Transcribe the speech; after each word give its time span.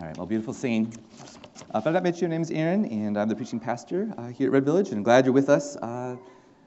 All 0.00 0.06
right, 0.06 0.16
well, 0.16 0.26
beautiful 0.26 0.54
scene. 0.54 0.92
Uh, 1.74 1.78
if 1.78 1.86
I've 1.88 1.92
not 1.92 2.04
met 2.04 2.16
you, 2.16 2.20
your 2.20 2.28
name 2.28 2.42
is 2.42 2.52
Aaron, 2.52 2.84
and 2.84 3.18
I'm 3.18 3.28
the 3.28 3.34
preaching 3.34 3.58
pastor 3.58 4.08
uh, 4.16 4.28
here 4.28 4.46
at 4.46 4.52
Red 4.52 4.64
Village, 4.64 4.90
and 4.90 4.98
I'm 4.98 5.02
glad 5.02 5.24
you're 5.24 5.34
with 5.34 5.48
us 5.48 5.74
uh, 5.76 6.14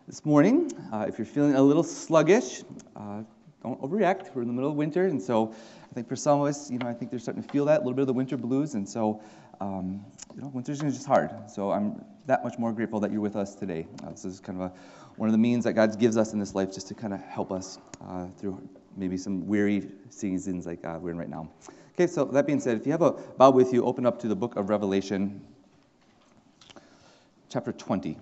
this 0.06 0.26
morning. 0.26 0.70
Uh, 0.92 1.06
if 1.08 1.18
you're 1.18 1.26
feeling 1.26 1.56
a 1.56 1.62
little 1.62 1.84
sluggish, 1.84 2.64
uh, 2.98 3.22
don't 3.64 3.82
overreact. 3.82 4.36
We're 4.36 4.42
in 4.42 4.50
the 4.50 4.54
middle 4.54 4.70
of 4.70 4.76
winter, 4.76 5.06
and 5.06 5.22
so 5.22 5.56
I 5.90 5.94
think 5.94 6.10
for 6.10 6.18
some 6.18 6.42
of 6.42 6.48
us, 6.48 6.70
you 6.70 6.78
know, 6.78 6.88
I 6.90 6.94
think 6.94 7.10
they're 7.10 7.22
starting 7.22 7.42
to 7.42 7.50
feel 7.50 7.64
that, 7.66 7.78
a 7.78 7.84
little 7.84 7.94
bit 7.94 8.02
of 8.02 8.08
the 8.08 8.14
winter 8.14 8.36
blues, 8.36 8.74
and 8.74 8.90
so, 8.90 9.22
um, 9.62 10.04
you 10.36 10.42
know, 10.42 10.50
winter's 10.50 10.82
just 10.82 11.08
hard. 11.08 11.32
So 11.50 11.72
I'm 11.72 12.04
that 12.26 12.44
much 12.44 12.60
more 12.60 12.74
grateful 12.74 13.00
that 13.00 13.14
you're 13.14 13.22
with 13.22 13.38
us 13.38 13.56
today. 13.56 13.88
Uh, 14.04 14.10
this 14.10 14.26
is 14.26 14.42
kind 14.42 14.62
of 14.62 14.72
a, 14.72 14.74
one 15.16 15.30
of 15.30 15.34
the 15.34 15.40
means 15.40 15.64
that 15.64 15.74
God 15.74 15.98
gives 15.98 16.18
us 16.18 16.34
in 16.34 16.40
this 16.40 16.54
life 16.54 16.74
just 16.74 16.90
to 16.90 16.96
kind 16.96 17.14
of 17.14 17.22
help 17.22 17.54
us 17.54 17.80
through 18.40 18.62
maybe 18.98 19.16
some 19.16 19.48
weary 19.48 19.88
seasons 20.10 20.66
like 20.66 20.84
we're 20.84 21.12
in 21.12 21.18
right 21.18 21.30
now. 21.30 21.50
Okay, 21.94 22.08
so 22.08 22.24
that 22.24 22.48
being 22.48 22.62
said, 22.62 22.78
if 22.78 22.86
you 22.86 22.92
have 22.94 23.02
a 23.02 23.12
Bible 23.12 23.58
with 23.58 23.74
you, 23.74 23.84
open 23.84 24.06
up 24.06 24.18
to 24.20 24.28
the 24.30 24.36
book 24.36 24.56
of 24.56 24.70
Revelation, 24.70 25.42
chapter 27.50 27.74
20. 27.74 28.18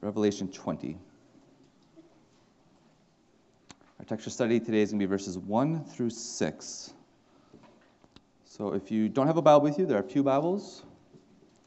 Revelation 0.00 0.48
20. 0.48 0.96
Our 3.98 4.04
texture 4.06 4.30
study 4.30 4.58
today 4.58 4.80
is 4.80 4.90
going 4.90 5.00
to 5.00 5.06
be 5.06 5.10
verses 5.10 5.36
1 5.36 5.84
through 5.84 6.08
6. 6.08 6.94
So 8.46 8.72
if 8.72 8.90
you 8.90 9.10
don't 9.10 9.26
have 9.26 9.36
a 9.36 9.42
Bible 9.42 9.60
with 9.60 9.78
you, 9.78 9.84
there 9.84 9.98
are 9.98 10.02
a 10.02 10.08
few 10.08 10.22
Bibles 10.22 10.82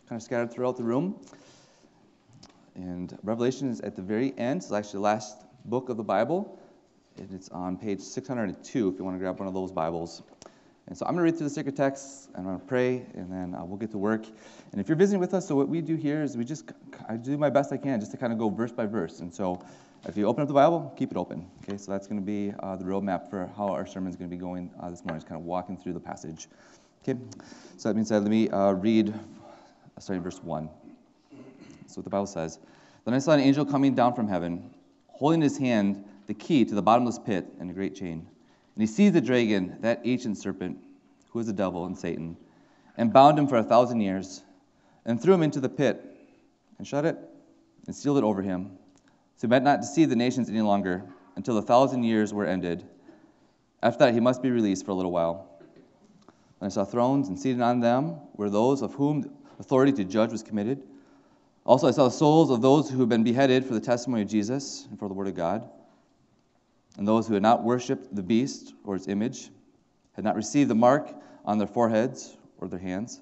kind 0.09 0.19
of 0.19 0.23
scattered 0.23 0.51
throughout 0.51 0.77
the 0.77 0.83
room. 0.83 1.19
And 2.73 3.17
Revelation 3.23 3.69
is 3.69 3.81
at 3.81 3.95
the 3.95 4.01
very 4.01 4.33
end. 4.37 4.63
It's 4.63 4.71
actually 4.71 4.97
the 4.97 5.01
last 5.01 5.45
book 5.65 5.89
of 5.89 5.97
the 5.97 6.03
Bible. 6.03 6.59
And 7.17 7.31
it's 7.31 7.49
on 7.49 7.77
page 7.77 8.01
602 8.01 8.89
if 8.89 8.97
you 8.97 9.05
want 9.05 9.15
to 9.15 9.19
grab 9.19 9.39
one 9.39 9.47
of 9.47 9.53
those 9.53 9.71
Bibles. 9.71 10.23
And 10.87 10.95
so 10.95 11.05
I'm 11.05 11.13
going 11.13 11.25
to 11.25 11.31
read 11.31 11.37
through 11.37 11.47
the 11.47 11.53
sacred 11.53 11.75
text, 11.75 12.29
and 12.35 12.37
I'm 12.37 12.43
going 12.43 12.59
to 12.59 12.65
pray, 12.65 13.05
and 13.15 13.31
then 13.31 13.55
uh, 13.55 13.65
we'll 13.65 13.77
get 13.77 13.89
to 13.91 13.97
work. 13.97 14.25
And 14.71 14.79
if 14.79 14.87
you're 14.87 14.95
visiting 14.95 15.19
with 15.19 15.33
us, 15.33 15.47
so 15.47 15.55
what 15.55 15.67
we 15.67 15.81
do 15.81 15.95
here 15.95 16.21
is 16.21 16.37
we 16.37 16.45
just, 16.45 16.71
I 17.09 17.15
do 17.15 17.37
my 17.37 17.49
best 17.49 17.73
I 17.73 17.77
can 17.77 17.99
just 17.99 18.11
to 18.11 18.17
kind 18.17 18.31
of 18.31 18.37
go 18.37 18.49
verse 18.49 18.71
by 18.71 18.85
verse. 18.85 19.19
And 19.19 19.33
so 19.33 19.65
if 20.07 20.15
you 20.15 20.27
open 20.27 20.43
up 20.43 20.47
the 20.47 20.53
Bible, 20.53 20.93
keep 20.95 21.09
it 21.09 21.17
open. 21.17 21.49
Okay, 21.63 21.77
so 21.77 21.91
that's 21.91 22.05
going 22.05 22.19
to 22.19 22.25
be 22.25 22.53
uh, 22.59 22.75
the 22.75 22.85
roadmap 22.85 23.31
for 23.31 23.49
how 23.57 23.69
our 23.69 23.87
sermon 23.87 24.11
is 24.11 24.15
going 24.15 24.29
to 24.29 24.35
be 24.35 24.39
going 24.39 24.69
uh, 24.79 24.91
this 24.91 25.03
morning, 25.03 25.19
just 25.19 25.27
kind 25.27 25.41
of 25.41 25.45
walking 25.45 25.75
through 25.75 25.93
the 25.93 25.99
passage. 25.99 26.47
Okay, 27.01 27.19
so 27.77 27.89
that 27.89 27.95
being 27.95 28.05
said, 28.05 28.21
let 28.21 28.29
me 28.29 28.49
uh, 28.49 28.73
read 28.73 29.11
starting 29.99 30.23
verse 30.23 30.43
1. 30.43 30.69
So 31.87 31.95
what 31.95 32.03
the 32.03 32.09
Bible 32.09 32.27
says 32.27 32.59
Then 33.05 33.13
I 33.15 33.19
saw 33.19 33.31
an 33.31 33.39
angel 33.39 33.65
coming 33.65 33.95
down 33.95 34.13
from 34.13 34.27
heaven, 34.27 34.69
holding 35.07 35.39
in 35.39 35.43
his 35.43 35.57
hand 35.57 36.05
the 36.27 36.33
key 36.33 36.65
to 36.65 36.75
the 36.75 36.81
bottomless 36.81 37.17
pit 37.17 37.45
and 37.59 37.69
a 37.71 37.73
great 37.73 37.95
chain. 37.95 38.27
And 38.75 38.81
he 38.81 38.87
seized 38.87 39.15
the 39.15 39.21
dragon, 39.21 39.77
that 39.81 40.01
ancient 40.03 40.37
serpent, 40.37 40.77
who 41.29 41.39
is 41.39 41.47
the 41.47 41.53
devil 41.53 41.85
and 41.85 41.97
Satan, 41.97 42.35
and 42.97 43.11
bound 43.11 43.39
him 43.39 43.47
for 43.47 43.57
a 43.57 43.63
thousand 43.63 44.01
years, 44.01 44.43
and 45.05 45.21
threw 45.21 45.33
him 45.33 45.43
into 45.43 45.61
the 45.61 45.69
pit, 45.69 46.03
and 46.77 46.85
shut 46.85 47.05
it, 47.05 47.17
and 47.87 47.95
sealed 47.95 48.17
it 48.17 48.23
over 48.23 48.41
him, 48.41 48.77
so 49.37 49.47
he 49.47 49.47
might 49.47 49.63
not 49.63 49.81
deceive 49.81 50.09
the 50.09 50.15
nations 50.15 50.49
any 50.49 50.61
longer 50.61 51.03
until 51.37 51.55
the 51.55 51.61
thousand 51.61 52.03
years 52.03 52.33
were 52.33 52.45
ended. 52.45 52.83
After 53.81 54.05
that, 54.05 54.13
he 54.13 54.19
must 54.19 54.41
be 54.41 54.51
released 54.51 54.85
for 54.85 54.91
a 54.91 54.95
little 54.95 55.11
while. 55.11 55.47
And 56.59 56.67
I 56.67 56.69
saw 56.69 56.83
thrones, 56.83 57.29
and 57.29 57.39
seated 57.39 57.61
on 57.61 57.79
them 57.79 58.15
were 58.35 58.49
those 58.49 58.81
of 58.81 58.93
whom 58.93 59.29
authority 59.57 59.93
to 59.93 60.03
judge 60.03 60.31
was 60.31 60.43
committed. 60.43 60.83
Also, 61.65 61.87
I 61.87 61.91
saw 61.91 62.05
the 62.05 62.11
souls 62.11 62.51
of 62.51 62.61
those 62.61 62.89
who 62.89 62.99
had 62.99 63.09
been 63.09 63.23
beheaded 63.23 63.65
for 63.65 63.73
the 63.73 63.79
testimony 63.79 64.23
of 64.23 64.29
Jesus 64.29 64.85
and 64.89 64.99
for 64.99 65.07
the 65.07 65.13
word 65.13 65.27
of 65.27 65.35
God 65.35 65.69
and 66.97 67.07
those 67.07 67.27
who 67.27 67.33
had 67.33 67.43
not 67.43 67.63
worshipped 67.63 68.15
the 68.15 68.23
beast 68.23 68.73
or 68.83 68.95
its 68.95 69.07
image, 69.07 69.49
had 70.13 70.23
not 70.23 70.35
received 70.35 70.69
the 70.69 70.75
mark 70.75 71.13
on 71.43 71.57
their 71.57 71.67
foreheads 71.67 72.37
or 72.59 72.67
their 72.67 72.79
hands, 72.79 73.21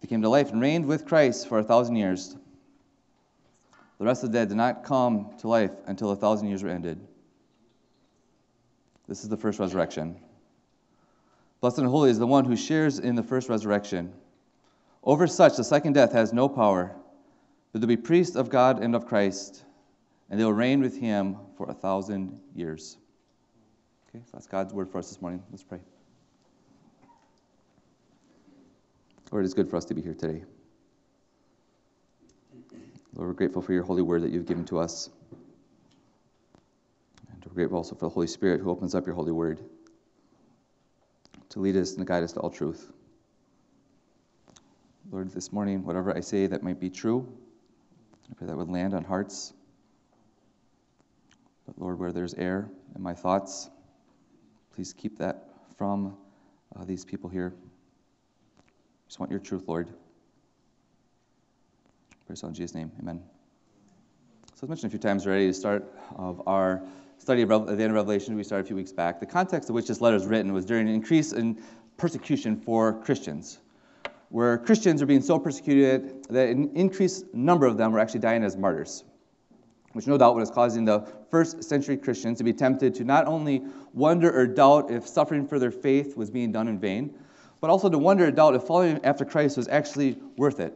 they 0.00 0.08
came 0.08 0.22
to 0.22 0.28
life 0.28 0.50
and 0.50 0.60
reigned 0.60 0.86
with 0.86 1.06
Christ 1.06 1.48
for 1.48 1.58
a 1.58 1.62
thousand 1.62 1.96
years. 1.96 2.36
The 3.98 4.04
rest 4.04 4.24
of 4.24 4.32
the 4.32 4.38
dead 4.38 4.48
did 4.48 4.56
not 4.56 4.82
come 4.82 5.30
to 5.38 5.48
life 5.48 5.72
until 5.86 6.10
a 6.10 6.16
thousand 6.16 6.48
years 6.48 6.62
were 6.62 6.70
ended. 6.70 6.98
This 9.06 9.22
is 9.22 9.28
the 9.28 9.36
first 9.36 9.58
resurrection. 9.58 10.16
Blessed 11.60 11.78
and 11.78 11.88
holy 11.88 12.10
is 12.10 12.18
the 12.18 12.26
one 12.26 12.46
who 12.46 12.56
shares 12.56 12.98
in 12.98 13.14
the 13.14 13.22
first 13.22 13.48
resurrection. 13.48 14.12
Over 15.04 15.26
such, 15.26 15.56
the 15.56 15.64
second 15.64 15.92
death 15.92 16.12
has 16.12 16.32
no 16.32 16.48
power, 16.48 16.96
but 17.72 17.80
to 17.82 17.86
be 17.86 17.96
priests 17.96 18.36
of 18.36 18.48
God 18.48 18.82
and 18.82 18.94
of 18.94 19.06
Christ 19.06 19.64
and 20.30 20.38
they 20.38 20.44
will 20.44 20.52
reign 20.52 20.80
with 20.80 20.96
him 20.96 21.36
for 21.56 21.68
a 21.68 21.74
thousand 21.74 22.38
years. 22.54 22.96
Okay, 24.08 24.22
so 24.24 24.30
that's 24.32 24.46
God's 24.46 24.72
word 24.72 24.88
for 24.88 24.98
us 24.98 25.08
this 25.08 25.20
morning. 25.20 25.42
Let's 25.50 25.64
pray. 25.64 25.80
Lord, 29.32 29.44
it's 29.44 29.54
good 29.54 29.68
for 29.68 29.76
us 29.76 29.84
to 29.86 29.94
be 29.94 30.02
here 30.02 30.14
today. 30.14 30.44
Lord, 33.14 33.28
we're 33.28 33.34
grateful 33.34 33.62
for 33.62 33.72
your 33.72 33.82
holy 33.82 34.02
word 34.02 34.22
that 34.22 34.30
you've 34.30 34.46
given 34.46 34.64
to 34.66 34.78
us. 34.78 35.10
And 37.32 37.44
we're 37.44 37.54
grateful 37.54 37.78
also 37.78 37.94
for 37.96 38.06
the 38.06 38.10
Holy 38.10 38.26
Spirit 38.28 38.60
who 38.60 38.70
opens 38.70 38.94
up 38.94 39.06
your 39.06 39.14
holy 39.14 39.32
word 39.32 39.60
to 41.50 41.60
lead 41.60 41.76
us 41.76 41.96
and 41.96 42.06
guide 42.06 42.22
us 42.22 42.32
to 42.32 42.40
all 42.40 42.50
truth. 42.50 42.90
Lord, 45.10 45.30
this 45.30 45.52
morning, 45.52 45.84
whatever 45.84 46.16
I 46.16 46.20
say 46.20 46.46
that 46.46 46.62
might 46.62 46.78
be 46.78 46.90
true, 46.90 47.26
I 48.30 48.34
pray 48.34 48.46
that 48.46 48.56
would 48.56 48.68
land 48.68 48.94
on 48.94 49.02
hearts 49.02 49.52
but 51.70 51.82
Lord, 51.82 51.98
where 52.00 52.12
there's 52.12 52.34
error 52.34 52.68
in 52.96 53.02
my 53.02 53.14
thoughts, 53.14 53.70
please 54.74 54.92
keep 54.92 55.18
that 55.18 55.50
from 55.76 56.16
uh, 56.74 56.84
these 56.84 57.04
people 57.04 57.30
here. 57.30 57.54
Just 59.06 59.20
want 59.20 59.30
your 59.30 59.40
truth, 59.40 59.64
Lord. 59.68 59.88
Praise 62.26 62.42
in 62.42 62.54
Jesus' 62.54 62.74
name. 62.74 62.90
Amen. 63.00 63.22
So, 64.54 64.64
as 64.64 64.68
mentioned 64.68 64.90
a 64.90 64.90
few 64.90 64.98
times 64.98 65.26
already, 65.26 65.46
the 65.46 65.54
start 65.54 65.84
of 66.16 66.42
our 66.46 66.82
study 67.18 67.42
of 67.42 67.48
the 67.48 67.72
end 67.72 67.82
of 67.82 67.92
Revelation, 67.92 68.36
we 68.36 68.42
started 68.44 68.64
a 68.64 68.66
few 68.66 68.76
weeks 68.76 68.92
back. 68.92 69.20
The 69.20 69.26
context 69.26 69.68
of 69.68 69.74
which 69.74 69.86
this 69.86 70.00
letter 70.00 70.16
is 70.16 70.26
written 70.26 70.52
was 70.52 70.64
during 70.64 70.88
an 70.88 70.94
increase 70.94 71.32
in 71.32 71.62
persecution 71.96 72.60
for 72.60 73.00
Christians, 73.02 73.60
where 74.28 74.58
Christians 74.58 75.00
were 75.00 75.06
being 75.06 75.22
so 75.22 75.38
persecuted 75.38 76.24
that 76.30 76.48
an 76.48 76.72
increased 76.74 77.32
number 77.32 77.66
of 77.66 77.76
them 77.76 77.92
were 77.92 78.00
actually 78.00 78.20
dying 78.20 78.42
as 78.42 78.56
martyrs 78.56 79.04
which 79.92 80.06
no 80.06 80.16
doubt 80.16 80.36
was 80.36 80.50
causing 80.50 80.84
the 80.84 81.06
first 81.30 81.64
century 81.64 81.96
Christians 81.96 82.38
to 82.38 82.44
be 82.44 82.52
tempted 82.52 82.94
to 82.96 83.04
not 83.04 83.26
only 83.26 83.62
wonder 83.92 84.30
or 84.30 84.46
doubt 84.46 84.90
if 84.90 85.06
suffering 85.06 85.46
for 85.46 85.58
their 85.58 85.70
faith 85.70 86.16
was 86.16 86.30
being 86.30 86.52
done 86.52 86.68
in 86.68 86.78
vain, 86.78 87.14
but 87.60 87.70
also 87.70 87.88
to 87.88 87.98
wonder 87.98 88.26
or 88.26 88.30
doubt 88.30 88.54
if 88.54 88.62
following 88.62 89.04
after 89.04 89.24
Christ 89.24 89.56
was 89.56 89.68
actually 89.68 90.18
worth 90.36 90.60
it. 90.60 90.74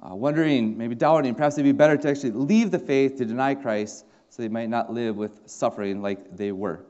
Uh, 0.00 0.14
wondering, 0.14 0.76
maybe 0.78 0.94
doubting, 0.94 1.34
perhaps 1.34 1.56
it'd 1.56 1.64
be 1.64 1.72
better 1.72 1.96
to 1.96 2.08
actually 2.08 2.30
leave 2.30 2.70
the 2.70 2.78
faith 2.78 3.16
to 3.16 3.24
deny 3.24 3.54
Christ 3.54 4.04
so 4.28 4.42
they 4.42 4.48
might 4.48 4.68
not 4.68 4.92
live 4.92 5.16
with 5.16 5.40
suffering 5.46 6.02
like 6.02 6.36
they 6.36 6.52
were. 6.52 6.84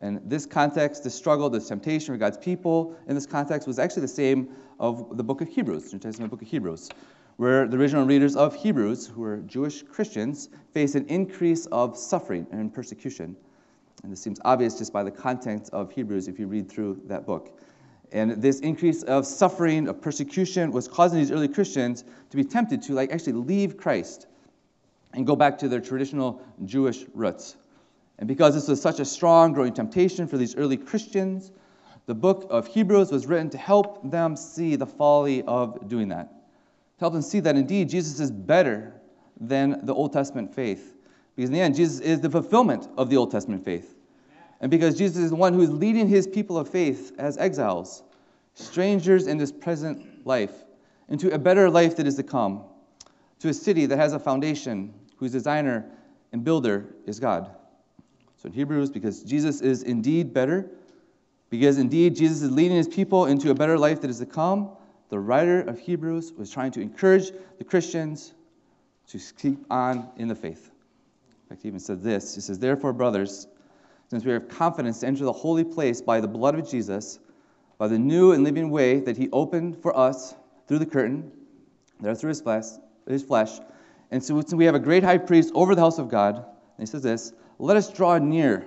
And 0.00 0.20
this 0.24 0.46
context, 0.46 1.04
this 1.04 1.14
struggle, 1.14 1.48
this 1.50 1.68
temptation 1.68 2.12
for 2.12 2.18
God's 2.18 2.38
people 2.38 2.96
in 3.06 3.14
this 3.14 3.26
context 3.26 3.68
was 3.68 3.78
actually 3.78 4.02
the 4.02 4.08
same 4.08 4.48
of 4.80 5.16
the 5.16 5.22
book 5.22 5.40
of 5.40 5.48
Hebrews, 5.48 5.92
New 5.92 6.00
Testament 6.00 6.30
book 6.30 6.42
of 6.42 6.48
Hebrews 6.48 6.90
where 7.36 7.66
the 7.66 7.76
original 7.76 8.04
readers 8.04 8.36
of 8.36 8.54
Hebrews, 8.54 9.06
who 9.06 9.22
were 9.22 9.38
Jewish 9.38 9.82
Christians, 9.82 10.48
face 10.72 10.94
an 10.94 11.06
increase 11.06 11.66
of 11.66 11.96
suffering 11.96 12.46
and 12.52 12.72
persecution. 12.72 13.36
And 14.02 14.12
this 14.12 14.20
seems 14.20 14.40
obvious 14.44 14.78
just 14.78 14.92
by 14.92 15.02
the 15.02 15.10
content 15.10 15.70
of 15.72 15.92
Hebrews 15.92 16.28
if 16.28 16.38
you 16.38 16.46
read 16.46 16.68
through 16.68 17.02
that 17.06 17.26
book. 17.26 17.58
And 18.10 18.42
this 18.42 18.60
increase 18.60 19.02
of 19.04 19.26
suffering, 19.26 19.88
of 19.88 20.02
persecution, 20.02 20.70
was 20.70 20.86
causing 20.86 21.18
these 21.18 21.30
early 21.30 21.48
Christians 21.48 22.04
to 22.30 22.36
be 22.36 22.44
tempted 22.44 22.82
to 22.82 22.92
like 22.92 23.10
actually 23.10 23.34
leave 23.34 23.76
Christ 23.76 24.26
and 25.14 25.26
go 25.26 25.34
back 25.34 25.58
to 25.58 25.68
their 25.68 25.80
traditional 25.80 26.42
Jewish 26.64 27.04
roots. 27.14 27.56
And 28.18 28.28
because 28.28 28.54
this 28.54 28.68
was 28.68 28.80
such 28.80 29.00
a 29.00 29.04
strong, 29.04 29.52
growing 29.52 29.72
temptation 29.72 30.26
for 30.26 30.36
these 30.36 30.54
early 30.56 30.76
Christians, 30.76 31.50
the 32.06 32.14
book 32.14 32.46
of 32.50 32.66
Hebrews 32.66 33.10
was 33.10 33.26
written 33.26 33.48
to 33.50 33.58
help 33.58 34.10
them 34.10 34.36
see 34.36 34.76
the 34.76 34.86
folly 34.86 35.42
of 35.42 35.88
doing 35.88 36.08
that 36.08 36.41
help 37.02 37.12
them 37.12 37.22
see 37.22 37.40
that 37.40 37.56
indeed 37.56 37.88
Jesus 37.88 38.20
is 38.20 38.30
better 38.30 38.94
than 39.40 39.84
the 39.84 39.94
Old 39.94 40.12
Testament 40.12 40.54
faith. 40.54 40.96
Because 41.34 41.48
in 41.48 41.54
the 41.54 41.60
end, 41.60 41.74
Jesus 41.74 42.00
is 42.00 42.20
the 42.20 42.30
fulfillment 42.30 42.88
of 42.96 43.10
the 43.10 43.16
Old 43.16 43.30
Testament 43.30 43.64
faith. 43.64 43.96
And 44.60 44.70
because 44.70 44.96
Jesus 44.96 45.16
is 45.16 45.30
the 45.30 45.36
one 45.36 45.52
who 45.52 45.62
is 45.62 45.70
leading 45.70 46.08
his 46.08 46.26
people 46.26 46.56
of 46.56 46.68
faith 46.68 47.12
as 47.18 47.36
exiles, 47.38 48.04
strangers 48.54 49.26
in 49.26 49.36
this 49.36 49.50
present 49.50 50.26
life, 50.26 50.52
into 51.08 51.32
a 51.34 51.38
better 51.38 51.68
life 51.68 51.96
that 51.96 52.06
is 52.06 52.14
to 52.16 52.22
come, 52.22 52.62
to 53.40 53.48
a 53.48 53.54
city 53.54 53.86
that 53.86 53.96
has 53.96 54.12
a 54.12 54.18
foundation, 54.18 54.94
whose 55.16 55.32
designer 55.32 55.84
and 56.32 56.44
builder 56.44 56.94
is 57.06 57.18
God. 57.18 57.50
So 58.36 58.46
in 58.46 58.52
Hebrews, 58.52 58.90
because 58.90 59.22
Jesus 59.22 59.60
is 59.60 59.82
indeed 59.82 60.32
better, 60.32 60.70
because 61.50 61.78
indeed 61.78 62.14
Jesus 62.14 62.42
is 62.42 62.50
leading 62.50 62.76
his 62.76 62.88
people 62.88 63.26
into 63.26 63.50
a 63.50 63.54
better 63.54 63.78
life 63.78 64.00
that 64.02 64.10
is 64.10 64.18
to 64.20 64.26
come, 64.26 64.70
the 65.12 65.20
writer 65.20 65.60
of 65.60 65.78
Hebrews 65.78 66.32
was 66.38 66.50
trying 66.50 66.70
to 66.70 66.80
encourage 66.80 67.32
the 67.58 67.64
Christians 67.64 68.32
to 69.08 69.20
keep 69.36 69.58
on 69.70 70.08
in 70.16 70.26
the 70.26 70.34
faith. 70.34 70.70
In 71.42 71.48
fact, 71.50 71.60
he 71.60 71.68
even 71.68 71.80
said 71.80 72.02
this 72.02 72.34
He 72.34 72.40
says, 72.40 72.58
Therefore, 72.58 72.94
brothers, 72.94 73.46
since 74.08 74.24
we 74.24 74.32
have 74.32 74.48
confidence 74.48 75.00
to 75.00 75.06
enter 75.06 75.26
the 75.26 75.32
holy 75.32 75.64
place 75.64 76.00
by 76.00 76.22
the 76.22 76.28
blood 76.28 76.58
of 76.58 76.66
Jesus, 76.66 77.18
by 77.76 77.88
the 77.88 77.98
new 77.98 78.32
and 78.32 78.42
living 78.42 78.70
way 78.70 79.00
that 79.00 79.18
he 79.18 79.28
opened 79.32 79.82
for 79.82 79.94
us 79.94 80.34
through 80.66 80.78
the 80.78 80.86
curtain, 80.86 81.30
there 82.00 82.14
through 82.14 82.30
his 82.30 82.40
flesh, 82.40 82.64
his 83.06 83.22
flesh. 83.22 83.60
And 84.10 84.24
so 84.24 84.42
we 84.54 84.64
have 84.64 84.74
a 84.74 84.80
great 84.80 85.04
high 85.04 85.18
priest 85.18 85.52
over 85.54 85.74
the 85.74 85.82
house 85.82 85.98
of 85.98 86.08
God. 86.08 86.36
And 86.36 86.46
he 86.78 86.86
says 86.86 87.02
this 87.02 87.34
Let 87.58 87.76
us 87.76 87.92
draw 87.92 88.16
near 88.16 88.64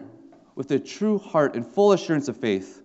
with 0.54 0.70
a 0.70 0.78
true 0.78 1.18
heart 1.18 1.56
and 1.56 1.66
full 1.66 1.92
assurance 1.92 2.28
of 2.28 2.38
faith, 2.38 2.84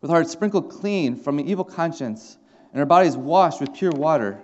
with 0.00 0.10
hearts 0.10 0.32
sprinkled 0.32 0.70
clean 0.70 1.14
from 1.14 1.38
an 1.38 1.46
evil 1.46 1.64
conscience, 1.64 2.36
and 2.72 2.80
our 2.80 2.86
bodies 2.86 3.16
washed 3.16 3.60
with 3.60 3.74
pure 3.74 3.92
water. 3.92 4.40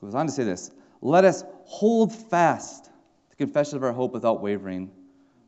He 0.00 0.06
goes 0.06 0.14
on 0.14 0.26
to 0.26 0.32
say 0.32 0.44
this 0.44 0.70
Let 1.00 1.24
us 1.24 1.44
hold 1.64 2.12
fast 2.12 2.90
the 3.30 3.36
confession 3.36 3.76
of 3.76 3.84
our 3.84 3.92
hope 3.92 4.12
without 4.12 4.40
wavering, 4.40 4.90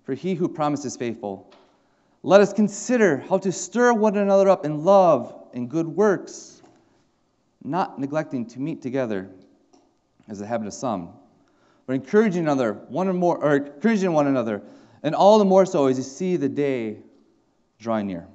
for 0.05 0.15
he 0.15 0.35
who 0.35 0.49
promised 0.49 0.85
is 0.85 0.97
faithful. 0.97 1.53
Let 2.23 2.41
us 2.41 2.53
consider 2.53 3.19
how 3.19 3.38
to 3.38 3.53
stir 3.53 3.93
one 3.93 4.17
another 4.17 4.49
up 4.49 4.65
in 4.65 4.82
love 4.82 5.35
and 5.53 5.69
good 5.69 5.87
works, 5.87 6.62
not 7.62 7.99
neglecting 7.99 8.47
to 8.47 8.61
meet 8.61 8.81
together 8.81 9.29
as 10.29 10.38
the 10.38 10.47
habit 10.47 10.67
of 10.67 10.73
some, 10.73 11.11
but 11.87 11.93
encouraging 11.93 12.44
another, 12.44 12.73
one 12.88 13.09
or 13.09 13.12
more, 13.12 13.37
or 13.37 13.56
encouraging 13.56 14.12
one 14.12 14.26
another, 14.26 14.62
and 15.03 15.15
all 15.15 15.38
the 15.38 15.44
more 15.44 15.67
so 15.67 15.87
as 15.87 15.99
you 15.99 16.03
see 16.03 16.37
the 16.37 16.49
day 16.49 16.97
drawing 17.79 18.06
near. 18.06 18.26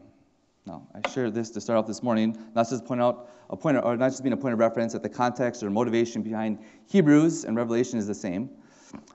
Now, 0.70 0.84
I 0.94 1.10
share 1.10 1.32
this 1.32 1.50
to 1.52 1.62
start 1.62 1.80
off 1.80 1.88
this 1.88 2.04
morning, 2.04 2.38
not 2.54 2.70
just 2.70 2.86
point 2.86 3.02
out 3.02 3.32
a 3.50 3.58
point, 3.58 3.78
or 3.84 3.98
not 3.98 4.10
just 4.12 4.22
being 4.22 4.34
a 4.34 4.38
point 4.38 4.54
of 4.54 4.60
reference 4.60 4.94
that 4.94 5.02
the 5.02 5.10
context 5.10 5.64
or 5.64 5.72
motivation 5.72 6.22
behind 6.22 6.60
Hebrews 6.86 7.46
and 7.46 7.58
Revelation 7.58 7.98
is 7.98 8.06
the 8.06 8.14
same, 8.14 8.52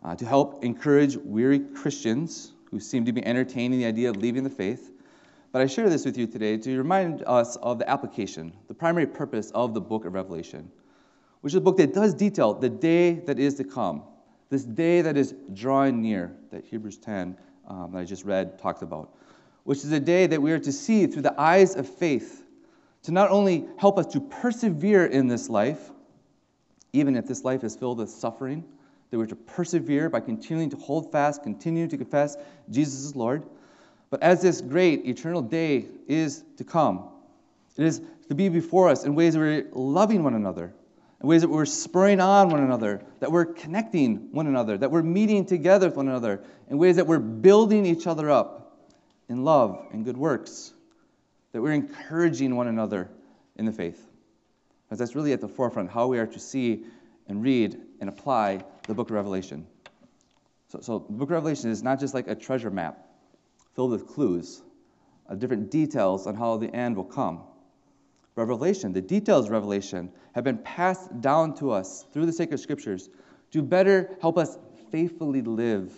uh, 0.02 0.16
to 0.16 0.26
help 0.26 0.64
encourage 0.64 1.16
weary 1.16 1.60
Christians 1.60 2.54
who 2.72 2.80
seem 2.80 3.04
to 3.04 3.12
be 3.12 3.24
entertaining 3.24 3.78
the 3.78 3.84
idea 3.84 4.10
of 4.10 4.16
leaving 4.16 4.42
the 4.42 4.50
faith. 4.50 4.90
But 5.52 5.62
I 5.62 5.66
share 5.66 5.88
this 5.88 6.04
with 6.04 6.18
you 6.18 6.26
today 6.26 6.56
to 6.56 6.76
remind 6.76 7.22
us 7.24 7.54
of 7.62 7.78
the 7.78 7.88
application, 7.88 8.52
the 8.66 8.74
primary 8.74 9.06
purpose 9.06 9.52
of 9.52 9.74
the 9.74 9.80
book 9.80 10.06
of 10.06 10.12
Revelation, 10.12 10.68
which 11.42 11.52
is 11.52 11.58
a 11.58 11.60
book 11.60 11.76
that 11.76 11.94
does 11.94 12.14
detail 12.14 12.54
the 12.54 12.68
day 12.68 13.12
that 13.26 13.38
is 13.38 13.54
to 13.54 13.64
come, 13.64 14.02
this 14.50 14.64
day 14.64 15.02
that 15.02 15.16
is 15.16 15.36
drawing 15.52 16.02
near, 16.02 16.34
that 16.50 16.64
Hebrews 16.64 16.96
10 16.96 17.36
um, 17.68 17.92
that 17.92 17.98
I 18.00 18.04
just 18.04 18.24
read 18.24 18.58
talked 18.58 18.82
about, 18.82 19.14
which 19.64 19.78
is 19.78 19.93
a 19.93 20.00
day 20.00 20.26
that 20.26 20.40
we 20.40 20.52
are 20.52 20.58
to 20.58 20.72
see 20.72 21.06
through 21.06 21.22
the 21.22 21.38
eyes 21.40 21.75
of 21.75 21.88
faith, 21.88 22.44
to 23.02 23.12
not 23.12 23.31
only 23.31 23.66
help 23.78 23.99
us 23.99 24.06
to 24.06 24.20
persevere 24.20 25.05
in 25.05 25.26
this 25.26 25.49
life, 25.49 25.90
even 26.93 27.16
if 27.16 27.26
this 27.26 27.44
life 27.44 27.64
is 27.64 27.75
filled 27.75 27.99
with 27.99 28.11
suffering, 28.11 28.64
that 29.11 29.19
we're 29.19 29.26
to 29.26 29.37
persevere 29.37 30.08
by 30.08 30.20
continuing 30.20 30.70
to 30.70 30.76
hold 30.76 31.12
fast, 31.12 31.43
continue 31.43 31.87
to 31.88 31.96
confess 31.96 32.37
Jesus 32.70 33.00
is 33.00 33.16
Lord. 33.16 33.43
But 34.11 34.22
as 34.22 34.43
this 34.43 34.61
great 34.61 35.06
eternal 35.06 35.43
day 35.43 35.87
is 36.06 36.44
to 36.58 36.64
come, 36.64 37.08
it 37.76 37.84
is 37.84 38.00
to 38.28 38.34
be 38.34 38.49
before 38.49 38.88
us 38.88 39.05
in 39.05 39.14
ways 39.14 39.34
that 39.34 39.40
we're 39.40 39.66
loving 39.72 40.22
one 40.22 40.34
another, 40.34 40.75
in 41.20 41.28
ways 41.28 41.40
that 41.43 41.49
we're 41.49 41.64
spurring 41.64 42.20
on 42.20 42.49
one 42.49 42.62
another, 42.62 43.02
that 43.20 43.32
we're 43.32 43.46
connecting 43.46 44.28
one 44.32 44.46
another, 44.46 44.78
that 44.78 44.90
we're 44.90 45.02
meeting 45.02 45.46
together 45.46 45.88
with 45.88 45.96
one 45.96 46.08
another, 46.08 46.43
in 46.70 46.78
ways 46.78 46.96
that 46.96 47.06
we're 47.06 47.19
building 47.19 47.87
each 47.87 48.06
other 48.06 48.31
up 48.31 48.63
in 49.29 49.44
love 49.44 49.87
and 49.93 50.05
good 50.05 50.17
works, 50.17 50.73
that 51.53 51.62
we're 51.62 51.73
encouraging 51.73 52.56
one 52.56 52.67
another 52.67 53.11
in 53.56 53.65
the 53.65 53.73
faith. 53.73 54.06
Because 54.85 54.99
that's 54.99 55.15
really 55.15 55.32
at 55.32 55.41
the 55.41 55.49
forefront 55.49 55.91
how 55.91 56.09
we 56.09 56.19
are 56.19 56.26
to 56.26 56.38
see 56.38 56.85
and 57.26 57.43
read 57.43 57.81
and 58.00 58.09
apply 58.09 58.65
the 58.87 58.94
book 58.94 59.09
of 59.09 59.17
Revelation. 59.17 59.67
So, 60.69 60.81
so 60.81 60.99
the 60.99 61.15
book 61.15 61.29
of 61.29 61.32
Revelation 61.32 61.71
is 61.71 61.82
not 61.82 62.00
just 62.00 62.15
like 62.15 62.29
a 62.29 62.35
treasure 62.35 62.71
map 62.71 63.06
filled 63.75 63.93
with 63.93 64.06
clues 64.06 64.62
of 65.26 65.38
different 65.38 65.71
details 65.71 66.26
on 66.26 66.35
how 66.35 66.56
the 66.56 66.75
end 66.75 66.97
will 66.97 67.05
come. 67.05 67.43
Revelation, 68.37 68.93
the 68.93 69.00
details 69.00 69.47
of 69.47 69.53
Revelation, 69.53 70.11
have 70.35 70.44
been 70.44 70.59
passed 70.59 71.21
down 71.21 71.55
to 71.56 71.71
us 71.71 72.05
through 72.12 72.26
the 72.26 72.32
sacred 72.32 72.59
scriptures 72.59 73.09
to 73.53 73.62
better 73.62 74.17
help 74.21 74.37
us 74.37 74.59
faithfully 74.91 75.41
live, 75.41 75.93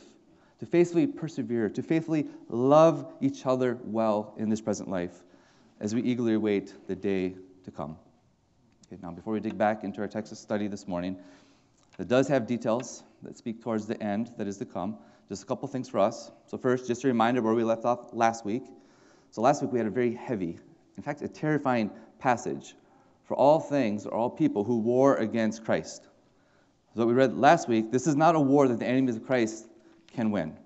to 0.60 0.66
faithfully 0.66 1.06
persevere, 1.06 1.68
to 1.68 1.82
faithfully 1.82 2.26
love 2.48 3.12
each 3.20 3.44
other 3.46 3.78
well 3.84 4.34
in 4.38 4.48
this 4.48 4.60
present 4.60 4.88
life 4.88 5.22
as 5.80 5.94
we 5.94 6.02
eagerly 6.02 6.34
await 6.34 6.74
the 6.86 6.96
day 6.96 7.34
to 7.64 7.70
come. 7.70 7.96
Okay, 8.86 9.00
now, 9.02 9.10
before 9.10 9.32
we 9.32 9.40
dig 9.40 9.58
back 9.58 9.84
into 9.84 10.00
our 10.00 10.08
text 10.08 10.32
of 10.32 10.38
study 10.38 10.68
this 10.68 10.86
morning, 10.86 11.16
that 11.98 12.08
does 12.08 12.28
have 12.28 12.46
details 12.46 13.02
that 13.22 13.36
speak 13.36 13.62
towards 13.62 13.86
the 13.86 14.00
end 14.02 14.32
that 14.38 14.46
is 14.46 14.58
to 14.58 14.64
come. 14.64 14.96
Just 15.28 15.42
a 15.42 15.46
couple 15.46 15.66
things 15.68 15.88
for 15.88 15.98
us. 15.98 16.30
So, 16.46 16.56
first, 16.56 16.86
just 16.86 17.04
a 17.04 17.08
reminder 17.08 17.42
where 17.42 17.54
we 17.54 17.64
left 17.64 17.84
off 17.84 18.12
last 18.12 18.44
week. 18.44 18.62
So, 19.32 19.42
last 19.42 19.60
week 19.62 19.72
we 19.72 19.78
had 19.78 19.88
a 19.88 19.90
very 19.90 20.14
heavy, 20.14 20.58
in 20.96 21.02
fact, 21.02 21.20
a 21.22 21.28
terrifying 21.28 21.90
passage 22.18 22.74
for 23.24 23.34
all 23.36 23.58
things 23.58 24.06
or 24.06 24.14
all 24.14 24.30
people 24.30 24.62
who 24.62 24.78
war 24.78 25.16
against 25.16 25.64
Christ. 25.64 26.02
So, 26.94 27.00
what 27.00 27.08
we 27.08 27.14
read 27.14 27.36
last 27.36 27.68
week, 27.68 27.90
this 27.90 28.06
is 28.06 28.14
not 28.14 28.36
a 28.36 28.40
war 28.40 28.68
that 28.68 28.78
the 28.78 28.86
enemies 28.86 29.16
of 29.16 29.26
Christ 29.26 29.66
can 30.16 30.32
win. 30.32 30.56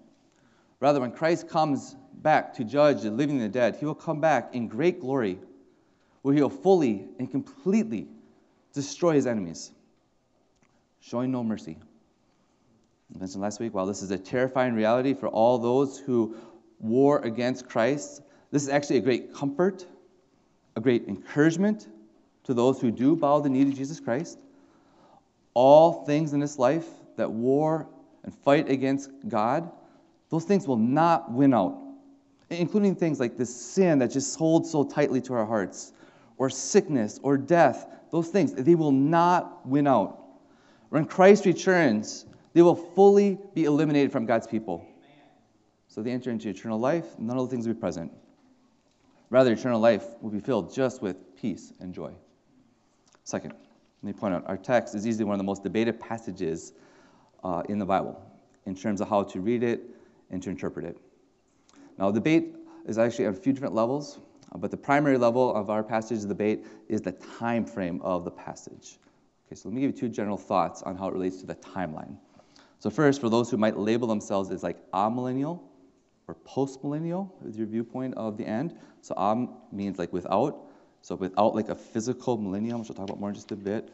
Rather, 0.80 1.00
when 1.00 1.12
Christ 1.12 1.48
comes 1.48 1.94
back 2.14 2.54
to 2.54 2.64
judge 2.64 3.02
the 3.02 3.10
living 3.10 3.36
and 3.36 3.44
the 3.44 3.58
dead, 3.58 3.76
he 3.76 3.84
will 3.84 3.94
come 3.94 4.20
back 4.20 4.54
in 4.54 4.68
great 4.68 5.00
glory 5.00 5.38
where 6.22 6.34
he 6.34 6.40
will 6.40 6.48
fully 6.48 7.06
and 7.18 7.30
completely 7.30 8.06
destroy 8.72 9.14
his 9.14 9.26
enemies, 9.26 9.70
showing 11.00 11.30
no 11.30 11.42
mercy. 11.42 11.76
I 13.14 13.18
mentioned 13.18 13.42
last 13.42 13.60
week, 13.60 13.74
while 13.74 13.86
this 13.86 14.02
is 14.02 14.10
a 14.10 14.18
terrifying 14.18 14.74
reality 14.74 15.14
for 15.14 15.28
all 15.28 15.58
those 15.58 15.98
who 15.98 16.36
war 16.78 17.18
against 17.20 17.68
Christ, 17.68 18.22
this 18.52 18.62
is 18.62 18.68
actually 18.68 18.98
a 18.98 19.02
great 19.02 19.34
comfort, 19.34 19.84
a 20.76 20.80
great 20.80 21.08
encouragement 21.08 21.88
to 22.44 22.54
those 22.54 22.80
who 22.80 22.90
do 22.90 23.16
bow 23.16 23.40
the 23.40 23.48
knee 23.48 23.64
to 23.64 23.72
Jesus 23.72 24.00
Christ. 24.00 24.38
All 25.54 26.04
things 26.04 26.32
in 26.32 26.40
this 26.40 26.58
life 26.58 26.86
that 27.16 27.30
war 27.30 27.88
and 28.24 28.34
fight 28.34 28.68
against 28.70 29.10
God, 29.28 29.70
those 30.28 30.44
things 30.44 30.66
will 30.66 30.76
not 30.76 31.30
win 31.32 31.54
out, 31.54 31.78
including 32.50 32.94
things 32.94 33.18
like 33.20 33.36
this 33.36 33.54
sin 33.54 33.98
that 33.98 34.10
just 34.10 34.38
holds 34.38 34.70
so 34.70 34.84
tightly 34.84 35.20
to 35.22 35.34
our 35.34 35.46
hearts 35.46 35.92
or 36.38 36.48
sickness 36.48 37.20
or 37.22 37.36
death, 37.36 37.86
those 38.10 38.28
things, 38.28 38.52
they 38.54 38.74
will 38.74 38.92
not 38.92 39.66
win 39.66 39.86
out. 39.86 40.18
When 40.88 41.04
Christ 41.04 41.46
returns, 41.46 42.26
they 42.52 42.62
will 42.62 42.74
fully 42.74 43.38
be 43.54 43.64
eliminated 43.64 44.10
from 44.10 44.26
God's 44.26 44.46
people. 44.46 44.84
So 45.88 46.02
they 46.02 46.10
enter 46.10 46.30
into 46.30 46.48
eternal 46.48 46.78
life, 46.78 47.18
none 47.18 47.36
of 47.36 47.48
the 47.48 47.50
things 47.50 47.66
will 47.66 47.74
be 47.74 47.80
present. 47.80 48.12
Rather, 49.28 49.52
eternal 49.52 49.80
life 49.80 50.04
will 50.20 50.30
be 50.30 50.40
filled 50.40 50.74
just 50.74 51.02
with 51.02 51.36
peace 51.36 51.72
and 51.80 51.94
joy. 51.94 52.12
Second, 53.24 53.52
let 53.52 54.14
me 54.14 54.18
point 54.18 54.34
out 54.34 54.44
our 54.46 54.56
text 54.56 54.94
is 54.94 55.06
easily 55.06 55.24
one 55.24 55.34
of 55.34 55.38
the 55.38 55.44
most 55.44 55.62
debated 55.62 56.00
passages 56.00 56.72
uh, 57.44 57.62
in 57.68 57.78
the 57.78 57.86
Bible 57.86 58.20
in 58.66 58.74
terms 58.74 59.00
of 59.00 59.08
how 59.08 59.22
to 59.22 59.40
read 59.40 59.62
it 59.62 59.82
and 60.30 60.42
to 60.42 60.50
interpret 60.50 60.84
it. 60.84 60.96
Now, 61.98 62.10
debate 62.10 62.54
is 62.86 62.98
actually 62.98 63.26
at 63.26 63.32
a 63.32 63.36
few 63.36 63.52
different 63.52 63.74
levels. 63.74 64.18
But 64.56 64.70
the 64.70 64.76
primary 64.76 65.16
level 65.16 65.54
of 65.54 65.70
our 65.70 65.82
passage 65.82 66.26
debate 66.26 66.66
is 66.88 67.00
the 67.00 67.12
time 67.12 67.64
frame 67.64 68.00
of 68.02 68.24
the 68.24 68.30
passage. 68.32 68.98
Okay, 69.46 69.54
so 69.54 69.68
let 69.68 69.74
me 69.74 69.80
give 69.80 69.92
you 69.92 69.96
two 69.96 70.08
general 70.08 70.36
thoughts 70.36 70.82
on 70.82 70.96
how 70.96 71.08
it 71.08 71.12
relates 71.12 71.36
to 71.40 71.46
the 71.46 71.54
timeline. 71.54 72.16
So 72.80 72.90
first, 72.90 73.20
for 73.20 73.28
those 73.28 73.50
who 73.50 73.56
might 73.56 73.76
label 73.78 74.08
themselves 74.08 74.50
as 74.50 74.62
like 74.62 74.78
amillennial 74.92 75.60
or 76.26 76.36
postmillennial, 76.46 77.30
with 77.42 77.56
your 77.56 77.66
viewpoint 77.66 78.14
of 78.16 78.36
the 78.36 78.46
end. 78.46 78.76
So 79.02 79.14
am 79.16 79.50
means 79.72 79.98
like 79.98 80.12
without. 80.12 80.66
So 81.02 81.14
without 81.14 81.54
like 81.54 81.68
a 81.68 81.74
physical 81.74 82.36
millennium, 82.36 82.80
which 82.80 82.88
we'll 82.88 82.96
talk 82.96 83.08
about 83.08 83.20
more 83.20 83.30
in 83.30 83.34
just 83.34 83.52
a 83.52 83.56
bit. 83.56 83.88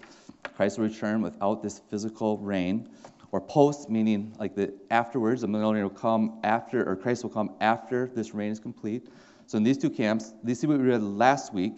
Christ 0.55 0.79
will 0.79 0.87
return 0.87 1.23
without 1.23 1.63
this 1.63 1.81
physical 1.91 2.39
reign. 2.39 2.89
Or 3.37 3.41
post, 3.43 3.91
meaning 3.91 4.35
like 4.39 4.55
the 4.55 4.73
afterwards, 4.89 5.43
the 5.43 5.47
millennium 5.47 5.83
will 5.83 5.91
come 5.91 6.41
after, 6.43 6.89
or 6.89 6.97
Christ 6.97 7.23
will 7.23 7.29
come 7.29 7.55
after 7.61 8.07
this 8.15 8.33
reign 8.33 8.51
is 8.51 8.59
complete. 8.59 9.09
So 9.47 9.59
in 9.59 9.63
these 9.63 9.77
two 9.77 9.91
camps, 9.91 10.33
these 10.43 10.61
see 10.61 10.67
what 10.67 10.79
we 10.79 10.85
read 10.85 11.03
last 11.03 11.53
week, 11.53 11.75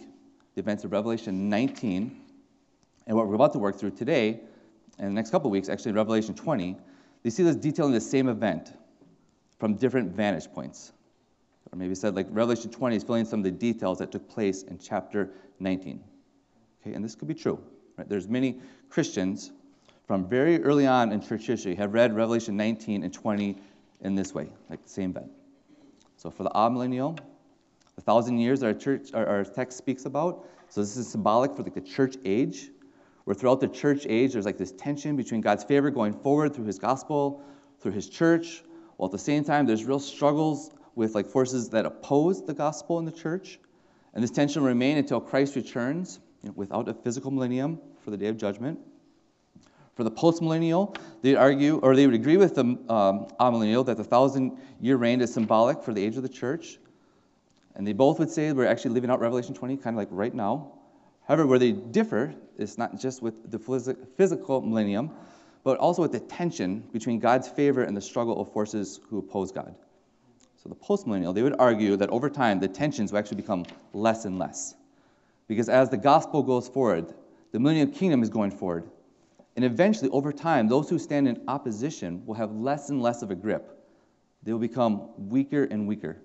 the 0.55 0.61
events 0.61 0.85
of 0.85 0.93
Revelation 0.93 1.49
19, 1.49 2.17
and 3.07 3.17
what 3.17 3.27
we're 3.27 3.35
about 3.35 3.51
to 3.51 3.59
work 3.59 3.77
through 3.77 3.91
today, 3.91 4.39
and 4.99 5.09
the 5.09 5.13
next 5.13 5.31
couple 5.31 5.51
weeks, 5.51 5.67
actually 5.67 5.89
in 5.89 5.95
Revelation 5.97 6.33
20, 6.33 6.77
they 7.23 7.29
see 7.29 7.43
this 7.43 7.57
detailing 7.57 7.91
the 7.91 7.99
same 7.99 8.29
event 8.29 8.71
from 9.59 9.73
different 9.73 10.15
vantage 10.15 10.49
points. 10.53 10.93
Or 11.73 11.77
maybe 11.77 11.93
said 11.93 12.15
like 12.15 12.27
Revelation 12.29 12.71
20 12.71 12.95
is 12.95 13.03
filling 13.03 13.19
in 13.19 13.25
some 13.25 13.41
of 13.41 13.43
the 13.43 13.51
details 13.51 13.97
that 13.97 14.13
took 14.13 14.29
place 14.29 14.63
in 14.63 14.79
chapter 14.79 15.31
19. 15.59 16.01
Okay, 16.81 16.95
and 16.95 17.03
this 17.03 17.15
could 17.15 17.27
be 17.27 17.33
true. 17.33 17.61
Right? 17.97 18.07
There's 18.07 18.29
many 18.29 18.61
Christians 18.87 19.51
from 20.09 20.27
very 20.27 20.59
early 20.63 20.87
on 20.87 21.11
in 21.11 21.21
church 21.21 21.45
history 21.45 21.75
have 21.75 21.93
read 21.93 22.15
Revelation 22.15 22.57
19 22.57 23.03
and 23.03 23.13
20 23.13 23.55
in 24.01 24.15
this 24.15 24.33
way, 24.33 24.49
like 24.67 24.81
the 24.81 24.89
same 24.89 25.11
event. 25.11 25.29
So 26.17 26.31
for 26.31 26.41
the 26.41 26.49
amillennial, 26.49 27.19
the 27.95 28.01
thousand 28.01 28.39
years 28.39 28.63
our 28.63 28.73
church, 28.73 29.13
our, 29.13 29.27
our 29.27 29.43
text 29.43 29.77
speaks 29.77 30.05
about. 30.05 30.47
So 30.69 30.81
this 30.81 30.97
is 30.97 31.07
symbolic 31.07 31.55
for 31.55 31.61
like 31.61 31.75
the 31.75 31.81
church 31.81 32.15
age, 32.25 32.71
where 33.25 33.35
throughout 33.35 33.59
the 33.59 33.67
church 33.67 34.07
age 34.09 34.33
there's 34.33 34.45
like 34.45 34.57
this 34.57 34.71
tension 34.71 35.15
between 35.15 35.41
God's 35.41 35.63
favor 35.63 35.91
going 35.91 36.13
forward 36.13 36.55
through 36.55 36.65
His 36.65 36.79
gospel, 36.79 37.43
through 37.79 37.91
His 37.91 38.09
church, 38.09 38.63
while 38.97 39.09
at 39.09 39.11
the 39.11 39.19
same 39.19 39.43
time 39.43 39.67
there's 39.67 39.85
real 39.85 39.99
struggles 39.99 40.71
with 40.95 41.13
like 41.13 41.27
forces 41.27 41.69
that 41.69 41.85
oppose 41.85 42.43
the 42.43 42.55
gospel 42.55 42.97
in 42.97 43.05
the 43.05 43.11
church, 43.11 43.59
And 44.15 44.23
this 44.23 44.31
tension 44.31 44.63
will 44.63 44.69
remain 44.69 44.97
until 44.97 45.21
Christ 45.21 45.55
returns 45.55 46.19
you 46.41 46.49
know, 46.49 46.53
without 46.55 46.89
a 46.89 46.95
physical 46.95 47.29
millennium 47.29 47.79
for 48.03 48.09
the 48.09 48.17
day 48.17 48.25
of 48.25 48.37
judgment. 48.37 48.79
For 49.99 50.05
the 50.05 50.11
postmillennial, 50.11 50.95
they 51.21 51.35
argue, 51.35 51.79
or 51.79 51.93
they 51.93 52.05
would 52.05 52.15
agree 52.15 52.37
with 52.37 52.55
the 52.55 52.61
um, 52.61 53.27
amillennial 53.37 53.85
that 53.85 53.97
the 53.97 54.03
thousand 54.05 54.57
year 54.79 54.95
reign 54.95 55.19
is 55.19 55.33
symbolic 55.33 55.83
for 55.83 55.93
the 55.93 56.01
age 56.01 56.15
of 56.15 56.23
the 56.23 56.29
church. 56.29 56.79
And 57.75 57.85
they 57.85 57.91
both 57.91 58.17
would 58.17 58.29
say 58.29 58.53
we're 58.53 58.65
actually 58.65 58.91
living 58.91 59.09
out 59.09 59.19
Revelation 59.19 59.53
20, 59.53 59.75
kind 59.75 59.95
of 59.95 59.97
like 59.97 60.07
right 60.09 60.33
now. 60.33 60.71
However, 61.27 61.45
where 61.45 61.59
they 61.59 61.73
differ 61.73 62.33
is 62.57 62.77
not 62.77 62.97
just 62.97 63.21
with 63.21 63.51
the 63.51 63.59
physical 64.15 64.61
millennium, 64.61 65.11
but 65.65 65.77
also 65.79 66.01
with 66.01 66.13
the 66.13 66.21
tension 66.21 66.79
between 66.93 67.19
God's 67.19 67.49
favor 67.49 67.83
and 67.83 67.97
the 67.97 67.99
struggle 67.99 68.39
of 68.39 68.53
forces 68.53 69.01
who 69.09 69.17
oppose 69.17 69.51
God. 69.51 69.75
So 70.63 70.69
the 70.69 70.75
postmillennial, 70.75 71.35
they 71.35 71.43
would 71.43 71.57
argue 71.59 71.97
that 71.97 72.09
over 72.09 72.29
time 72.29 72.61
the 72.61 72.69
tensions 72.69 73.11
will 73.11 73.19
actually 73.19 73.41
become 73.41 73.65
less 73.91 74.23
and 74.23 74.39
less. 74.39 74.75
Because 75.49 75.67
as 75.67 75.89
the 75.89 75.97
gospel 75.97 76.41
goes 76.41 76.69
forward, 76.69 77.13
the 77.51 77.59
millennial 77.59 77.87
kingdom 77.87 78.23
is 78.23 78.29
going 78.29 78.51
forward, 78.51 78.89
and 79.59 79.65
eventually, 79.65 80.09
over 80.11 80.31
time, 80.31 80.69
those 80.69 80.89
who 80.89 80.97
stand 80.97 81.27
in 81.27 81.41
opposition 81.49 82.25
will 82.25 82.35
have 82.35 82.53
less 82.53 82.87
and 82.87 83.01
less 83.01 83.23
of 83.23 83.29
a 83.29 83.35
grip. 83.35 83.77
They 84.41 84.53
will 84.53 84.59
become 84.59 85.09
weaker 85.17 85.65
and 85.65 85.85
weaker. 85.85 86.15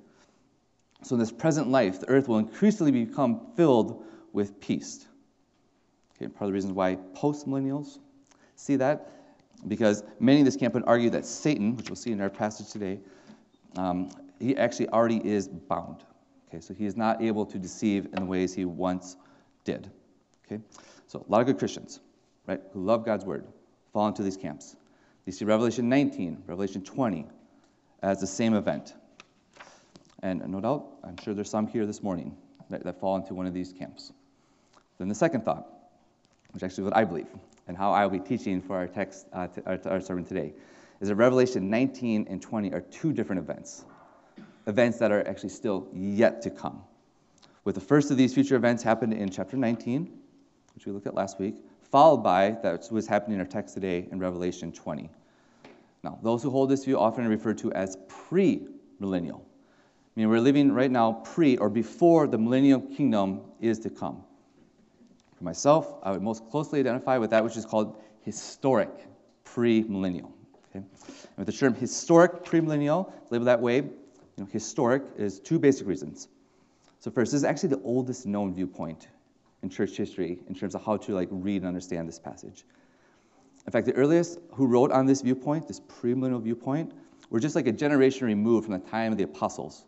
So, 1.03 1.17
in 1.17 1.19
this 1.19 1.33
present 1.33 1.67
life, 1.67 1.99
the 1.99 2.09
earth 2.09 2.29
will 2.29 2.39
increasingly 2.39 2.93
become 2.93 3.49
filled 3.57 4.05
with 4.33 4.61
peace. 4.61 5.05
Okay, 6.15 6.29
part 6.29 6.43
of 6.43 6.47
the 6.47 6.53
reasons 6.53 6.75
why 6.75 6.95
post 7.13 7.49
millennials 7.49 7.99
see 8.55 8.77
that, 8.77 9.11
because 9.67 10.05
many 10.21 10.39
in 10.39 10.45
this 10.45 10.55
camp 10.55 10.75
would 10.75 10.85
argue 10.87 11.11
that 11.11 11.27
Satan, 11.27 11.75
which 11.75 11.91
we'll 11.91 11.97
see 11.97 12.13
in 12.13 12.21
our 12.21 12.31
passage 12.31 12.71
today, 12.71 13.01
um, 13.75 14.11
he 14.39 14.57
actually 14.57 14.89
already 14.91 15.17
is 15.29 15.49
bound. 15.49 16.05
Okay, 16.49 16.61
so 16.61 16.73
he 16.73 16.87
is 16.87 16.97
not 16.97 17.21
able 17.21 17.45
to 17.47 17.59
deceive 17.59 18.05
in 18.05 18.21
the 18.21 18.27
ways 18.27 18.55
he 18.55 18.65
once 18.65 19.17
did. 19.65 19.91
Okay, 20.47 20.63
so 21.09 21.27
a 21.29 21.33
lot 21.33 21.41
of 21.41 21.49
good 21.49 21.59
Christians 21.59 21.99
right, 22.47 22.61
who 22.73 22.85
love 22.85 23.05
God's 23.05 23.25
word, 23.25 23.47
fall 23.93 24.09
into 24.09 24.23
these 24.23 24.37
camps. 24.37 24.77
You 25.27 25.33
see 25.33 25.45
Revelation 25.45 25.89
19, 25.89 26.45
Revelation 26.47 26.83
20 26.83 27.27
as 28.03 28.21
the 28.21 28.27
same 28.27 28.55
event. 28.55 28.95
And 30.23 30.47
no 30.49 30.61
doubt, 30.61 30.87
I'm 31.03 31.17
sure 31.23 31.35
there's 31.35 31.51
some 31.51 31.67
here 31.67 31.87
this 31.87 32.03
morning 32.03 32.37
that, 32.71 32.85
that 32.85 33.01
fall 33.01 33.17
into 33.17 33.35
one 33.35 33.47
of 33.47 33.55
these 33.55 33.73
camps. 33.73 34.13
Then 34.99 35.09
the 35.09 35.15
second 35.15 35.45
thought, 35.45 35.69
which 36.53 36.63
actually 36.63 36.83
is 36.83 36.91
what 36.91 36.97
I 36.97 37.05
believe, 37.05 37.27
and 37.67 37.77
how 37.77 37.93
I 37.93 38.05
will 38.07 38.19
be 38.19 38.21
teaching 38.21 38.61
for 38.61 38.77
our 38.77 38.87
text, 38.87 39.27
uh, 39.33 39.49
our, 39.67 39.79
our 39.87 40.01
sermon 40.01 40.25
today, 40.25 40.53
is 41.01 41.09
that 41.09 41.17
Revelation 41.17 41.69
19 41.71 42.27
and 42.29 42.41
20 42.41 42.73
are 42.73 42.81
two 42.81 43.13
different 43.13 43.41
events, 43.41 43.85
events 44.67 44.99
that 44.99 45.11
are 45.11 45.27
actually 45.27 45.49
still 45.49 45.89
yet 45.93 46.43
to 46.43 46.51
come. 46.51 46.83
With 47.65 47.75
the 47.75 47.81
first 47.81 48.11
of 48.11 48.17
these 48.17 48.35
future 48.35 48.57
events 48.57 48.83
happened 48.83 49.15
in 49.15 49.31
chapter 49.31 49.57
19, 49.57 50.11
which 50.75 50.87
we 50.87 50.93
looked 50.93 51.07
at 51.07 51.15
last 51.15 51.39
week, 51.39 51.57
followed 51.95 52.25
by 52.25 52.57
that's 52.61 52.91
what's 52.91 53.07
happening 53.07 53.37
in 53.37 53.41
our 53.41 53.47
text 53.47 53.73
today 53.73 54.09
in 54.11 54.19
Revelation 54.19 54.73
20. 54.73 55.09
Now, 56.03 56.19
those 56.25 56.43
who 56.43 56.51
hold 56.51 56.69
this 56.69 56.85
view 56.85 56.99
often 56.99 57.25
refer 57.29 57.55
to 57.55 57.73
as 57.73 57.97
pre-millennial. 58.09 59.47
I 59.47 60.11
mean, 60.17 60.29
we're 60.29 60.41
living 60.41 60.73
right 60.73 60.91
now 60.91 61.13
pre 61.25 61.57
or 61.57 61.71
before 61.71 62.27
the 62.27 62.37
millennial 62.37 62.81
kingdom 62.81 63.43
is 63.61 63.79
to 63.79 63.91
come. 63.91 64.25
For 65.39 65.45
myself, 65.45 65.95
I 66.03 66.11
would 66.11 66.21
most 66.21 66.51
closely 66.51 66.81
identify 66.81 67.17
with 67.17 67.31
that 67.31 67.45
which 67.45 67.57
is 67.57 67.65
called 67.65 68.03
historic 68.23 68.91
pre-millennial. 69.45 70.35
Okay? 70.71 70.85
And 70.85 71.37
with 71.37 71.47
the 71.47 71.53
term 71.53 71.75
historic 71.75 72.43
premillennial, 72.43 73.13
labeled 73.31 73.47
that 73.47 73.61
way, 73.61 73.77
you 73.77 73.93
know, 74.37 74.49
historic 74.51 75.05
is 75.17 75.39
two 75.39 75.61
basic 75.61 75.87
reasons. 75.87 76.27
So 76.99 77.13
first, 77.13 77.31
this 77.31 77.43
is 77.43 77.45
actually 77.45 77.69
the 77.69 77.83
oldest 77.85 78.27
known 78.27 78.53
viewpoint 78.53 79.07
in 79.65 79.71
church 79.71 79.97
history 79.97 80.39
in 80.47 80.55
terms 80.55 80.75
of 80.75 80.85
how 80.85 80.97
to 80.99 81.15
like 81.15 81.29
read 81.31 81.63
and 81.63 81.67
understand 81.67 82.07
this 82.07 82.19
passage. 82.19 82.65
In 83.67 83.73
fact, 83.73 83.87
the 83.87 83.95
earliest 83.95 84.39
who 84.53 84.67
wrote 84.67 84.93
on 84.93 85.07
this 85.07 85.23
viewpoint, 85.23 85.67
this 85.67 85.81
premillennial 85.81 86.43
viewpoint, 86.43 86.93
were 87.31 87.41
just 87.41 87.57
like 87.57 87.67
a 87.67 87.73
generation 87.73 88.27
removed 88.27 88.67
from 88.67 88.75
the 88.75 88.91
time 88.91 89.11
of 89.11 89.19
the 89.19 89.25
apostles. 89.25 89.87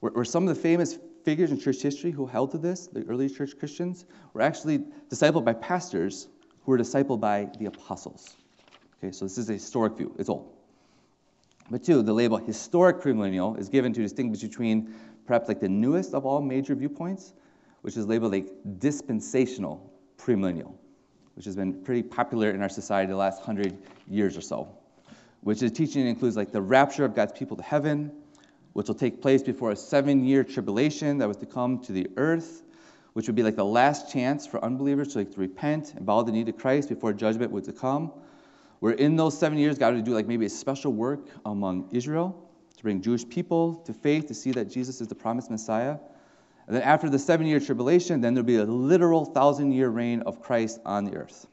Were, 0.00 0.10
were 0.12 0.24
some 0.24 0.46
of 0.46 0.54
the 0.54 0.62
famous 0.62 0.98
figures 1.24 1.50
in 1.50 1.58
church 1.58 1.82
history 1.82 2.12
who 2.12 2.26
held 2.26 2.52
to 2.52 2.58
this, 2.58 2.86
the 2.86 3.02
early 3.02 3.28
church 3.28 3.58
Christians, 3.58 4.06
were 4.34 4.40
actually 4.40 4.78
discipled 5.10 5.44
by 5.44 5.52
pastors 5.52 6.28
who 6.64 6.70
were 6.70 6.78
discipled 6.78 7.20
by 7.20 7.48
the 7.58 7.66
apostles. 7.66 8.36
Okay, 8.98 9.10
so 9.10 9.24
this 9.24 9.36
is 9.36 9.50
a 9.50 9.54
historic 9.54 9.96
view, 9.96 10.14
it's 10.16 10.28
old. 10.28 10.54
But 11.70 11.82
two, 11.82 12.02
the 12.02 12.12
label 12.12 12.36
historic 12.36 13.00
premillennial 13.00 13.58
is 13.58 13.68
given 13.68 13.92
to 13.94 14.00
distinguish 14.00 14.40
between 14.40 14.94
perhaps 15.26 15.48
like 15.48 15.58
the 15.58 15.68
newest 15.68 16.14
of 16.14 16.24
all 16.24 16.40
major 16.40 16.76
viewpoints 16.76 17.34
which 17.82 17.96
is 17.96 18.06
labeled 18.06 18.34
a 18.34 18.44
dispensational 18.78 19.92
premillennial, 20.16 20.72
which 21.34 21.44
has 21.44 21.56
been 21.56 21.82
pretty 21.84 22.02
popular 22.02 22.50
in 22.50 22.62
our 22.62 22.68
society 22.68 23.10
the 23.10 23.16
last 23.16 23.42
hundred 23.42 23.76
years 24.08 24.36
or 24.36 24.40
so. 24.40 24.68
Which 25.42 25.62
is 25.62 25.70
teaching 25.70 26.06
includes 26.06 26.36
like 26.36 26.50
the 26.50 26.60
rapture 26.60 27.04
of 27.04 27.14
God's 27.14 27.32
people 27.32 27.56
to 27.56 27.62
heaven, 27.62 28.10
which 28.72 28.88
will 28.88 28.94
take 28.94 29.22
place 29.22 29.42
before 29.42 29.70
a 29.70 29.76
seven-year 29.76 30.44
tribulation 30.44 31.18
that 31.18 31.28
was 31.28 31.36
to 31.38 31.46
come 31.46 31.78
to 31.80 31.92
the 31.92 32.08
earth, 32.16 32.62
which 33.12 33.26
would 33.26 33.36
be 33.36 33.42
like 33.42 33.56
the 33.56 33.64
last 33.64 34.12
chance 34.12 34.46
for 34.46 34.64
unbelievers 34.64 35.08
to 35.08 35.18
like 35.18 35.32
to 35.32 35.40
repent 35.40 35.94
and 35.94 36.04
bow 36.04 36.22
the 36.22 36.32
knee 36.32 36.44
to 36.44 36.52
Christ 36.52 36.88
before 36.88 37.12
judgment 37.12 37.50
would 37.52 37.64
to 37.64 37.72
come. 37.72 38.12
Where 38.80 38.92
in 38.92 39.16
those 39.16 39.36
seven 39.38 39.58
years, 39.58 39.78
God 39.78 39.94
would 39.94 40.04
do 40.04 40.14
like 40.14 40.26
maybe 40.26 40.46
a 40.46 40.50
special 40.50 40.92
work 40.92 41.26
among 41.44 41.88
Israel 41.92 42.48
to 42.76 42.82
bring 42.82 43.02
Jewish 43.02 43.28
people 43.28 43.74
to 43.86 43.92
faith 43.92 44.26
to 44.26 44.34
see 44.34 44.52
that 44.52 44.70
Jesus 44.70 45.00
is 45.00 45.08
the 45.08 45.14
promised 45.14 45.50
Messiah. 45.50 45.98
And 46.68 46.76
then 46.76 46.82
after 46.82 47.08
the 47.08 47.18
seven 47.18 47.46
year 47.46 47.60
tribulation, 47.60 48.20
then 48.20 48.34
there'll 48.34 48.46
be 48.46 48.56
a 48.56 48.64
literal 48.64 49.24
thousand 49.24 49.72
year 49.72 49.88
reign 49.88 50.20
of 50.22 50.42
Christ 50.42 50.80
on 50.84 51.06
the 51.06 51.16
earth. 51.16 51.46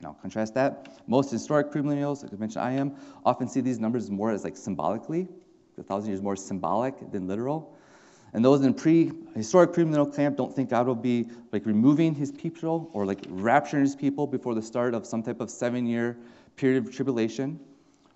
Now, 0.00 0.16
contrast 0.20 0.54
that. 0.54 0.88
Most 1.06 1.30
historic 1.30 1.70
premillennials, 1.70 2.24
like 2.24 2.32
I 2.32 2.36
mentioned, 2.36 2.64
I 2.64 2.72
am, 2.72 2.96
often 3.24 3.48
see 3.48 3.60
these 3.60 3.78
numbers 3.78 4.10
more 4.10 4.32
as 4.32 4.42
like 4.42 4.56
symbolically. 4.56 5.28
The 5.76 5.84
thousand 5.84 6.10
years 6.10 6.22
more 6.22 6.34
symbolic 6.34 7.12
than 7.12 7.28
literal. 7.28 7.76
And 8.32 8.44
those 8.44 8.62
in 8.62 8.74
pre-historic 8.74 9.70
premillennial 9.70 10.14
camp 10.14 10.36
don't 10.36 10.54
think 10.54 10.70
God 10.70 10.88
will 10.88 10.94
be 10.96 11.28
like 11.52 11.64
removing 11.64 12.14
his 12.14 12.32
people 12.32 12.90
or 12.92 13.06
like 13.06 13.20
rapturing 13.22 13.82
his 13.82 13.94
people 13.94 14.26
before 14.26 14.56
the 14.56 14.62
start 14.62 14.92
of 14.92 15.06
some 15.06 15.22
type 15.22 15.40
of 15.40 15.50
seven-year 15.50 16.16
period 16.56 16.84
of 16.84 16.92
tribulation. 16.92 17.60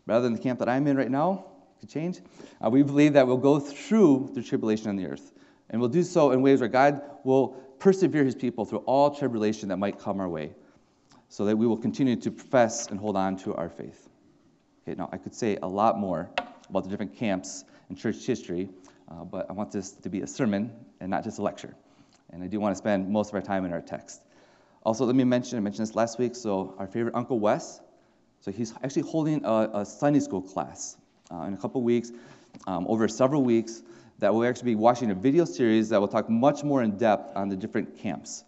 Rather 0.07 0.25
than 0.25 0.33
the 0.33 0.41
camp 0.41 0.59
that 0.59 0.69
I'm 0.69 0.89
in 0.89 0.97
right 0.97 1.11
now, 1.11 1.47
could 1.79 1.89
change. 1.89 2.21
Uh, 2.65 2.69
we 2.69 2.83
believe 2.83 3.13
that 3.13 3.27
we'll 3.27 3.37
go 3.37 3.61
through 3.61 4.31
the 4.35 4.43
tribulation 4.43 4.89
on 4.89 4.97
the 4.97 5.07
earth. 5.07 5.33
And 5.71 5.80
we'll 5.80 5.90
do 5.90 6.02
so 6.02 6.30
in 6.33 6.42
ways 6.42 6.61
where 6.61 6.68
God 6.68 7.02
will 7.25 7.49
persevere 7.78 8.25
his 8.25 8.35
people 8.35 8.64
through 8.64 8.78
all 8.80 9.14
tribulation 9.14 9.68
that 9.71 9.78
might 9.78 9.99
come 9.99 10.21
our 10.21 10.28
way, 10.28 10.52
so 11.28 11.44
that 11.47 11.56
we 11.56 11.66
will 11.66 11.76
continue 11.76 12.16
to 12.16 12.30
profess 12.30 12.87
and 12.88 13.00
hold 13.00 13.16
on 13.16 13.37
to 13.38 13.54
our 13.54 13.68
faith. 13.68 14.09
Okay, 14.83 14.97
now 14.97 15.09
I 15.12 15.18
could 15.18 15.35
say 15.35 15.59
a 15.62 15.66
lot 15.66 15.99
more 15.99 16.30
about 16.68 16.85
the 16.85 16.90
different 16.90 17.16
camps 17.16 17.64
in 17.90 17.97
church 17.97 18.25
history, 18.25 18.68
uh, 19.11 19.25
but 19.25 19.49
I 19.50 19.52
want 19.52 19.73
this 19.73 19.92
to 19.92 20.09
be 20.09 20.21
a 20.21 20.26
sermon 20.26 20.73
and 21.00 21.11
not 21.11 21.25
just 21.25 21.38
a 21.38 21.42
lecture. 21.42 21.75
And 22.33 22.42
I 22.42 22.47
do 22.47 22.61
want 22.61 22.73
to 22.73 22.78
spend 22.78 23.09
most 23.09 23.28
of 23.30 23.35
our 23.35 23.42
time 23.42 23.64
in 23.64 23.73
our 23.73 23.80
text. 23.80 24.23
Also, 24.83 25.04
let 25.04 25.14
me 25.14 25.25
mention, 25.25 25.59
I 25.59 25.61
mentioned 25.61 25.87
this 25.87 25.94
last 25.94 26.18
week, 26.18 26.35
so 26.37 26.75
our 26.78 26.87
favorite 26.87 27.14
Uncle 27.14 27.40
Wes, 27.40 27.80
so 28.40 28.50
he's 28.50 28.75
actually 28.83 29.02
holding 29.02 29.44
a, 29.44 29.71
a 29.73 29.87
Sunday 29.87 30.21
school 30.21 30.42
class 30.42 30.97
uh, 31.30 31.42
in 31.42 31.54
a 31.54 31.56
couple 31.56 31.83
weeks, 31.83 32.12
um, 32.66 32.87
over 32.87 33.09
several 33.09 33.42
weeks 33.42 33.83
that 34.18 34.35
we'll 34.35 34.49
actually 34.49 34.73
be 34.73 34.75
watching 34.76 35.11
a 35.11 35.14
video 35.14 35.44
series 35.44 35.88
that 35.88 36.00
will 36.00 36.09
talk 36.09 36.30
much 36.30 36.62
more 36.62 36.83
in 36.83 36.97
depth 36.97 37.37
on 37.37 37.49
the 37.49 37.56
different 37.56 37.99
camps. 37.99 38.44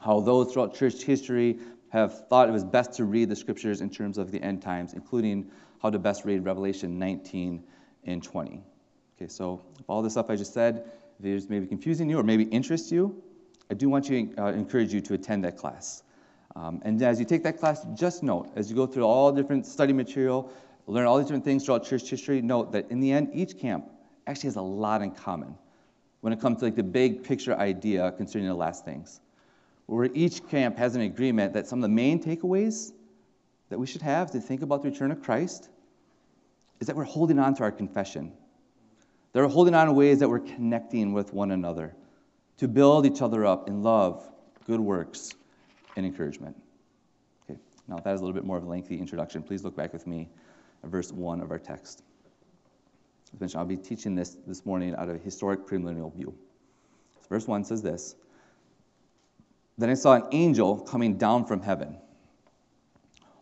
How 0.00 0.20
those 0.20 0.52
throughout 0.52 0.74
church 0.74 1.02
history 1.02 1.58
have 1.90 2.28
thought 2.28 2.48
it 2.48 2.52
was 2.52 2.64
best 2.64 2.94
to 2.94 3.04
read 3.04 3.28
the 3.28 3.36
scriptures 3.36 3.80
in 3.80 3.90
terms 3.90 4.18
of 4.18 4.30
the 4.30 4.42
end 4.42 4.62
times, 4.62 4.94
including 4.94 5.50
how 5.82 5.90
to 5.90 5.98
best 5.98 6.24
read 6.24 6.44
Revelation 6.44 6.98
19 6.98 7.62
and 8.04 8.22
20. 8.22 8.62
Okay, 9.16 9.28
so 9.28 9.62
if 9.78 9.88
all 9.88 10.02
this 10.02 10.12
stuff 10.12 10.30
I 10.30 10.36
just 10.36 10.54
said, 10.54 10.90
if 11.18 11.26
it's 11.26 11.48
maybe 11.48 11.66
confusing 11.66 12.08
you 12.08 12.18
or 12.18 12.22
maybe 12.22 12.44
interests 12.44 12.90
you, 12.90 13.22
I 13.70 13.74
do 13.74 13.88
want 13.88 14.06
to 14.06 14.34
uh, 14.38 14.46
encourage 14.52 14.92
you 14.92 15.00
to 15.02 15.14
attend 15.14 15.44
that 15.44 15.56
class. 15.56 16.02
Um, 16.56 16.80
and 16.84 17.00
as 17.02 17.20
you 17.20 17.26
take 17.26 17.42
that 17.44 17.58
class, 17.58 17.86
just 17.94 18.22
note, 18.22 18.50
as 18.56 18.70
you 18.70 18.76
go 18.76 18.86
through 18.86 19.04
all 19.04 19.30
different 19.30 19.66
study 19.66 19.92
material, 19.92 20.50
learn 20.86 21.06
all 21.06 21.18
these 21.18 21.26
different 21.26 21.44
things 21.44 21.64
throughout 21.64 21.84
church 21.84 22.08
history, 22.08 22.42
note 22.42 22.72
that 22.72 22.90
in 22.90 23.00
the 23.00 23.12
end, 23.12 23.30
each 23.32 23.58
camp 23.58 23.84
actually 24.30 24.48
has 24.48 24.56
a 24.56 24.62
lot 24.62 25.02
in 25.02 25.10
common 25.10 25.56
when 26.20 26.32
it 26.32 26.40
comes 26.40 26.58
to 26.58 26.66
like 26.66 26.76
the 26.76 26.82
big 26.82 27.24
picture 27.24 27.54
idea 27.54 28.12
concerning 28.12 28.48
the 28.48 28.54
last 28.54 28.84
things. 28.84 29.20
Where 29.86 30.08
each 30.14 30.46
camp 30.48 30.78
has 30.78 30.94
an 30.94 31.00
agreement 31.02 31.54
that 31.54 31.66
some 31.66 31.80
of 31.80 31.82
the 31.82 31.88
main 31.88 32.22
takeaways 32.22 32.92
that 33.70 33.78
we 33.78 33.86
should 33.86 34.02
have 34.02 34.30
to 34.32 34.40
think 34.40 34.62
about 34.62 34.82
the 34.82 34.90
return 34.90 35.10
of 35.10 35.22
Christ 35.22 35.68
is 36.78 36.86
that 36.86 36.96
we're 36.96 37.04
holding 37.04 37.38
on 37.38 37.54
to 37.56 37.64
our 37.64 37.72
confession. 37.72 38.32
That 39.32 39.40
we're 39.40 39.48
holding 39.48 39.74
on 39.74 39.88
in 39.88 39.94
ways 39.94 40.20
that 40.20 40.28
we're 40.28 40.38
connecting 40.40 41.12
with 41.12 41.32
one 41.32 41.50
another 41.50 41.94
to 42.58 42.68
build 42.68 43.06
each 43.06 43.22
other 43.22 43.44
up 43.44 43.68
in 43.68 43.82
love, 43.82 44.28
good 44.66 44.80
works, 44.80 45.32
and 45.96 46.06
encouragement. 46.06 46.56
Okay, 47.48 47.58
now 47.88 47.96
that 47.96 48.14
is 48.14 48.20
a 48.20 48.24
little 48.24 48.34
bit 48.34 48.44
more 48.44 48.58
of 48.58 48.64
a 48.64 48.68
lengthy 48.68 48.98
introduction. 48.98 49.42
Please 49.42 49.64
look 49.64 49.76
back 49.76 49.92
with 49.92 50.06
me 50.06 50.28
at 50.84 50.90
verse 50.90 51.10
1 51.10 51.40
of 51.40 51.50
our 51.50 51.58
text. 51.58 52.02
As 53.32 53.40
mentioned, 53.40 53.60
I'll 53.60 53.66
be 53.66 53.76
teaching 53.76 54.14
this 54.14 54.36
this 54.46 54.66
morning 54.66 54.94
out 54.94 55.08
of 55.08 55.16
a 55.16 55.18
historic 55.18 55.66
premillennial 55.66 56.14
view. 56.14 56.34
Verse 57.28 57.46
1 57.46 57.64
says 57.64 57.82
this 57.82 58.16
Then 59.78 59.90
I 59.90 59.94
saw 59.94 60.14
an 60.14 60.24
angel 60.32 60.80
coming 60.80 61.16
down 61.16 61.44
from 61.44 61.62
heaven, 61.62 61.96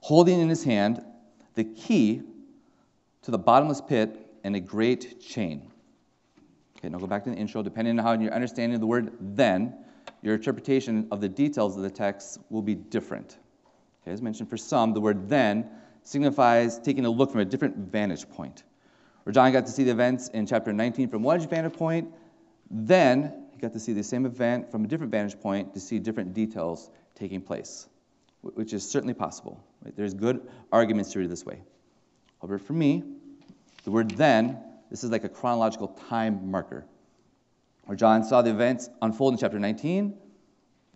holding 0.00 0.40
in 0.40 0.48
his 0.48 0.62
hand 0.62 1.02
the 1.54 1.64
key 1.64 2.22
to 3.22 3.30
the 3.30 3.38
bottomless 3.38 3.80
pit 3.80 4.26
and 4.44 4.54
a 4.54 4.60
great 4.60 5.20
chain. 5.20 5.70
Okay, 6.78 6.88
now 6.88 6.98
go 6.98 7.06
back 7.06 7.24
to 7.24 7.30
the 7.30 7.36
intro. 7.36 7.62
Depending 7.62 7.98
on 7.98 8.04
how 8.04 8.12
you're 8.12 8.32
understanding 8.32 8.78
the 8.78 8.86
word 8.86 9.12
then, 9.20 9.74
your 10.22 10.34
interpretation 10.34 11.08
of 11.10 11.20
the 11.20 11.28
details 11.28 11.76
of 11.76 11.82
the 11.82 11.90
text 11.90 12.38
will 12.50 12.62
be 12.62 12.74
different. 12.74 13.38
Okay, 14.02 14.12
as 14.12 14.22
mentioned, 14.22 14.48
for 14.48 14.56
some, 14.56 14.92
the 14.92 15.00
word 15.00 15.28
then 15.28 15.68
signifies 16.02 16.78
taking 16.78 17.04
a 17.04 17.10
look 17.10 17.30
from 17.30 17.40
a 17.40 17.44
different 17.44 17.76
vantage 17.76 18.28
point. 18.30 18.62
Where 19.28 19.34
John 19.34 19.52
got 19.52 19.66
to 19.66 19.72
see 19.72 19.84
the 19.84 19.90
events 19.90 20.28
in 20.28 20.46
chapter 20.46 20.72
19 20.72 21.10
from 21.10 21.22
one 21.22 21.38
vantage 21.40 21.74
point, 21.74 22.10
then 22.70 23.44
he 23.52 23.58
got 23.58 23.74
to 23.74 23.78
see 23.78 23.92
the 23.92 24.02
same 24.02 24.24
event 24.24 24.70
from 24.70 24.86
a 24.86 24.88
different 24.88 25.12
vantage 25.12 25.38
point 25.38 25.74
to 25.74 25.80
see 25.80 25.98
different 25.98 26.32
details 26.32 26.88
taking 27.14 27.42
place, 27.42 27.88
which 28.40 28.72
is 28.72 28.90
certainly 28.90 29.12
possible. 29.12 29.62
Right? 29.84 29.94
There's 29.94 30.14
good 30.14 30.48
arguments 30.72 31.12
to 31.12 31.18
read 31.18 31.28
this 31.28 31.44
way. 31.44 31.60
However, 32.40 32.56
for 32.56 32.72
me, 32.72 33.04
the 33.84 33.90
word 33.90 34.12
then, 34.12 34.62
this 34.88 35.04
is 35.04 35.10
like 35.10 35.24
a 35.24 35.28
chronological 35.28 35.88
time 36.08 36.50
marker. 36.50 36.86
Where 37.84 37.96
John 37.96 38.24
saw 38.24 38.40
the 38.40 38.48
events 38.48 38.88
unfold 39.02 39.34
in 39.34 39.38
chapter 39.38 39.58
19, 39.58 40.16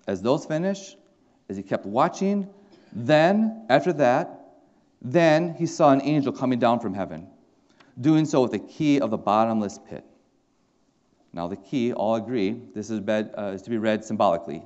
as 0.09 0.23
those 0.23 0.47
finish, 0.47 0.97
as 1.51 1.59
he 1.59 1.62
kept 1.62 1.85
watching, 1.85 2.49
then, 2.95 3.67
after 3.69 3.93
that, 3.93 4.55
then 5.03 5.53
he 5.53 5.67
saw 5.67 5.93
an 5.93 6.01
angel 6.01 6.33
coming 6.33 6.59
down 6.59 6.81
from 6.81 6.95
heaven, 6.95 7.27
doing 8.01 8.25
so 8.25 8.43
with 8.43 8.53
the 8.53 8.59
key 8.59 9.01
of 9.01 9.11
the 9.11 9.19
bottomless 9.19 9.79
pit. 9.89 10.05
Now, 11.33 11.49
the 11.49 11.57
key, 11.57 11.93
all 11.93 12.17
agree, 12.17 12.61
this 12.75 12.91
is, 12.91 13.01
read, 13.01 13.33
uh, 13.37 13.53
is 13.55 13.63
to 13.63 13.71
be 13.71 13.79
read 13.79 14.05
symbolically, 14.05 14.63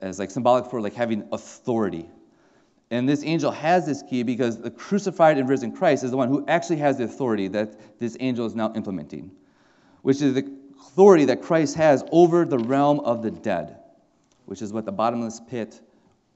as 0.00 0.18
like 0.18 0.30
symbolic 0.30 0.70
for 0.70 0.80
like 0.80 0.94
having 0.94 1.28
authority. 1.32 2.08
And 2.90 3.08
this 3.08 3.24
angel 3.24 3.50
has 3.50 3.86
this 3.86 4.02
key 4.02 4.22
because 4.22 4.60
the 4.60 4.70
crucified 4.70 5.36
and 5.36 5.48
risen 5.48 5.72
Christ 5.72 6.04
is 6.04 6.10
the 6.10 6.16
one 6.16 6.28
who 6.28 6.44
actually 6.48 6.76
has 6.76 6.98
the 6.98 7.04
authority 7.04 7.48
that 7.48 7.98
this 7.98 8.16
angel 8.20 8.46
is 8.46 8.54
now 8.54 8.72
implementing, 8.74 9.30
which 10.02 10.22
is 10.22 10.34
the 10.34 10.50
authority 10.80 11.26
that 11.26 11.42
Christ 11.42 11.76
has 11.76 12.04
over 12.12 12.44
the 12.44 12.58
realm 12.58 13.00
of 13.00 13.22
the 13.22 13.30
dead, 13.30 13.76
which 14.46 14.62
is 14.62 14.72
what 14.72 14.84
the 14.84 14.92
bottomless 14.92 15.40
pit 15.48 15.80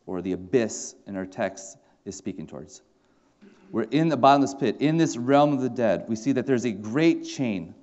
or 0.06 0.20
the 0.20 0.32
abyss 0.32 0.94
in 1.06 1.16
our 1.16 1.26
text 1.26 1.78
is 2.04 2.16
speaking 2.16 2.46
towards. 2.46 2.82
We're 3.70 3.82
in 3.82 4.08
the 4.08 4.16
bottomless 4.16 4.54
pit, 4.54 4.76
in 4.80 4.96
this 4.96 5.16
realm 5.16 5.52
of 5.52 5.60
the 5.60 5.68
dead. 5.68 6.04
We 6.08 6.16
see 6.16 6.32
that 6.32 6.46
there's 6.46 6.64
a 6.64 6.72
great 6.72 7.24
chain, 7.24 7.74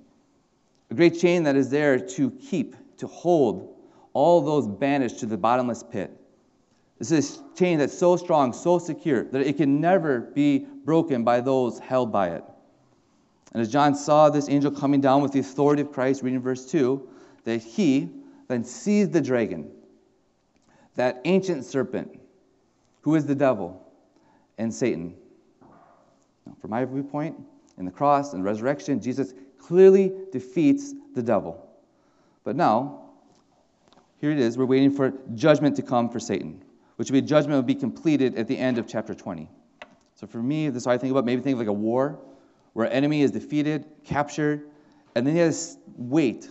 a 0.90 0.94
great 0.94 1.18
chain 1.18 1.44
that 1.44 1.56
is 1.56 1.70
there 1.70 1.98
to 1.98 2.30
keep, 2.30 2.74
to 2.98 3.06
hold 3.06 3.74
all 4.12 4.40
those 4.40 4.66
banished 4.66 5.20
to 5.20 5.26
the 5.26 5.36
bottomless 5.36 5.82
pit. 5.82 6.10
This 6.98 7.12
is 7.12 7.38
a 7.38 7.56
chain 7.56 7.78
that's 7.78 7.96
so 7.96 8.16
strong, 8.16 8.52
so 8.52 8.78
secure, 8.78 9.24
that 9.24 9.46
it 9.46 9.58
can 9.58 9.80
never 9.80 10.20
be 10.20 10.66
broken 10.84 11.24
by 11.24 11.40
those 11.40 11.78
held 11.78 12.10
by 12.10 12.30
it. 12.30 12.44
And 13.52 13.60
as 13.62 13.70
John 13.70 13.94
saw 13.94 14.28
this 14.28 14.48
angel 14.48 14.70
coming 14.70 15.00
down 15.00 15.22
with 15.22 15.32
the 15.32 15.40
authority 15.40 15.82
of 15.82 15.92
Christ, 15.92 16.22
reading 16.22 16.40
verse 16.40 16.66
2, 16.70 17.08
that 17.44 17.62
he 17.62 18.08
then 18.48 18.64
seized 18.64 19.12
the 19.12 19.20
dragon, 19.20 19.70
that 20.94 21.20
ancient 21.24 21.64
serpent, 21.64 22.18
who 23.02 23.14
is 23.14 23.26
the 23.26 23.34
devil 23.34 23.86
and 24.58 24.72
Satan. 24.72 25.14
From 26.60 26.70
my 26.70 26.84
viewpoint, 26.84 27.36
in 27.78 27.84
the 27.84 27.90
cross 27.90 28.32
and 28.32 28.44
resurrection, 28.44 29.00
Jesus 29.00 29.34
clearly 29.58 30.12
defeats 30.32 30.94
the 31.14 31.22
devil. 31.22 31.68
But 32.44 32.56
now, 32.56 33.02
here 34.20 34.30
it 34.30 34.38
is, 34.38 34.56
we're 34.56 34.64
waiting 34.64 34.90
for 34.90 35.12
judgment 35.34 35.76
to 35.76 35.82
come 35.82 36.08
for 36.08 36.20
Satan 36.20 36.62
which 36.96 37.10
would 37.10 37.22
be 37.22 37.26
judgment 37.26 37.56
would 37.56 37.66
be 37.66 37.74
completed 37.74 38.36
at 38.36 38.48
the 38.48 38.58
end 38.58 38.78
of 38.78 38.86
chapter 38.86 39.14
20. 39.14 39.48
So 40.14 40.26
for 40.26 40.42
me, 40.42 40.68
this 40.70 40.82
is 40.82 40.86
what 40.86 40.94
I 40.94 40.98
think 40.98 41.10
about. 41.10 41.24
Maybe 41.24 41.42
think 41.42 41.54
of 41.54 41.58
like 41.60 41.68
a 41.68 41.72
war 41.72 42.18
where 42.72 42.86
an 42.86 42.92
enemy 42.92 43.22
is 43.22 43.30
defeated, 43.30 43.84
captured, 44.04 44.66
and 45.14 45.26
then 45.26 45.34
he 45.34 45.40
has 45.40 45.78
wait 45.96 46.50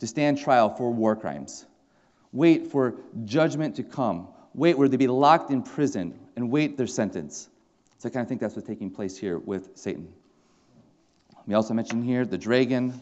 to 0.00 0.06
stand 0.06 0.38
trial 0.38 0.74
for 0.74 0.92
war 0.92 1.14
crimes. 1.14 1.64
Wait 2.32 2.68
for 2.68 2.96
judgment 3.24 3.76
to 3.76 3.82
come. 3.82 4.28
Wait 4.54 4.76
where 4.76 4.88
they 4.88 4.96
be 4.96 5.06
locked 5.06 5.50
in 5.50 5.62
prison 5.62 6.18
and 6.36 6.50
wait 6.50 6.76
their 6.76 6.86
sentence. 6.86 7.48
So 8.06 8.10
I 8.10 8.12
kind 8.12 8.22
of 8.22 8.28
think 8.28 8.40
that's 8.40 8.54
what's 8.54 8.68
taking 8.68 8.92
place 8.92 9.18
here 9.18 9.36
with 9.36 9.70
Satan. 9.74 10.06
We 11.48 11.54
also 11.54 11.74
mentioned 11.74 12.04
here 12.04 12.24
the 12.24 12.38
dragon, 12.38 13.00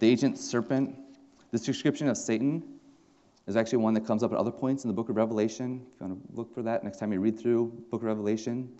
the 0.00 0.08
ancient 0.08 0.38
serpent. 0.38 0.96
This 1.50 1.60
description 1.60 2.08
of 2.08 2.16
Satan 2.16 2.62
is 3.46 3.54
actually 3.54 3.80
one 3.80 3.92
that 3.92 4.06
comes 4.06 4.22
up 4.22 4.32
at 4.32 4.38
other 4.38 4.50
points 4.50 4.82
in 4.82 4.88
the 4.88 4.94
book 4.94 5.10
of 5.10 5.16
Revelation. 5.16 5.84
If 5.84 6.00
you 6.00 6.06
want 6.06 6.26
to 6.26 6.36
look 6.38 6.54
for 6.54 6.62
that 6.62 6.84
next 6.84 6.96
time 6.96 7.12
you 7.12 7.20
read 7.20 7.38
through 7.38 7.66
book 7.90 8.00
of 8.00 8.04
Revelation. 8.04 8.72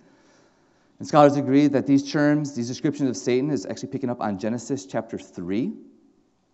And 0.98 1.06
scholars 1.06 1.36
agree 1.36 1.66
that 1.66 1.86
these 1.86 2.10
terms, 2.10 2.54
these 2.54 2.68
descriptions 2.68 3.10
of 3.10 3.16
Satan, 3.18 3.50
is 3.50 3.66
actually 3.66 3.90
picking 3.90 4.08
up 4.08 4.22
on 4.22 4.38
Genesis 4.38 4.86
chapter 4.86 5.18
3. 5.18 5.74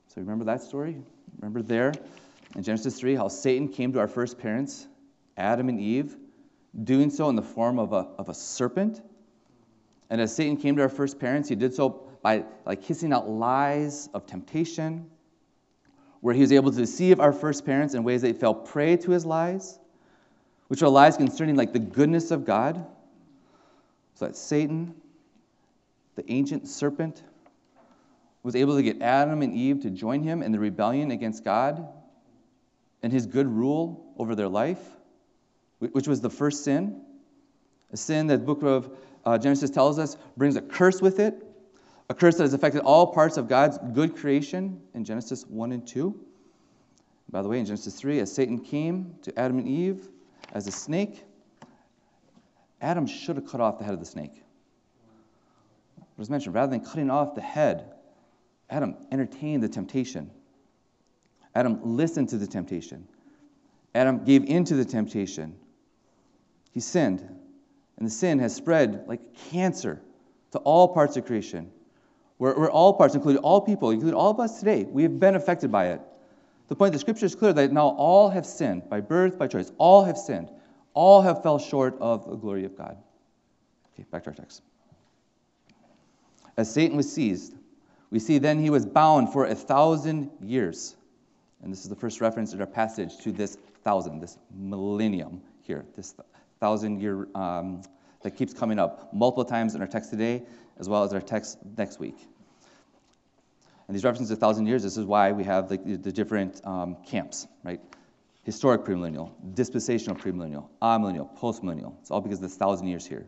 So 0.08 0.14
remember 0.16 0.46
that 0.46 0.62
story? 0.62 0.96
Remember 1.38 1.62
there 1.62 1.92
in 2.56 2.64
Genesis 2.64 2.98
3 2.98 3.14
how 3.14 3.28
Satan 3.28 3.68
came 3.68 3.92
to 3.92 4.00
our 4.00 4.08
first 4.08 4.40
parents, 4.40 4.84
Adam 5.36 5.68
and 5.68 5.78
Eve, 5.78 6.16
doing 6.82 7.10
so 7.10 7.28
in 7.28 7.36
the 7.36 7.42
form 7.42 7.78
of 7.78 7.92
a, 7.92 8.08
of 8.18 8.28
a 8.28 8.34
serpent. 8.34 9.00
And 10.12 10.20
as 10.20 10.36
Satan 10.36 10.58
came 10.58 10.76
to 10.76 10.82
our 10.82 10.90
first 10.90 11.18
parents, 11.18 11.48
he 11.48 11.54
did 11.54 11.72
so 11.72 12.02
by 12.20 12.44
like 12.66 12.84
hissing 12.84 13.14
out 13.14 13.30
lies 13.30 14.10
of 14.12 14.26
temptation 14.26 15.06
where 16.20 16.34
he 16.34 16.42
was 16.42 16.52
able 16.52 16.70
to 16.70 16.76
deceive 16.76 17.18
our 17.18 17.32
first 17.32 17.64
parents 17.64 17.94
in 17.94 18.04
ways 18.04 18.20
that 18.20 18.38
fell 18.38 18.54
prey 18.54 18.98
to 18.98 19.10
his 19.10 19.24
lies, 19.24 19.78
which 20.68 20.82
are 20.82 20.90
lies 20.90 21.16
concerning 21.16 21.56
like 21.56 21.72
the 21.72 21.78
goodness 21.78 22.30
of 22.30 22.44
God. 22.44 22.84
So 24.16 24.26
that 24.26 24.36
Satan, 24.36 24.94
the 26.16 26.30
ancient 26.30 26.68
serpent, 26.68 27.22
was 28.42 28.54
able 28.54 28.76
to 28.76 28.82
get 28.82 29.00
Adam 29.00 29.40
and 29.40 29.54
Eve 29.54 29.80
to 29.80 29.90
join 29.90 30.22
him 30.22 30.42
in 30.42 30.52
the 30.52 30.58
rebellion 30.58 31.10
against 31.10 31.42
God 31.42 31.88
and 33.02 33.10
his 33.10 33.24
good 33.26 33.46
rule 33.46 34.12
over 34.18 34.34
their 34.34 34.48
life, 34.48 34.82
which 35.78 36.06
was 36.06 36.20
the 36.20 36.28
first 36.28 36.64
sin. 36.64 37.00
A 37.92 37.96
sin 37.96 38.26
that 38.26 38.40
the 38.40 38.44
book 38.44 38.62
of 38.62 38.90
uh, 39.24 39.38
Genesis 39.38 39.70
tells 39.70 39.98
us 39.98 40.16
brings 40.36 40.56
a 40.56 40.62
curse 40.62 41.00
with 41.00 41.20
it 41.20 41.42
a 42.12 42.14
curse 42.14 42.36
that 42.36 42.42
has 42.42 42.52
affected 42.52 42.82
all 42.82 43.06
parts 43.06 43.38
of 43.38 43.48
God's 43.48 43.78
good 43.94 44.16
creation 44.16 44.82
in 44.92 45.02
Genesis 45.02 45.46
1 45.46 45.72
and 45.72 45.86
2. 45.86 46.14
By 47.30 47.40
the 47.40 47.48
way, 47.48 47.58
in 47.58 47.64
Genesis 47.64 47.98
3, 47.98 48.20
as 48.20 48.30
Satan 48.30 48.58
came 48.58 49.14
to 49.22 49.38
Adam 49.38 49.58
and 49.58 49.66
Eve 49.66 50.08
as 50.52 50.66
a 50.66 50.70
snake, 50.70 51.24
Adam 52.82 53.06
should 53.06 53.36
have 53.36 53.46
cut 53.46 53.62
off 53.62 53.78
the 53.78 53.84
head 53.84 53.94
of 53.94 54.00
the 54.00 54.04
snake. 54.04 54.34
It 55.96 56.18
was 56.18 56.28
mentioned, 56.28 56.54
rather 56.54 56.70
than 56.70 56.84
cutting 56.84 57.08
off 57.08 57.34
the 57.34 57.40
head, 57.40 57.94
Adam 58.68 58.96
entertained 59.10 59.62
the 59.62 59.68
temptation. 59.70 60.30
Adam 61.54 61.80
listened 61.82 62.28
to 62.28 62.36
the 62.36 62.46
temptation. 62.46 63.08
Adam 63.94 64.22
gave 64.24 64.44
in 64.44 64.64
to 64.64 64.74
the 64.74 64.84
temptation. 64.84 65.56
He 66.72 66.80
sinned. 66.80 67.26
And 68.02 68.10
the 68.10 68.12
sin 68.12 68.40
has 68.40 68.52
spread 68.52 69.04
like 69.06 69.20
cancer 69.52 70.02
to 70.50 70.58
all 70.58 70.88
parts 70.88 71.16
of 71.16 71.24
creation. 71.24 71.70
We're, 72.36 72.58
we're 72.58 72.68
all 72.68 72.94
parts, 72.94 73.14
including 73.14 73.40
all 73.44 73.60
people, 73.60 73.90
including 73.90 74.18
all 74.18 74.32
of 74.32 74.40
us 74.40 74.58
today. 74.58 74.82
We 74.82 75.04
have 75.04 75.20
been 75.20 75.36
affected 75.36 75.70
by 75.70 75.90
it. 75.90 76.00
The 76.66 76.74
point 76.74 76.94
the 76.94 76.98
scripture 76.98 77.26
is 77.26 77.36
clear 77.36 77.52
that 77.52 77.70
now 77.70 77.90
all 77.90 78.28
have 78.28 78.44
sinned 78.44 78.90
by 78.90 79.02
birth, 79.02 79.38
by 79.38 79.46
choice. 79.46 79.70
All 79.78 80.02
have 80.02 80.18
sinned. 80.18 80.50
All 80.94 81.22
have 81.22 81.44
fell 81.44 81.60
short 81.60 81.96
of 82.00 82.28
the 82.28 82.34
glory 82.34 82.64
of 82.64 82.76
God. 82.76 82.96
Okay, 83.94 84.04
back 84.10 84.24
to 84.24 84.30
our 84.30 84.34
text. 84.34 84.62
As 86.56 86.74
Satan 86.74 86.96
was 86.96 87.12
seized, 87.12 87.54
we 88.10 88.18
see 88.18 88.38
then 88.38 88.58
he 88.58 88.70
was 88.70 88.84
bound 88.84 89.32
for 89.32 89.46
a 89.46 89.54
thousand 89.54 90.28
years. 90.40 90.96
And 91.62 91.72
this 91.72 91.84
is 91.84 91.88
the 91.88 91.94
first 91.94 92.20
reference 92.20 92.52
in 92.52 92.60
our 92.60 92.66
passage 92.66 93.16
to 93.18 93.30
this 93.30 93.56
thousand, 93.84 94.18
this 94.18 94.38
millennium 94.52 95.40
here, 95.60 95.84
this 95.94 96.16
thousand 96.62 97.00
year 97.00 97.26
um, 97.34 97.82
that 98.22 98.36
keeps 98.36 98.54
coming 98.54 98.78
up 98.78 99.12
multiple 99.12 99.44
times 99.44 99.74
in 99.74 99.80
our 99.80 99.86
text 99.88 100.10
today, 100.10 100.44
as 100.78 100.88
well 100.88 101.02
as 101.02 101.12
our 101.12 101.20
text 101.20 101.58
next 101.76 101.98
week. 101.98 102.16
And 103.88 103.96
these 103.96 104.04
references 104.04 104.30
to 104.30 104.36
thousand 104.36 104.66
years, 104.66 104.84
this 104.84 104.96
is 104.96 105.04
why 105.04 105.32
we 105.32 105.42
have 105.42 105.68
the, 105.68 105.76
the 105.76 106.12
different 106.12 106.64
um, 106.64 106.96
camps, 107.04 107.48
right? 107.64 107.80
Historic 108.44 108.82
premillennial, 108.82 109.32
dispensational 109.54 110.16
premillennial, 110.16 110.68
amillennial, 110.80 111.28
postmillennial. 111.36 111.94
It's 112.00 112.12
all 112.12 112.20
because 112.20 112.38
of 112.38 112.44
this 112.44 112.56
thousand 112.56 112.86
years 112.86 113.04
here. 113.04 113.26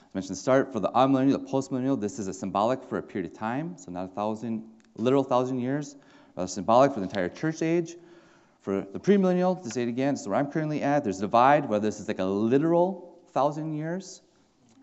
I 0.00 0.04
mentioned 0.14 0.36
the 0.36 0.40
start 0.40 0.72
for 0.72 0.78
the 0.78 0.90
amillennial, 0.90 1.32
the 1.32 1.50
postmillennial. 1.50 2.00
This 2.00 2.20
is 2.20 2.28
a 2.28 2.32
symbolic 2.32 2.84
for 2.84 2.98
a 2.98 3.02
period 3.02 3.32
of 3.32 3.36
time, 3.36 3.76
so 3.76 3.90
not 3.90 4.04
a 4.04 4.14
thousand, 4.14 4.62
literal 4.96 5.24
thousand 5.24 5.58
years, 5.58 5.96
rather 6.36 6.46
symbolic 6.46 6.92
for 6.92 7.00
the 7.00 7.06
entire 7.06 7.28
church 7.28 7.60
age. 7.60 7.96
For 8.62 8.86
the 8.92 9.00
premillennial, 9.00 9.60
to 9.60 9.70
say 9.70 9.82
it 9.82 9.88
again, 9.88 10.14
is 10.14 10.26
where 10.26 10.38
I'm 10.38 10.46
currently 10.46 10.82
at. 10.82 11.02
There's 11.02 11.18
a 11.18 11.22
divide, 11.22 11.68
whether 11.68 11.84
this 11.84 11.98
is 11.98 12.06
like 12.06 12.20
a 12.20 12.24
literal 12.24 13.18
thousand 13.32 13.74
years. 13.74 14.22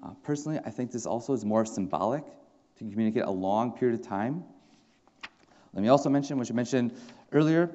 Uh, 0.03 0.09
personally, 0.21 0.59
I 0.65 0.69
think 0.69 0.91
this 0.91 1.05
also 1.05 1.31
is 1.31 1.45
more 1.45 1.65
symbolic 1.65 2.25
to 2.25 2.83
communicate 2.83 3.23
a 3.23 3.31
long 3.31 3.71
period 3.71 3.97
of 3.97 4.05
time. 4.05 4.43
Let 5.73 5.81
me 5.81 5.87
also 5.87 6.09
mention, 6.09 6.37
which 6.37 6.51
I 6.51 6.53
mentioned 6.53 6.93
earlier, 7.31 7.69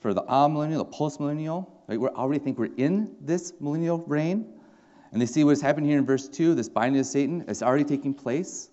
for 0.00 0.14
the 0.14 0.22
amillennial, 0.22 0.78
the 0.78 0.84
postmillennial. 0.84 1.68
Right? 1.88 2.00
We 2.00 2.06
already 2.06 2.38
think 2.38 2.56
we're 2.56 2.74
in 2.76 3.16
this 3.20 3.52
millennial 3.58 3.98
reign. 4.06 4.46
And 5.10 5.20
they 5.20 5.26
see 5.26 5.42
what's 5.42 5.60
happening 5.60 5.88
here 5.88 5.98
in 5.98 6.06
verse 6.06 6.28
2, 6.28 6.54
this 6.54 6.68
binding 6.68 7.00
of 7.00 7.06
Satan, 7.06 7.42
is 7.48 7.64
already 7.64 7.84
taking 7.84 8.14
place. 8.14 8.70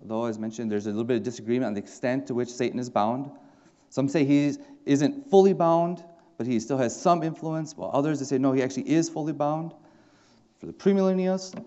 Although, 0.00 0.26
as 0.26 0.38
mentioned, 0.38 0.70
there's 0.70 0.86
a 0.86 0.90
little 0.90 1.04
bit 1.04 1.18
of 1.18 1.24
disagreement 1.24 1.66
on 1.66 1.74
the 1.74 1.80
extent 1.80 2.28
to 2.28 2.34
which 2.34 2.48
Satan 2.48 2.78
is 2.78 2.88
bound. 2.88 3.30
Some 3.90 4.08
say 4.08 4.24
he 4.24 4.54
isn't 4.86 5.30
fully 5.30 5.52
bound, 5.52 6.02
but 6.38 6.46
he 6.46 6.58
still 6.60 6.78
has 6.78 6.98
some 6.98 7.22
influence, 7.22 7.76
while 7.76 7.90
others 7.92 8.26
say 8.26 8.38
no, 8.38 8.52
he 8.52 8.62
actually 8.62 8.88
is 8.88 9.08
fully 9.08 9.32
bound. 9.32 9.74
For 10.58 10.66
the 10.66 10.72
premillennialists, 10.72 11.62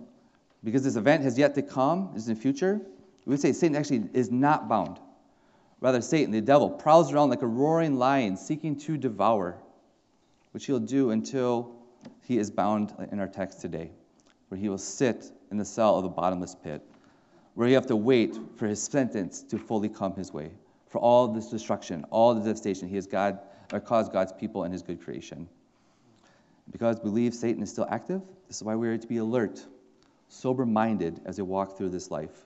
because 0.63 0.83
this 0.83 0.95
event 0.95 1.23
has 1.23 1.37
yet 1.37 1.55
to 1.55 1.61
come, 1.61 2.11
is 2.15 2.27
in 2.27 2.35
the 2.35 2.41
future, 2.41 2.81
we 3.25 3.31
would 3.31 3.39
say 3.39 3.53
Satan 3.53 3.75
actually 3.75 4.09
is 4.13 4.31
not 4.31 4.67
bound. 4.67 4.99
Rather, 5.81 6.01
Satan, 6.01 6.31
the 6.31 6.41
devil, 6.41 6.69
prowls 6.69 7.13
around 7.13 7.29
like 7.29 7.41
a 7.41 7.47
roaring 7.47 7.97
lion 7.97 8.35
seeking 8.35 8.77
to 8.79 8.97
devour, 8.97 9.57
which 10.51 10.65
he'll 10.65 10.79
do 10.79 11.11
until 11.11 11.75
he 12.23 12.37
is 12.37 12.49
bound 12.51 12.93
in 13.11 13.19
our 13.19 13.27
text 13.27 13.61
today, 13.61 13.91
where 14.49 14.59
he 14.59 14.67
will 14.69 14.77
sit 14.77 15.31
in 15.51 15.57
the 15.57 15.65
cell 15.65 15.95
of 15.95 16.03
the 16.03 16.09
bottomless 16.09 16.55
pit, 16.55 16.81
where 17.53 17.67
you 17.67 17.75
have 17.75 17.87
to 17.87 17.95
wait 17.95 18.37
for 18.55 18.67
his 18.67 18.81
sentence 18.81 19.41
to 19.43 19.57
fully 19.57 19.89
come 19.89 20.13
his 20.15 20.33
way, 20.33 20.51
for 20.89 20.99
all 20.99 21.27
this 21.27 21.47
destruction, 21.47 22.03
all 22.09 22.33
the 22.33 22.41
devastation 22.41 22.87
he 22.89 22.95
has 22.95 23.07
God, 23.07 23.39
or 23.71 23.79
caused 23.79 24.11
God's 24.11 24.33
people 24.33 24.63
and 24.63 24.73
his 24.73 24.81
good 24.81 25.01
creation. 25.01 25.47
Because 26.71 26.97
we 26.97 27.09
believe 27.09 27.33
Satan 27.33 27.63
is 27.63 27.69
still 27.69 27.87
active, 27.89 28.21
this 28.47 28.57
is 28.57 28.63
why 28.63 28.75
we 28.75 28.87
are 28.89 28.97
to 28.97 29.07
be 29.07 29.17
alert, 29.17 29.63
sober 30.27 30.65
minded 30.65 31.21
as 31.25 31.37
we 31.37 31.43
walk 31.43 31.77
through 31.77 31.89
this 31.89 32.11
life. 32.11 32.45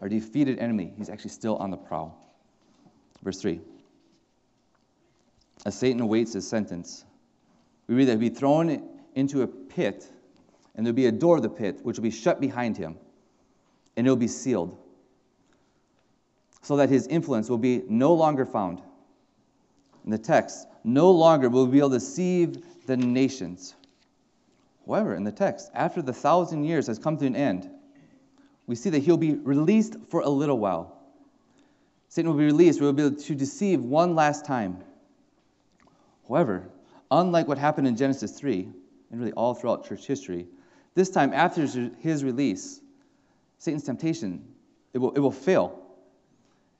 Our 0.00 0.08
defeated 0.08 0.58
enemy, 0.58 0.92
he's 0.98 1.08
actually 1.08 1.30
still 1.30 1.56
on 1.56 1.70
the 1.70 1.76
prowl. 1.76 2.18
Verse 3.22 3.40
3 3.40 3.60
As 5.64 5.78
Satan 5.78 6.00
awaits 6.00 6.32
his 6.32 6.46
sentence, 6.46 7.04
we 7.86 7.94
read 7.94 8.06
that 8.06 8.12
he'll 8.12 8.20
be 8.20 8.28
thrown 8.30 8.88
into 9.14 9.42
a 9.42 9.46
pit, 9.46 10.10
and 10.74 10.84
there'll 10.84 10.96
be 10.96 11.06
a 11.06 11.12
door 11.12 11.36
of 11.36 11.42
the 11.42 11.48
pit 11.48 11.80
which 11.82 11.98
will 11.98 12.02
be 12.02 12.10
shut 12.10 12.40
behind 12.40 12.76
him, 12.76 12.96
and 13.96 14.06
it 14.06 14.10
will 14.10 14.16
be 14.16 14.28
sealed, 14.28 14.76
so 16.62 16.76
that 16.76 16.88
his 16.88 17.06
influence 17.08 17.50
will 17.50 17.58
be 17.58 17.82
no 17.88 18.14
longer 18.14 18.46
found. 18.46 18.80
In 20.04 20.10
the 20.10 20.18
text, 20.18 20.66
no 20.84 21.10
longer 21.10 21.48
will 21.48 21.66
be 21.66 21.78
able 21.78 21.90
to 21.90 21.98
deceive 21.98 22.64
the 22.86 22.96
nations. 22.96 23.74
However, 24.86 25.14
in 25.14 25.24
the 25.24 25.32
text, 25.32 25.70
after 25.74 26.02
the 26.02 26.12
thousand 26.12 26.64
years 26.64 26.86
has 26.86 26.98
come 26.98 27.16
to 27.18 27.26
an 27.26 27.36
end, 27.36 27.68
we 28.66 28.74
see 28.74 28.90
that 28.90 29.00
he'll 29.00 29.16
be 29.16 29.34
released 29.34 29.96
for 30.08 30.20
a 30.20 30.28
little 30.28 30.58
while. 30.58 30.98
Satan 32.08 32.30
will 32.30 32.38
be 32.38 32.44
released, 32.44 32.80
we'll 32.80 32.92
be 32.92 33.04
able 33.04 33.16
to 33.16 33.34
deceive 33.34 33.82
one 33.82 34.14
last 34.14 34.44
time. 34.44 34.78
However, 36.28 36.68
unlike 37.10 37.48
what 37.48 37.58
happened 37.58 37.86
in 37.86 37.96
Genesis 37.96 38.32
3, 38.38 38.68
and 39.10 39.20
really 39.20 39.32
all 39.32 39.54
throughout 39.54 39.86
church 39.86 40.06
history, 40.06 40.46
this 40.94 41.10
time 41.10 41.32
after 41.32 41.62
his 41.62 42.22
release, 42.22 42.80
Satan's 43.58 43.84
temptation, 43.84 44.44
it 44.92 44.98
will, 44.98 45.12
it 45.12 45.20
will 45.20 45.32
fail. 45.32 45.81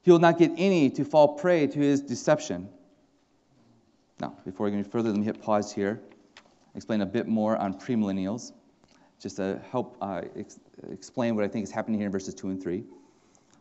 He 0.02 0.10
will 0.10 0.18
not 0.18 0.38
get 0.38 0.52
any 0.56 0.90
to 0.90 1.04
fall 1.04 1.34
prey 1.34 1.66
to 1.66 1.78
his 1.78 2.00
deception. 2.00 2.68
Now, 4.20 4.36
before 4.44 4.64
we 4.64 4.70
go 4.70 4.78
any 4.78 4.88
further, 4.88 5.10
let 5.10 5.18
me 5.18 5.24
hit 5.24 5.40
pause 5.40 5.72
here, 5.72 6.00
explain 6.74 7.00
a 7.00 7.06
bit 7.06 7.26
more 7.26 7.56
on 7.56 7.74
premillennials, 7.74 8.52
just 9.20 9.36
to 9.36 9.60
help 9.70 9.96
uh, 10.00 10.22
ex- 10.36 10.58
explain 10.90 11.36
what 11.36 11.44
I 11.44 11.48
think 11.48 11.64
is 11.64 11.70
happening 11.70 12.00
here 12.00 12.06
in 12.06 12.12
verses 12.12 12.34
2 12.34 12.50
and 12.50 12.62
3. 12.62 12.84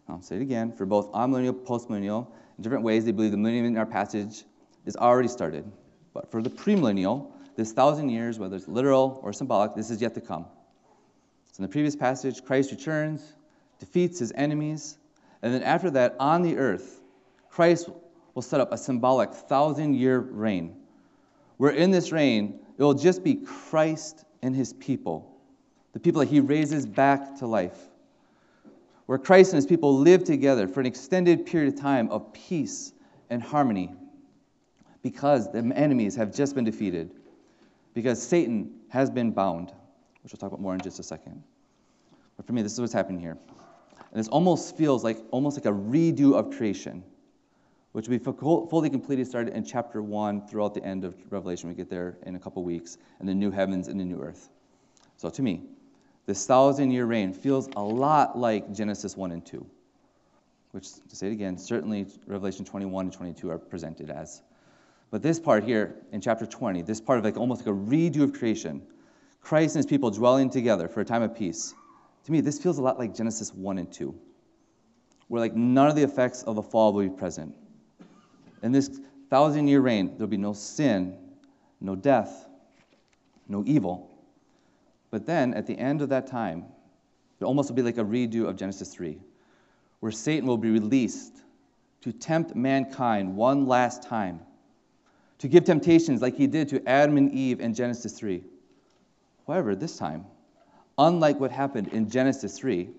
I'll 0.09 0.21
say 0.21 0.35
it 0.37 0.41
again. 0.41 0.71
For 0.71 0.85
both 0.85 1.11
amillennial, 1.11 1.53
postmillennial, 1.53 2.27
in 2.57 2.63
different 2.63 2.83
ways, 2.83 3.05
they 3.05 3.11
believe 3.11 3.31
the 3.31 3.37
millennium 3.37 3.65
in 3.65 3.77
our 3.77 3.85
passage 3.85 4.43
is 4.85 4.95
already 4.95 5.27
started. 5.27 5.63
But 6.13 6.29
for 6.31 6.41
the 6.41 6.49
premillennial, 6.49 7.31
this 7.55 7.71
thousand 7.71 8.09
years, 8.09 8.39
whether 8.39 8.55
it's 8.55 8.67
literal 8.67 9.19
or 9.23 9.31
symbolic, 9.31 9.75
this 9.75 9.89
is 9.89 10.01
yet 10.01 10.13
to 10.15 10.21
come. 10.21 10.45
So 11.51 11.59
in 11.59 11.63
the 11.63 11.71
previous 11.71 11.95
passage, 11.95 12.43
Christ 12.43 12.71
returns, 12.71 13.33
defeats 13.79 14.19
his 14.19 14.31
enemies, 14.35 14.97
and 15.41 15.53
then 15.53 15.63
after 15.63 15.89
that, 15.91 16.15
on 16.19 16.41
the 16.41 16.57
earth, 16.57 17.01
Christ 17.49 17.89
will 18.33 18.41
set 18.41 18.61
up 18.61 18.71
a 18.71 18.77
symbolic 18.77 19.33
thousand 19.33 19.95
year 19.95 20.19
reign. 20.19 20.75
Where 21.57 21.71
in 21.71 21.91
this 21.91 22.11
reign, 22.11 22.59
it 22.77 22.83
will 22.83 22.93
just 22.93 23.23
be 23.23 23.35
Christ 23.35 24.25
and 24.41 24.55
his 24.55 24.73
people, 24.73 25.39
the 25.93 25.99
people 25.99 26.21
that 26.21 26.29
he 26.29 26.39
raises 26.39 26.85
back 26.85 27.37
to 27.39 27.47
life. 27.47 27.77
Where 29.05 29.17
Christ 29.17 29.51
and 29.51 29.57
his 29.57 29.65
people 29.65 29.97
live 29.97 30.23
together 30.23 30.67
for 30.67 30.79
an 30.79 30.85
extended 30.85 31.45
period 31.45 31.73
of 31.73 31.79
time 31.79 32.09
of 32.09 32.31
peace 32.33 32.93
and 33.29 33.43
harmony 33.43 33.93
because 35.01 35.51
the 35.51 35.59
enemies 35.75 36.15
have 36.15 36.33
just 36.33 36.55
been 36.55 36.63
defeated, 36.63 37.11
because 37.93 38.21
Satan 38.21 38.71
has 38.89 39.09
been 39.09 39.31
bound, 39.31 39.71
which 40.23 40.31
we'll 40.31 40.37
talk 40.37 40.51
about 40.51 40.61
more 40.61 40.73
in 40.73 40.81
just 40.81 40.99
a 40.99 41.03
second. 41.03 41.43
But 42.37 42.45
for 42.45 42.53
me, 42.53 42.61
this 42.61 42.73
is 42.73 42.79
what's 42.79 42.93
happening 42.93 43.19
here. 43.19 43.37
And 44.11 44.19
this 44.19 44.27
almost 44.27 44.75
feels 44.77 45.03
like 45.03 45.19
almost 45.31 45.57
like 45.57 45.65
a 45.65 45.77
redo 45.77 46.33
of 46.33 46.55
creation, 46.55 47.03
which 47.93 48.09
be 48.09 48.17
fully 48.17 48.89
completed 48.89 49.27
started 49.27 49.53
in 49.53 49.63
chapter 49.63 50.01
1 50.01 50.47
throughout 50.47 50.73
the 50.73 50.83
end 50.83 51.05
of 51.05 51.15
Revelation. 51.29 51.69
We 51.69 51.75
get 51.75 51.89
there 51.89 52.17
in 52.25 52.35
a 52.35 52.39
couple 52.39 52.63
weeks, 52.63 52.97
and 53.19 53.27
the 53.27 53.33
new 53.33 53.51
heavens 53.51 53.87
and 53.87 53.99
the 53.99 54.05
new 54.05 54.21
earth. 54.21 54.49
So 55.17 55.29
to 55.29 55.41
me, 55.41 55.63
this 56.25 56.45
thousand 56.45 56.91
year 56.91 57.05
reign 57.05 57.33
feels 57.33 57.69
a 57.75 57.81
lot 57.81 58.37
like 58.37 58.73
Genesis 58.73 59.15
1 59.15 59.31
and 59.31 59.45
2, 59.45 59.65
which, 60.71 60.93
to 61.07 61.15
say 61.15 61.27
it 61.27 61.33
again, 61.33 61.57
certainly 61.57 62.05
Revelation 62.27 62.65
21 62.65 63.05
and 63.05 63.13
22 63.13 63.49
are 63.49 63.57
presented 63.57 64.09
as. 64.09 64.41
But 65.09 65.21
this 65.21 65.39
part 65.39 65.63
here 65.63 65.95
in 66.11 66.21
chapter 66.21 66.45
20, 66.45 66.83
this 66.83 67.01
part 67.01 67.19
of 67.19 67.25
like 67.25 67.37
almost 67.37 67.65
like 67.65 67.75
a 67.75 67.77
redo 67.77 68.23
of 68.23 68.33
creation, 68.33 68.81
Christ 69.41 69.75
and 69.75 69.83
his 69.83 69.89
people 69.89 70.11
dwelling 70.11 70.49
together 70.49 70.87
for 70.87 71.01
a 71.01 71.05
time 71.05 71.21
of 71.21 71.35
peace. 71.35 71.73
To 72.25 72.31
me, 72.31 72.41
this 72.41 72.61
feels 72.61 72.77
a 72.77 72.81
lot 72.81 72.99
like 72.99 73.15
Genesis 73.15 73.53
1 73.53 73.77
and 73.77 73.91
2, 73.91 74.13
where 75.27 75.39
like 75.39 75.55
none 75.55 75.87
of 75.87 75.95
the 75.95 76.03
effects 76.03 76.43
of 76.43 76.55
the 76.55 76.61
fall 76.61 76.93
will 76.93 77.03
be 77.03 77.09
present. 77.09 77.55
In 78.61 78.71
this 78.71 78.99
thousand 79.29 79.67
year 79.67 79.81
reign, 79.81 80.13
there'll 80.17 80.27
be 80.27 80.37
no 80.37 80.53
sin, 80.53 81.17
no 81.79 81.95
death, 81.95 82.47
no 83.47 83.63
evil. 83.65 84.09
But 85.09 85.25
then 85.25 85.53
at 85.53 85.65
the 85.65 85.77
end 85.77 86.01
of 86.01 86.09
that 86.09 86.27
time, 86.27 86.65
it 87.39 87.45
almost 87.45 87.69
will 87.69 87.75
be 87.75 87.81
like 87.81 87.97
a 87.97 88.03
redo 88.03 88.47
of 88.47 88.55
Genesis 88.55 88.93
3, 88.93 89.19
where 89.99 90.11
Satan 90.11 90.47
will 90.47 90.57
be 90.57 90.69
released 90.69 91.37
to 92.01 92.11
tempt 92.11 92.55
mankind 92.55 93.35
one 93.35 93.65
last 93.65 94.03
time 94.03 94.41
to 95.39 95.47
give 95.47 95.63
temptations 95.63 96.21
like 96.21 96.35
he 96.35 96.45
did 96.45 96.69
to 96.69 96.87
Adam 96.87 97.17
and 97.17 97.31
Eve 97.31 97.61
in 97.61 97.73
Genesis 97.73 98.13
3. 98.13 98.43
However, 99.47 99.75
this 99.75 99.97
time, 99.97 100.25
unlike 100.97 101.39
what 101.39 101.51
happened 101.51 101.89
in 101.89 102.09
Genesis 102.09 102.57
3, 102.57 102.89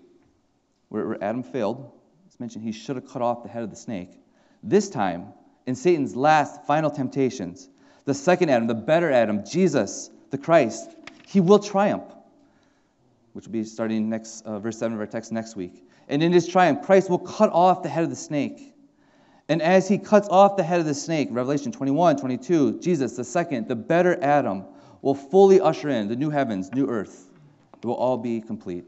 where 0.88 1.22
Adam 1.22 1.42
failed, 1.42 1.90
it's 2.26 2.38
mentioned 2.40 2.64
he 2.64 2.72
should 2.72 2.96
have 2.96 3.09
cut 3.09 3.22
off 3.22 3.42
the 3.42 3.48
head 3.48 3.62
of 3.62 3.70
the 3.70 3.76
snake. 3.76 4.11
This 4.62 4.88
time, 4.88 5.33
in 5.66 5.74
Satan's 5.74 6.14
last 6.16 6.64
final 6.66 6.90
temptations, 6.90 7.68
the 8.05 8.14
second 8.14 8.50
Adam, 8.50 8.66
the 8.66 8.74
better 8.74 9.11
Adam, 9.11 9.44
Jesus, 9.44 10.11
the 10.31 10.38
Christ, 10.38 10.90
he 11.26 11.40
will 11.40 11.59
triumph, 11.59 12.05
which 13.33 13.46
will 13.46 13.52
be 13.52 13.64
starting 13.64 14.09
next 14.09 14.44
uh, 14.44 14.59
verse 14.59 14.78
7 14.78 14.94
of 14.94 15.00
our 15.00 15.07
text 15.07 15.33
next 15.33 15.57
week. 15.57 15.87
And 16.09 16.22
in 16.22 16.33
his 16.33 16.48
triumph, 16.48 16.83
Christ 16.83 17.09
will 17.09 17.18
cut 17.18 17.50
off 17.50 17.83
the 17.83 17.88
head 17.88 18.05
of 18.05 18.11
the 18.11 18.16
snake. 18.16 18.74
And 19.48 19.62
as 19.62 19.88
he 19.88 19.98
cuts 19.98 20.28
off 20.28 20.57
the 20.57 20.62
head 20.62 20.81
of 20.81 20.87
the 20.87 20.94
snake, 20.94 21.28
Revelation 21.31 21.72
21, 21.72 22.16
22, 22.16 22.81
Jesus, 22.81 23.16
the 23.16 23.24
second, 23.24 23.68
the 23.68 23.76
better 23.76 24.22
Adam, 24.22 24.64
will 25.00 25.14
fully 25.14 25.61
usher 25.61 25.88
in 25.88 26.09
the 26.09 26.16
new 26.16 26.31
heavens, 26.31 26.72
new 26.72 26.88
earth. 26.88 27.28
It 27.83 27.87
will 27.87 27.95
all 27.95 28.16
be 28.16 28.40
complete. 28.40 28.85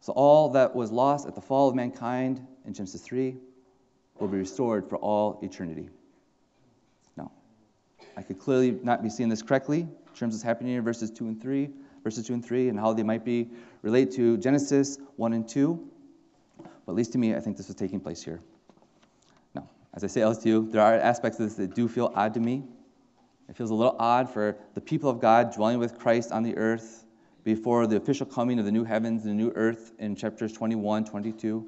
So 0.00 0.12
all 0.12 0.48
that 0.50 0.74
was 0.74 0.90
lost 0.90 1.28
at 1.28 1.34
the 1.34 1.40
fall 1.40 1.68
of 1.68 1.74
mankind 1.74 2.44
in 2.66 2.74
Genesis 2.74 3.02
3 3.02 3.36
will 4.18 4.28
be 4.28 4.38
restored 4.38 4.88
for 4.88 4.96
all 4.96 5.38
eternity. 5.42 5.88
Now, 7.16 7.30
I 8.16 8.22
could 8.22 8.38
clearly 8.38 8.72
not 8.82 9.02
be 9.02 9.10
seeing 9.10 9.28
this 9.28 9.42
correctly 9.42 9.80
in 9.80 10.14
terms 10.14 10.34
of 10.34 10.38
what's 10.38 10.42
happening 10.42 10.74
in 10.74 10.82
verses 10.82 11.10
2 11.10 11.28
and 11.28 11.40
3, 11.40 11.70
verses 12.02 12.26
2 12.26 12.34
and 12.34 12.44
3, 12.44 12.70
and 12.70 12.78
how 12.78 12.92
they 12.92 13.04
might 13.04 13.24
be 13.24 13.50
relate 13.82 14.10
to 14.12 14.36
Genesis 14.38 14.98
1 15.16 15.32
and 15.32 15.48
2. 15.48 15.88
But 16.58 16.92
at 16.92 16.94
least 16.96 17.12
to 17.12 17.18
me, 17.18 17.36
I 17.36 17.40
think 17.40 17.56
this 17.56 17.68
is 17.68 17.76
taking 17.76 18.00
place 18.00 18.22
here. 18.22 18.40
Now, 19.54 19.68
as 19.94 20.02
I 20.02 20.08
say 20.08 20.22
else 20.22 20.38
to 20.38 20.48
you, 20.48 20.68
there 20.72 20.82
are 20.82 20.94
aspects 20.94 21.38
of 21.38 21.46
this 21.46 21.54
that 21.56 21.74
do 21.74 21.86
feel 21.88 22.10
odd 22.16 22.34
to 22.34 22.40
me. 22.40 22.64
It 23.48 23.56
feels 23.56 23.70
a 23.70 23.74
little 23.74 23.96
odd 23.98 24.28
for 24.28 24.56
the 24.74 24.80
people 24.80 25.08
of 25.08 25.20
God 25.20 25.54
dwelling 25.54 25.78
with 25.78 25.98
Christ 25.98 26.32
on 26.32 26.42
the 26.42 26.56
earth 26.56 27.04
before 27.44 27.86
the 27.86 27.96
official 27.96 28.26
coming 28.26 28.58
of 28.58 28.64
the 28.64 28.72
new 28.72 28.84
heavens 28.84 29.24
and 29.24 29.32
the 29.32 29.42
new 29.42 29.52
earth 29.54 29.92
in 29.98 30.16
chapters 30.16 30.52
21, 30.52 31.04
22. 31.04 31.66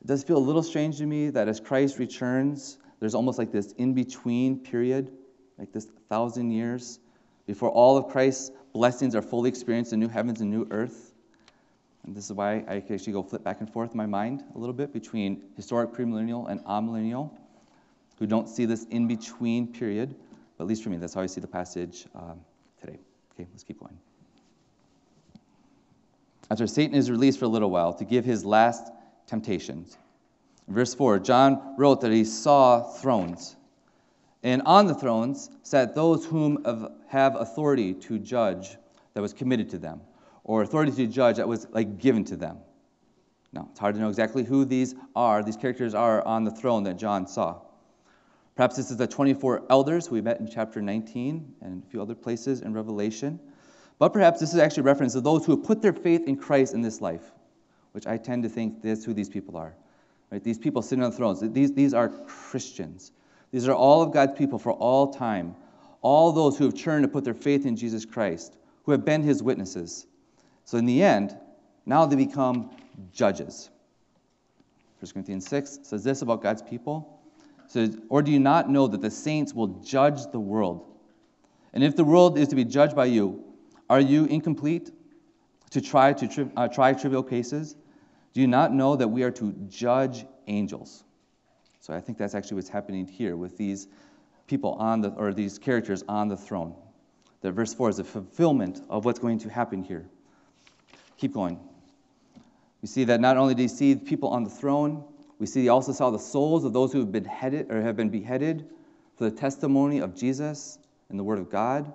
It 0.00 0.06
does 0.06 0.22
feel 0.22 0.36
a 0.36 0.38
little 0.38 0.62
strange 0.62 0.98
to 0.98 1.06
me 1.06 1.30
that 1.30 1.48
as 1.48 1.60
Christ 1.60 1.98
returns, 1.98 2.78
there's 3.00 3.14
almost 3.14 3.38
like 3.38 3.52
this 3.52 3.72
in 3.72 3.94
between 3.94 4.60
period, 4.60 5.12
like 5.58 5.72
this 5.72 5.86
thousand 6.08 6.50
years, 6.50 6.98
before 7.46 7.70
all 7.70 7.96
of 7.96 8.08
Christ's 8.08 8.52
blessings 8.72 9.14
are 9.14 9.22
fully 9.22 9.48
experienced 9.48 9.92
in 9.92 10.00
new 10.00 10.08
heavens 10.08 10.40
and 10.40 10.50
new 10.50 10.66
earth. 10.70 11.12
And 12.04 12.16
this 12.16 12.24
is 12.24 12.32
why 12.32 12.64
I 12.68 12.76
actually 12.76 13.12
go 13.12 13.22
flip 13.22 13.44
back 13.44 13.60
and 13.60 13.70
forth 13.70 13.90
in 13.90 13.96
my 13.96 14.06
mind 14.06 14.42
a 14.54 14.58
little 14.58 14.72
bit 14.72 14.92
between 14.92 15.42
historic 15.56 15.92
premillennial 15.92 16.48
and 16.48 16.64
amillennial. 16.64 17.30
who 18.18 18.26
don't 18.26 18.48
see 18.48 18.64
this 18.64 18.84
in 18.84 19.06
between 19.06 19.72
period. 19.72 20.14
But 20.56 20.64
at 20.64 20.68
least 20.68 20.82
for 20.82 20.90
me, 20.90 20.96
that's 20.96 21.14
how 21.14 21.20
I 21.20 21.26
see 21.26 21.40
the 21.40 21.46
passage 21.46 22.06
um, 22.14 22.40
today. 22.80 22.98
Okay, 23.34 23.46
let's 23.52 23.62
keep 23.62 23.78
going. 23.78 23.98
After 26.50 26.66
Satan 26.66 26.94
is 26.94 27.10
released 27.10 27.38
for 27.38 27.44
a 27.44 27.48
little 27.48 27.70
while 27.70 27.92
to 27.94 28.04
give 28.04 28.24
his 28.24 28.44
last 28.44 28.90
temptations. 29.26 29.98
Verse 30.68 30.94
4, 30.94 31.18
John 31.18 31.74
wrote 31.78 32.00
that 32.00 32.12
he 32.12 32.24
saw 32.24 32.82
thrones. 32.82 33.56
And 34.42 34.62
on 34.62 34.86
the 34.86 34.94
thrones 34.94 35.50
sat 35.62 35.94
those 35.94 36.24
whom 36.24 36.64
have 37.08 37.36
authority 37.36 37.94
to 37.94 38.18
judge 38.18 38.76
that 39.14 39.20
was 39.20 39.32
committed 39.32 39.68
to 39.70 39.78
them, 39.78 40.00
or 40.44 40.62
authority 40.62 40.92
to 40.92 41.06
judge 41.06 41.36
that 41.36 41.48
was 41.48 41.66
like 41.70 41.98
given 41.98 42.24
to 42.24 42.36
them. 42.36 42.58
Now, 43.52 43.68
it's 43.70 43.80
hard 43.80 43.94
to 43.94 44.00
know 44.00 44.08
exactly 44.08 44.44
who 44.44 44.64
these 44.64 44.94
are, 45.16 45.42
these 45.42 45.56
characters 45.56 45.94
are 45.94 46.22
on 46.26 46.44
the 46.44 46.50
throne 46.50 46.84
that 46.84 46.98
John 46.98 47.26
saw. 47.26 47.62
Perhaps 48.54 48.76
this 48.76 48.90
is 48.90 48.96
the 48.96 49.06
24 49.06 49.64
elders 49.70 50.10
we 50.10 50.20
met 50.20 50.40
in 50.40 50.48
chapter 50.48 50.82
19 50.82 51.54
and 51.62 51.82
a 51.82 51.86
few 51.90 52.02
other 52.02 52.14
places 52.14 52.60
in 52.60 52.74
Revelation. 52.74 53.40
But 53.98 54.12
perhaps 54.12 54.40
this 54.40 54.54
is 54.54 54.60
actually 54.60 54.82
a 54.82 54.84
reference 54.84 55.14
to 55.14 55.20
those 55.20 55.44
who 55.44 55.56
have 55.56 55.64
put 55.64 55.82
their 55.82 55.92
faith 55.92 56.26
in 56.26 56.36
Christ 56.36 56.74
in 56.74 56.82
this 56.82 57.00
life, 57.00 57.32
which 57.92 58.06
I 58.06 58.16
tend 58.16 58.44
to 58.44 58.48
think 58.48 58.82
that's 58.82 59.04
who 59.04 59.12
these 59.12 59.28
people 59.28 59.56
are. 59.56 59.74
Right? 60.30 60.42
These 60.42 60.58
people 60.58 60.82
sitting 60.82 61.04
on 61.04 61.12
thrones, 61.12 61.40
these, 61.40 61.72
these 61.72 61.94
are 61.94 62.08
Christians. 62.08 63.12
These 63.50 63.66
are 63.66 63.74
all 63.74 64.02
of 64.02 64.12
God's 64.12 64.38
people 64.38 64.58
for 64.58 64.72
all 64.72 65.12
time. 65.12 65.56
All 66.00 66.32
those 66.32 66.56
who 66.56 66.64
have 66.64 66.74
turned 66.74 67.02
to 67.04 67.08
put 67.08 67.24
their 67.24 67.34
faith 67.34 67.66
in 67.66 67.76
Jesus 67.76 68.04
Christ, 68.04 68.56
who 68.84 68.92
have 68.92 69.04
been 69.04 69.22
his 69.22 69.42
witnesses. 69.42 70.06
So 70.64 70.78
in 70.78 70.84
the 70.84 71.02
end, 71.02 71.36
now 71.86 72.06
they 72.06 72.14
become 72.14 72.70
judges. 73.12 73.70
1 75.00 75.12
Corinthians 75.12 75.48
6 75.48 75.80
says 75.82 76.04
this 76.04 76.22
about 76.22 76.42
God's 76.42 76.62
people. 76.62 77.20
It 77.64 77.70
says, 77.70 77.98
Or 78.08 78.22
do 78.22 78.30
you 78.30 78.38
not 78.38 78.68
know 78.68 78.86
that 78.86 79.00
the 79.00 79.10
saints 79.10 79.54
will 79.54 79.68
judge 79.82 80.30
the 80.30 80.40
world? 80.40 80.84
And 81.72 81.82
if 81.82 81.96
the 81.96 82.04
world 82.04 82.38
is 82.38 82.48
to 82.48 82.56
be 82.56 82.64
judged 82.64 82.94
by 82.94 83.06
you, 83.06 83.44
are 83.90 84.00
you 84.00 84.24
incomplete 84.26 84.90
to 85.70 85.80
try, 85.80 86.12
to 86.12 86.28
tri- 86.28 86.50
uh, 86.56 86.68
try 86.68 86.92
trivial 86.92 87.22
cases? 87.22 87.76
Do 88.32 88.40
you 88.40 88.46
not 88.46 88.72
know 88.72 88.96
that 88.96 89.08
we 89.08 89.22
are 89.22 89.30
to 89.32 89.52
judge 89.68 90.26
angels? 90.46 91.04
So 91.80 91.94
I 91.94 92.00
think 92.00 92.18
that's 92.18 92.34
actually 92.34 92.56
what's 92.56 92.68
happening 92.68 93.06
here 93.06 93.36
with 93.36 93.56
these 93.56 93.88
people 94.46 94.72
on 94.74 95.00
the, 95.00 95.10
or 95.10 95.32
these 95.32 95.58
characters 95.58 96.04
on 96.08 96.28
the 96.28 96.36
throne. 96.36 96.74
That 97.40 97.52
verse 97.52 97.72
4 97.72 97.90
is 97.90 97.98
a 97.98 98.04
fulfillment 98.04 98.82
of 98.90 99.04
what's 99.04 99.18
going 99.18 99.38
to 99.40 99.48
happen 99.48 99.82
here. 99.82 100.08
Keep 101.16 101.34
going. 101.34 101.60
We 102.82 102.88
see 102.88 103.04
that 103.04 103.20
not 103.20 103.36
only 103.36 103.54
do 103.54 103.62
you 103.62 103.68
see 103.68 103.94
people 103.94 104.28
on 104.30 104.44
the 104.44 104.50
throne, 104.50 105.04
we 105.38 105.46
see 105.46 105.62
he 105.62 105.68
also 105.68 105.92
saw 105.92 106.10
the 106.10 106.18
souls 106.18 106.64
of 106.64 106.72
those 106.72 106.92
who 106.92 107.00
have 107.00 107.12
been 107.12 107.24
headed 107.24 107.70
or 107.70 107.80
have 107.80 107.96
been 107.96 108.10
beheaded 108.10 108.68
for 109.16 109.24
the 109.24 109.36
testimony 109.36 109.98
of 109.98 110.14
Jesus 110.14 110.78
and 111.08 111.18
the 111.18 111.24
Word 111.24 111.38
of 111.38 111.50
God, 111.50 111.92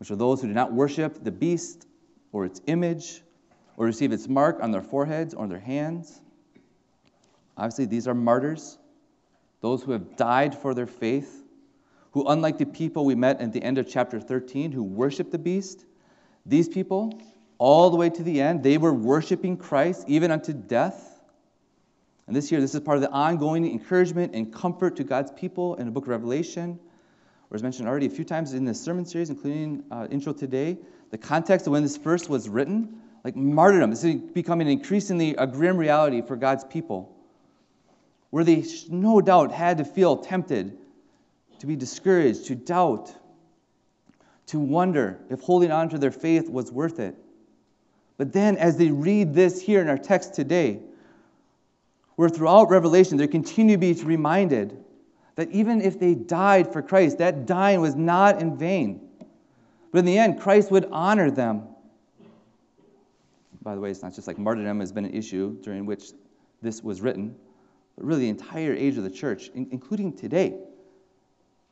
which 0.00 0.10
are 0.10 0.16
those 0.16 0.40
who 0.40 0.48
do 0.48 0.54
not 0.54 0.72
worship 0.72 1.22
the 1.22 1.30
beast 1.30 1.86
or 2.32 2.46
its 2.46 2.62
image 2.66 3.22
or 3.76 3.84
receive 3.84 4.12
its 4.12 4.28
mark 4.28 4.58
on 4.62 4.70
their 4.70 4.82
foreheads 4.82 5.34
or 5.34 5.42
on 5.42 5.50
their 5.50 5.60
hands. 5.60 6.22
Obviously, 7.56 7.84
these 7.84 8.08
are 8.08 8.14
martyrs, 8.14 8.78
those 9.60 9.82
who 9.82 9.92
have 9.92 10.16
died 10.16 10.56
for 10.56 10.72
their 10.72 10.86
faith, 10.86 11.44
who, 12.12 12.26
unlike 12.26 12.56
the 12.56 12.64
people 12.64 13.04
we 13.04 13.14
met 13.14 13.40
at 13.42 13.52
the 13.52 13.62
end 13.62 13.76
of 13.76 13.86
chapter 13.86 14.18
13, 14.18 14.72
who 14.72 14.82
worship 14.82 15.30
the 15.30 15.38
beast, 15.38 15.84
these 16.46 16.66
people 16.68 17.20
all 17.58 17.90
the 17.90 17.96
way 17.96 18.08
to 18.08 18.22
the 18.22 18.40
end. 18.40 18.62
They 18.62 18.78
were 18.78 18.94
worshiping 18.94 19.58
Christ 19.58 20.06
even 20.08 20.30
unto 20.30 20.54
death. 20.54 21.20
And 22.26 22.34
this 22.34 22.50
year, 22.50 22.58
this 22.58 22.74
is 22.74 22.80
part 22.80 22.96
of 22.96 23.02
the 23.02 23.10
ongoing 23.10 23.70
encouragement 23.70 24.34
and 24.34 24.50
comfort 24.50 24.96
to 24.96 25.04
God's 25.04 25.30
people 25.32 25.74
in 25.74 25.84
the 25.84 25.92
book 25.92 26.04
of 26.04 26.08
Revelation. 26.08 26.80
Or 27.50 27.56
as 27.56 27.62
mentioned 27.62 27.88
already 27.88 28.06
a 28.06 28.10
few 28.10 28.24
times 28.24 28.54
in 28.54 28.64
this 28.64 28.80
sermon 28.80 29.04
series, 29.04 29.28
including 29.28 29.84
uh, 29.90 30.06
intro 30.10 30.32
today, 30.32 30.78
the 31.10 31.18
context 31.18 31.66
of 31.66 31.72
when 31.72 31.82
this 31.82 31.96
first 31.96 32.28
was 32.28 32.48
written, 32.48 33.00
like 33.24 33.34
martyrdom, 33.34 33.90
is 33.90 34.04
becoming 34.04 34.68
increasingly 34.68 35.34
a 35.34 35.46
grim 35.46 35.76
reality 35.76 36.22
for 36.22 36.36
God's 36.36 36.62
people, 36.64 37.12
where 38.30 38.44
they 38.44 38.64
no 38.88 39.20
doubt 39.20 39.50
had 39.50 39.78
to 39.78 39.84
feel 39.84 40.16
tempted, 40.18 40.78
to 41.58 41.66
be 41.66 41.74
discouraged, 41.74 42.46
to 42.46 42.54
doubt, 42.54 43.12
to 44.46 44.60
wonder 44.60 45.18
if 45.28 45.40
holding 45.40 45.72
on 45.72 45.88
to 45.88 45.98
their 45.98 46.12
faith 46.12 46.48
was 46.48 46.70
worth 46.70 47.00
it. 47.00 47.16
But 48.16 48.32
then, 48.32 48.58
as 48.58 48.76
they 48.76 48.90
read 48.90 49.34
this 49.34 49.60
here 49.60 49.80
in 49.80 49.88
our 49.88 49.98
text 49.98 50.34
today, 50.34 50.80
where 52.14 52.28
throughout 52.28 52.70
Revelation 52.70 53.16
they 53.16 53.26
continue 53.26 53.76
to 53.76 53.78
be 53.78 53.92
reminded 53.94 54.76
that 55.40 55.50
even 55.52 55.80
if 55.80 55.98
they 55.98 56.14
died 56.14 56.70
for 56.70 56.82
Christ, 56.82 57.16
that 57.16 57.46
dying 57.46 57.80
was 57.80 57.96
not 57.96 58.42
in 58.42 58.58
vain. 58.58 59.00
But 59.90 60.00
in 60.00 60.04
the 60.04 60.18
end, 60.18 60.38
Christ 60.38 60.70
would 60.70 60.86
honor 60.92 61.30
them. 61.30 61.66
By 63.62 63.74
the 63.74 63.80
way, 63.80 63.90
it's 63.90 64.02
not 64.02 64.14
just 64.14 64.26
like 64.26 64.36
martyrdom 64.36 64.80
has 64.80 64.92
been 64.92 65.06
an 65.06 65.14
issue 65.14 65.58
during 65.62 65.86
which 65.86 66.12
this 66.60 66.84
was 66.84 67.00
written, 67.00 67.34
but 67.96 68.04
really 68.04 68.20
the 68.20 68.28
entire 68.28 68.74
age 68.74 68.98
of 68.98 69.02
the 69.02 69.10
church, 69.10 69.50
including 69.54 70.12
today. 70.12 70.58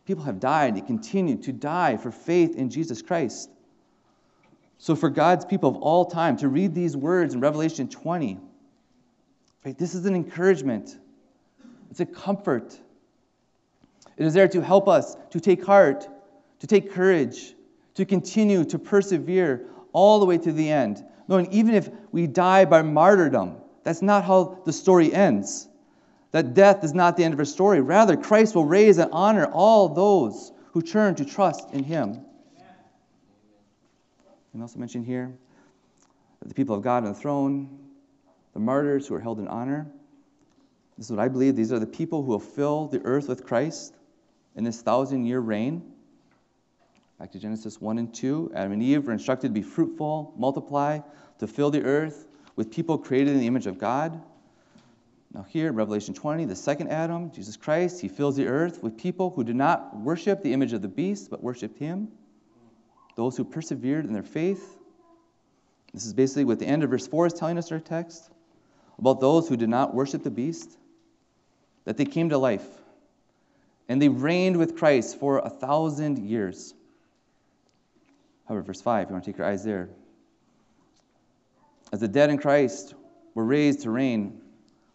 People 0.07 0.24
have 0.24 0.40
died, 0.40 0.74
they 0.74 0.81
continue 0.81 1.37
to 1.42 1.52
die 1.52 1.98
for 1.98 2.11
faith 2.11 2.57
in 2.57 2.70
Jesus 2.70 3.02
Christ. 3.02 3.50
So, 4.78 4.96
for 4.96 5.11
God's 5.11 5.44
people 5.44 5.68
of 5.68 5.76
all 5.76 6.07
time 6.07 6.38
to 6.38 6.48
read 6.48 6.74
these 6.74 6.96
words 6.96 7.35
in 7.35 7.40
Revelation 7.40 7.87
20, 7.90 8.38
right, 9.66 9.76
this 9.76 9.94
is 9.94 10.07
an 10.07 10.14
encouragement, 10.14 10.96
it's 11.90 12.00
a 12.00 12.07
comfort. 12.07 12.74
It 14.18 14.26
is 14.26 14.35
there 14.35 14.48
to 14.48 14.61
help 14.61 14.88
us 14.88 15.16
to 15.31 15.40
take 15.40 15.64
heart, 15.64 16.09
to 16.59 16.66
take 16.66 16.92
courage, 16.92 17.54
to 17.94 18.04
continue 18.04 18.64
to 18.64 18.78
persevere 18.78 19.66
all 19.92 20.18
the 20.18 20.26
way 20.26 20.38
to 20.38 20.52
the 20.52 20.68
end, 20.68 21.04
knowing 21.28 21.52
even 21.52 21.74
if 21.74 21.88
we 22.11 22.26
die 22.26 22.64
by 22.64 22.83
martyrdom, 22.83 23.57
that's 23.85 24.02
not 24.02 24.24
how 24.24 24.61
the 24.64 24.72
story 24.72 25.14
ends. 25.14 25.68
That 26.33 26.52
death 26.52 26.85
is 26.85 26.92
not 26.92 27.16
the 27.16 27.24
end 27.24 27.33
of 27.33 27.38
our 27.38 27.46
story. 27.46 27.81
Rather, 27.81 28.16
Christ 28.16 28.54
will 28.54 28.64
raise 28.64 28.98
and 28.98 29.11
honor 29.12 29.46
all 29.46 29.88
those 29.88 30.52
who 30.72 30.83
turn 30.83 31.14
to 31.14 31.24
trust 31.24 31.70
in 31.72 31.85
Him. 31.85 32.24
And 34.52 34.62
also 34.62 34.78
mentioned 34.78 35.07
here 35.07 35.33
that 36.40 36.48
the 36.48 36.54
people 36.54 36.74
of 36.74 36.83
God 36.83 37.04
on 37.04 37.12
the 37.12 37.18
throne, 37.18 37.78
the 38.52 38.61
martyrs 38.61 39.07
who 39.07 39.14
are 39.14 39.20
held 39.20 39.38
in 39.38 39.48
honor. 39.48 39.87
This 40.96 41.07
is 41.07 41.12
what 41.12 41.20
I 41.20 41.28
believe. 41.28 41.54
These 41.54 41.72
are 41.72 41.78
the 41.78 41.87
people 41.87 42.22
who 42.22 42.28
will 42.28 42.40
fill 42.40 42.88
the 42.88 43.00
earth 43.04 43.28
with 43.28 43.46
Christ 43.46 43.97
in 44.59 44.64
this 44.64 44.83
thousand 44.83 45.25
year 45.25 45.38
reign. 45.38 45.83
Back 47.21 47.31
to 47.33 47.38
Genesis 47.38 47.81
1 47.81 47.99
and 47.99 48.12
2. 48.12 48.53
Adam 48.55 48.73
and 48.73 48.83
Eve 48.83 49.07
were 49.07 49.12
instructed 49.12 49.49
to 49.49 49.55
be 49.55 49.62
fruitful, 49.62 50.35
multiply, 50.37 50.99
to 51.38 51.47
fill 51.47 51.71
the 51.71 51.85
earth 51.85 52.27
with 52.57 52.71
people 52.71 52.99
created 52.99 53.35
in 53.35 53.38
the 53.38 53.47
image 53.47 53.68
of 53.68 53.79
God. 53.79 54.21
Now, 55.33 55.44
here 55.44 55.68
in 55.68 55.77
Revelation 55.77 56.12
20, 56.12 56.44
the 56.47 56.57
second 56.57 56.88
Adam, 56.88 57.31
Jesus 57.31 57.57
Christ, 57.57 58.01
he 58.01 58.09
fills 58.09 58.37
the 58.37 58.49
earth 58.49 58.83
with 58.83 58.99
people 58.99 59.31
who 59.31 59.44
did 59.44 59.55
not 59.55 59.97
worship 59.97 60.42
the 60.42 60.53
image 60.53 60.73
of 60.73 60.83
the 60.83 60.88
beast, 60.88 61.31
but 61.31 61.42
worshiped 61.42 61.79
him 61.79 62.09
those 63.14 63.37
who 63.37 63.44
persevered 63.44 64.05
in 64.07 64.12
their 64.12 64.23
faith. 64.23 64.77
This 65.92 66.07
is 66.07 66.12
basically 66.12 66.44
what 66.44 66.61
the 66.61 66.66
end 66.66 66.85
of 66.85 66.90
verse 66.90 67.07
4 67.07 67.27
is 67.27 67.33
telling 67.33 67.59
us 67.59 67.71
in 67.71 67.75
our 67.75 67.81
text 67.81 68.31
about 68.97 69.21
those 69.21 69.49
who 69.49 69.57
did 69.57 69.68
not 69.68 69.92
worship 69.92 70.23
the 70.23 70.31
beast, 70.31 70.79
that 71.85 71.97
they 71.97 72.05
came 72.05 72.29
to 72.29 72.38
life 72.38 72.77
and 73.88 74.01
they 74.01 74.09
reigned 74.09 74.57
with 74.57 74.77
Christ 74.77 75.18
for 75.18 75.38
a 75.38 75.48
thousand 75.48 76.18
years. 76.18 76.74
However, 78.46 78.62
verse 78.62 78.81
5, 78.81 79.09
you 79.09 79.12
want 79.12 79.24
to 79.24 79.31
take 79.31 79.38
your 79.38 79.46
eyes 79.46 79.64
there. 79.64 79.88
As 81.92 82.01
the 82.01 82.09
dead 82.09 82.31
in 82.31 82.38
Christ 82.38 82.94
were 83.35 83.44
raised 83.44 83.83
to 83.83 83.90
reign, 83.90 84.40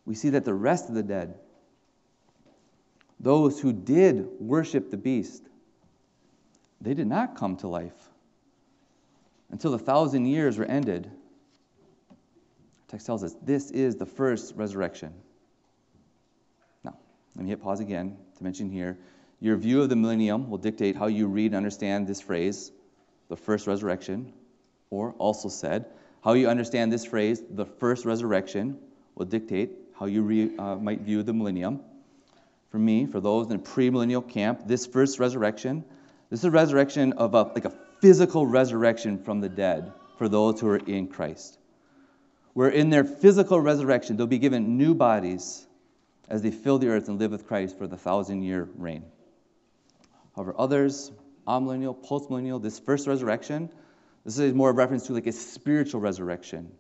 we 0.06 0.16
see 0.16 0.30
that 0.30 0.46
the 0.46 0.54
rest 0.54 0.90
of 0.90 0.96
the 0.96 1.04
dead, 1.04 1.36
those 3.20 3.60
who 3.60 3.74
did 3.74 4.28
worship 4.40 4.92
the 4.92 4.98
beast, 4.98 5.44
they 6.82 6.94
did 6.94 7.08
not 7.08 7.36
come 7.36 7.56
to 7.58 7.68
life 7.68 8.10
until 9.50 9.72
the 9.72 9.80
thousand 9.80 10.26
years 10.26 10.58
were 10.58 10.66
ended. 10.66 11.10
The 12.86 12.92
text 12.92 13.06
tells 13.06 13.24
us 13.24 13.36
this 13.42 13.72
is 13.72 13.96
the 13.96 14.06
first 14.06 14.56
resurrection. 14.56 15.14
Let 17.36 17.44
me 17.44 17.50
hit 17.50 17.62
pause 17.62 17.80
again 17.80 18.18
to 18.38 18.44
mention 18.44 18.70
here 18.70 18.98
your 19.40 19.58
view 19.58 19.82
of 19.82 19.90
the 19.90 19.96
millennium 19.98 20.50
will 20.50 20.58
dictate 20.58 20.96
how 20.96 21.08
you 21.08 21.28
read 21.28 21.48
and 21.48 21.56
understand 21.56 22.08
this 22.08 22.22
phrase, 22.22 22.72
the 23.28 23.36
first 23.36 23.68
resurrection, 23.68 24.32
or 24.90 25.14
also 25.18 25.50
said, 25.50 25.86
how 26.24 26.32
you 26.32 26.48
understand 26.48 26.94
this 26.94 27.04
phrase, 27.04 27.44
the 27.50 27.66
first 27.66 28.06
resurrection, 28.06 28.78
will 29.16 29.26
dictate 29.26 29.72
how 30.00 30.06
you 30.06 30.22
re, 30.22 30.58
uh, 30.58 30.76
might 30.76 31.02
view 31.02 31.24
the 31.24 31.34
millennium. 31.34 31.82
For 32.70 32.80
me, 32.80 33.06
for 33.06 33.20
those 33.20 33.52
in 33.52 33.58
the 33.58 33.64
premillennial 33.64 34.28
camp, 34.28 34.62
this 34.66 34.86
first 34.86 35.20
resurrection, 35.20 35.84
this 36.30 36.40
is 36.40 36.46
a 36.46 36.52
resurrection 36.52 37.12
of 37.14 37.34
a, 37.34 37.44
like 37.44 37.66
a 37.66 37.74
physical 38.00 38.48
resurrection 38.48 39.22
from 39.22 39.42
the 39.42 39.50
dead 39.50 39.92
for 40.18 40.30
those 40.30 40.62
who 40.62 40.70
are 40.70 40.78
in 40.78 41.08
Christ. 41.08 41.58
Where 42.54 42.70
in 42.70 42.90
their 42.90 43.04
physical 43.04 43.60
resurrection, 43.60 44.16
they'll 44.16 44.26
be 44.26 44.40
given 44.40 44.78
new 44.78 44.96
bodies 44.96 45.68
as 46.30 46.42
they 46.42 46.52
fill 46.52 46.80
the 46.80 46.88
earth 46.88 47.08
and 47.08 47.20
live 47.20 47.32
with 47.32 47.48
Christ 47.48 47.78
for 47.78 47.88
the 47.88 47.98
thousand 47.98 48.44
year 48.44 48.70
reign. 48.76 49.04
However, 50.36 50.56
others, 50.58 51.12
amillennial, 51.48 51.96
postmillennial, 52.06 52.62
this 52.62 52.80
first 52.80 53.08
resurrection, 53.08 53.70
this 54.26 54.40
is 54.40 54.54
more 54.54 54.70
a 54.70 54.74
reference 54.74 55.08
to 55.08 55.14
like 55.14 55.28
a 55.28 55.32
spiritual 55.32 56.02
resurrection, 56.02 56.72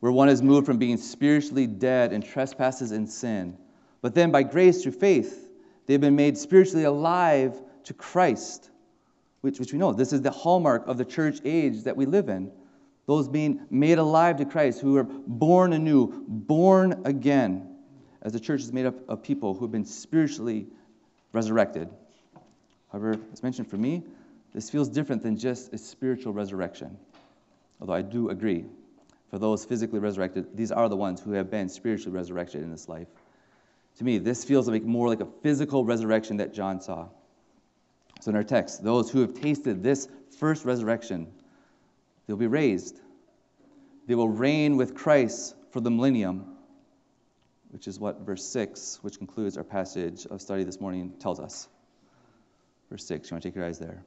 where 0.00 0.12
one 0.12 0.28
is 0.28 0.42
moved 0.42 0.66
from 0.66 0.78
being 0.78 0.96
spiritually 0.96 1.66
dead 1.66 2.12
in 2.12 2.22
trespasses 2.22 2.92
and 2.92 3.10
sin, 3.10 3.56
but 4.00 4.14
then 4.14 4.30
by 4.30 4.42
grace 4.42 4.82
through 4.82 4.92
faith, 4.92 5.50
they've 5.86 6.00
been 6.00 6.16
made 6.16 6.38
spiritually 6.38 6.84
alive 6.84 7.60
to 7.84 7.94
Christ, 7.94 8.70
which, 9.40 9.58
which 9.58 9.72
we 9.72 9.78
know 9.78 9.92
this 9.92 10.12
is 10.12 10.22
the 10.22 10.30
hallmark 10.30 10.86
of 10.86 10.98
the 10.98 11.04
church 11.04 11.38
age 11.44 11.82
that 11.84 11.96
we 11.96 12.06
live 12.06 12.28
in. 12.28 12.50
Those 13.06 13.28
being 13.28 13.66
made 13.70 13.98
alive 13.98 14.36
to 14.36 14.44
Christ, 14.44 14.80
who 14.80 14.96
are 14.96 15.04
born 15.04 15.72
anew, 15.72 16.24
born 16.28 17.02
again, 17.04 17.71
as 18.22 18.32
the 18.32 18.40
church 18.40 18.60
is 18.60 18.72
made 18.72 18.86
up 18.86 18.94
of 19.08 19.22
people 19.22 19.54
who 19.54 19.64
have 19.64 19.72
been 19.72 19.84
spiritually 19.84 20.66
resurrected. 21.32 21.88
However, 22.90 23.16
as 23.32 23.42
mentioned 23.42 23.68
for 23.68 23.76
me, 23.76 24.02
this 24.54 24.70
feels 24.70 24.88
different 24.88 25.22
than 25.22 25.36
just 25.36 25.72
a 25.72 25.78
spiritual 25.78 26.32
resurrection. 26.32 26.96
Although 27.80 27.94
I 27.94 28.02
do 28.02 28.30
agree, 28.30 28.64
for 29.30 29.38
those 29.38 29.64
physically 29.64 29.98
resurrected, 29.98 30.56
these 30.56 30.70
are 30.70 30.88
the 30.88 30.96
ones 30.96 31.20
who 31.20 31.32
have 31.32 31.50
been 31.50 31.68
spiritually 31.68 32.14
resurrected 32.14 32.62
in 32.62 32.70
this 32.70 32.88
life. 32.88 33.08
To 33.98 34.04
me, 34.04 34.18
this 34.18 34.44
feels 34.44 34.68
like 34.68 34.84
more 34.84 35.08
like 35.08 35.20
a 35.20 35.28
physical 35.42 35.84
resurrection 35.84 36.36
that 36.36 36.54
John 36.54 36.80
saw. 36.80 37.08
So 38.20 38.30
in 38.30 38.36
our 38.36 38.44
text, 38.44 38.84
those 38.84 39.10
who 39.10 39.20
have 39.20 39.34
tasted 39.34 39.82
this 39.82 40.06
first 40.38 40.64
resurrection, 40.64 41.26
they'll 42.26 42.36
be 42.36 42.46
raised. 42.46 43.00
They 44.06 44.14
will 44.14 44.28
reign 44.28 44.76
with 44.76 44.94
Christ 44.94 45.54
for 45.70 45.80
the 45.80 45.90
millennium, 45.90 46.51
which 47.72 47.88
is 47.88 47.98
what 47.98 48.20
verse 48.20 48.44
6, 48.44 48.98
which 49.02 49.18
concludes 49.18 49.56
our 49.56 49.64
passage 49.64 50.26
of 50.26 50.40
study 50.40 50.62
this 50.62 50.80
morning, 50.80 51.14
tells 51.18 51.40
us. 51.40 51.68
Verse 52.90 53.04
6, 53.06 53.30
you 53.30 53.34
want 53.34 53.42
to 53.42 53.48
take 53.48 53.56
your 53.56 53.64
eyes 53.64 53.78
there. 53.78 54.04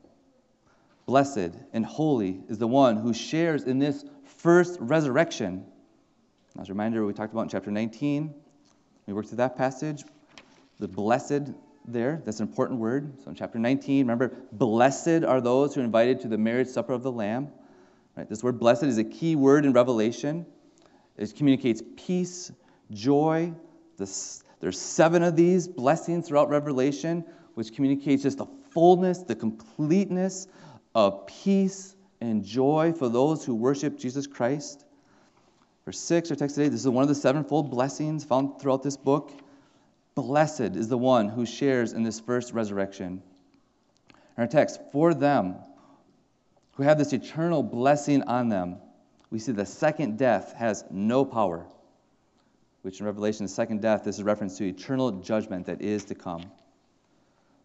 Blessed 1.08 1.52
and 1.74 1.86
holy 1.86 2.42
is 2.48 2.58
the 2.60 2.68
one 2.68 2.98
who 2.98 3.14
shares 3.14 3.64
in 3.64 3.80
this 3.80 4.06
first 4.24 4.78
resurrection. 4.80 5.66
As 6.60 6.70
a 6.70 6.72
reminder, 6.72 7.06
we 7.06 7.14
talked 7.14 7.34
about 7.34 7.44
in 7.44 7.50
chapter 7.50 7.72
19. 7.72 8.34
We 9.08 9.14
worked 9.14 9.30
through 9.30 9.38
that 9.38 9.58
passage. 9.58 10.04
The 10.80 10.88
blessed 10.88 11.52
there. 11.88 12.22
That's 12.24 12.40
an 12.40 12.48
important 12.48 12.80
word. 12.80 13.22
So 13.24 13.30
in 13.30 13.36
chapter 13.36 13.60
19, 13.60 14.06
remember, 14.06 14.32
blessed 14.52 15.24
are 15.24 15.42
those 15.42 15.74
who 15.74 15.82
are 15.82 15.84
invited 15.84 16.22
to 16.22 16.28
the 16.28 16.38
marriage 16.38 16.68
supper 16.68 16.94
of 16.94 17.04
the 17.04 17.12
Lamb. 17.12 17.50
Right? 18.16 18.30
This 18.30 18.44
word 18.44 18.60
blessed 18.60 18.84
is 18.84 18.98
a 18.98 19.04
key 19.04 19.36
word 19.36 19.66
in 19.66 19.74
Revelation. 19.74 20.46
It 21.18 21.36
communicates 21.36 21.82
peace, 21.98 22.52
joy. 22.92 23.54
This, 23.98 24.44
there's 24.60 24.80
seven 24.80 25.24
of 25.24 25.36
these 25.36 25.68
blessings 25.68 26.28
throughout 26.28 26.50
Revelation, 26.50 27.26
which 27.54 27.74
communicates 27.74 28.24
just 28.24 28.38
the 28.38 28.48
fullness, 28.72 29.20
the 29.20 29.36
completeness 29.36 30.48
of 30.94 31.28
peace 31.28 31.96
and 32.22 32.44
joy 32.44 32.94
for 32.98 33.10
those 33.10 33.46
who 33.46 33.56
worship 33.56 33.98
Jesus 33.98 34.28
Christ. 34.28 34.86
Verse 35.86 36.00
6, 36.00 36.32
our 36.32 36.36
text 36.36 36.56
today, 36.56 36.70
this 36.70 36.82
is 36.82 36.88
one 36.88 37.04
of 37.04 37.10
the 37.10 37.16
sevenfold 37.16 37.70
blessings 37.70 38.24
found 38.24 38.60
throughout 38.60 38.82
this 38.82 38.98
book. 38.98 39.32
Blessed 40.16 40.76
is 40.76 40.88
the 40.88 40.98
one 40.98 41.30
who 41.30 41.46
shares 41.46 41.94
in 41.94 42.04
this 42.04 42.20
first 42.20 42.54
resurrection. 42.54 43.22
In 44.10 44.42
our 44.42 44.48
text, 44.48 44.80
for 44.92 45.14
them 45.14 45.56
who 46.74 46.84
have 46.84 46.98
this 46.98 47.14
eternal 47.14 47.62
blessing 47.62 48.24
on 48.24 48.50
them, 48.50 48.78
we 49.30 49.40
see 49.40 49.52
the 49.52 49.66
second 49.66 50.18
death 50.18 50.54
has 50.54 50.84
no 50.90 51.24
power, 51.24 51.66
which 52.86 53.00
in 53.00 53.08
Revelation, 53.08 53.48
the 53.48 53.52
second 53.52 53.82
death 53.82 54.04
this 54.04 54.18
is 54.18 54.22
a 54.22 54.24
reference 54.24 54.60
to 54.60 54.64
eternal 54.64 55.12
judgment 55.14 55.66
that 55.66 55.82
is 55.82 56.04
to 56.06 56.14
come. 56.14 56.44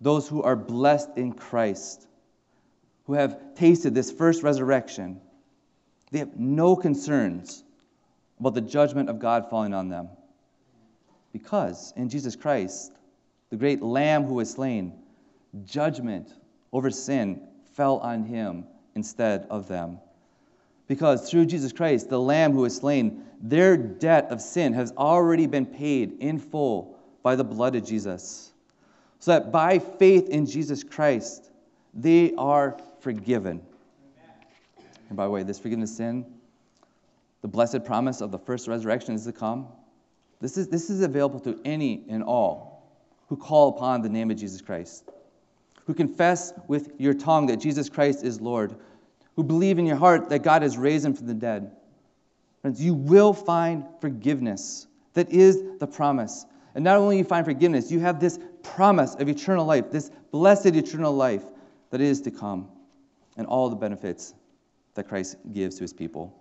Those 0.00 0.26
who 0.26 0.42
are 0.42 0.56
blessed 0.56 1.10
in 1.16 1.34
Christ, 1.34 2.06
who 3.04 3.12
have 3.12 3.54
tasted 3.54 3.94
this 3.94 4.10
first 4.10 4.42
resurrection, 4.42 5.20
they 6.10 6.20
have 6.20 6.38
no 6.38 6.74
concerns 6.74 7.62
about 8.38 8.54
the 8.54 8.62
judgment 8.62 9.10
of 9.10 9.18
God 9.18 9.50
falling 9.50 9.74
on 9.74 9.90
them. 9.90 10.08
Because 11.34 11.92
in 11.96 12.08
Jesus 12.08 12.34
Christ, 12.34 12.90
the 13.50 13.56
great 13.56 13.82
Lamb 13.82 14.24
who 14.24 14.32
was 14.32 14.48
slain, 14.48 15.02
judgment 15.66 16.32
over 16.72 16.90
sin 16.90 17.46
fell 17.74 17.98
on 17.98 18.24
him 18.24 18.64
instead 18.94 19.46
of 19.50 19.68
them. 19.68 19.98
Because 20.90 21.30
through 21.30 21.46
Jesus 21.46 21.72
Christ, 21.72 22.08
the 22.08 22.18
Lamb 22.18 22.50
who 22.50 22.62
was 22.62 22.74
slain, 22.74 23.22
their 23.40 23.76
debt 23.76 24.26
of 24.30 24.40
sin 24.40 24.72
has 24.72 24.90
already 24.98 25.46
been 25.46 25.64
paid 25.64 26.16
in 26.18 26.40
full 26.40 26.98
by 27.22 27.36
the 27.36 27.44
blood 27.44 27.76
of 27.76 27.86
Jesus. 27.86 28.50
So 29.20 29.30
that 29.30 29.52
by 29.52 29.78
faith 29.78 30.28
in 30.30 30.46
Jesus 30.46 30.82
Christ, 30.82 31.52
they 31.94 32.34
are 32.34 32.76
forgiven. 33.02 33.62
And 35.08 35.16
by 35.16 35.26
the 35.26 35.30
way, 35.30 35.44
this 35.44 35.60
forgiveness 35.60 35.92
of 35.92 35.96
sin, 35.96 36.26
the 37.42 37.46
blessed 37.46 37.84
promise 37.84 38.20
of 38.20 38.32
the 38.32 38.38
first 38.40 38.66
resurrection 38.66 39.14
is 39.14 39.24
to 39.26 39.32
come. 39.32 39.68
This 40.40 40.58
is, 40.58 40.66
this 40.66 40.90
is 40.90 41.02
available 41.02 41.38
to 41.38 41.60
any 41.64 42.02
and 42.08 42.24
all 42.24 42.90
who 43.28 43.36
call 43.36 43.68
upon 43.68 44.02
the 44.02 44.08
name 44.08 44.32
of 44.32 44.38
Jesus 44.38 44.60
Christ, 44.60 45.08
who 45.86 45.94
confess 45.94 46.52
with 46.66 46.90
your 46.98 47.14
tongue 47.14 47.46
that 47.46 47.58
Jesus 47.58 47.88
Christ 47.88 48.24
is 48.24 48.40
Lord, 48.40 48.74
who 49.40 49.44
believe 49.44 49.78
in 49.78 49.86
your 49.86 49.96
heart 49.96 50.28
that 50.28 50.40
God 50.42 50.60
has 50.60 50.76
raised 50.76 51.06
him 51.06 51.14
from 51.14 51.26
the 51.26 51.34
dead. 51.34 51.72
Friends, 52.60 52.82
you 52.82 52.92
will 52.92 53.32
find 53.32 53.84
forgiveness. 54.00 54.86
That 55.14 55.30
is 55.30 55.62
the 55.78 55.86
promise. 55.86 56.44
And 56.74 56.84
not 56.84 56.96
only 56.96 57.16
you 57.16 57.24
find 57.24 57.46
forgiveness, 57.46 57.90
you 57.90 58.00
have 58.00 58.20
this 58.20 58.38
promise 58.62 59.14
of 59.14 59.28
eternal 59.28 59.64
life, 59.64 59.90
this 59.90 60.10
blessed 60.30 60.66
eternal 60.76 61.14
life 61.14 61.42
that 61.90 62.02
is 62.02 62.20
to 62.22 62.30
come, 62.30 62.68
and 63.38 63.46
all 63.46 63.70
the 63.70 63.76
benefits 63.76 64.34
that 64.94 65.08
Christ 65.08 65.36
gives 65.52 65.76
to 65.76 65.84
his 65.84 65.94
people 65.94 66.36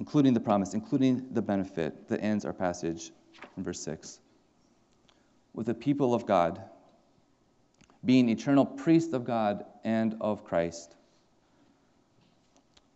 including 0.00 0.34
the 0.34 0.40
promise, 0.40 0.74
including 0.74 1.26
the 1.32 1.42
benefit 1.42 2.08
that 2.08 2.20
ends 2.20 2.44
our 2.44 2.52
passage 2.52 3.12
in 3.56 3.62
verse 3.62 3.80
6. 3.80 4.20
With 5.52 5.66
the 5.66 5.74
people 5.74 6.14
of 6.14 6.26
God, 6.26 6.60
being 8.04 8.28
eternal 8.28 8.66
priests 8.66 9.14
of 9.14 9.24
God 9.24 9.64
and 9.84 10.16
of 10.20 10.44
Christ, 10.44 10.96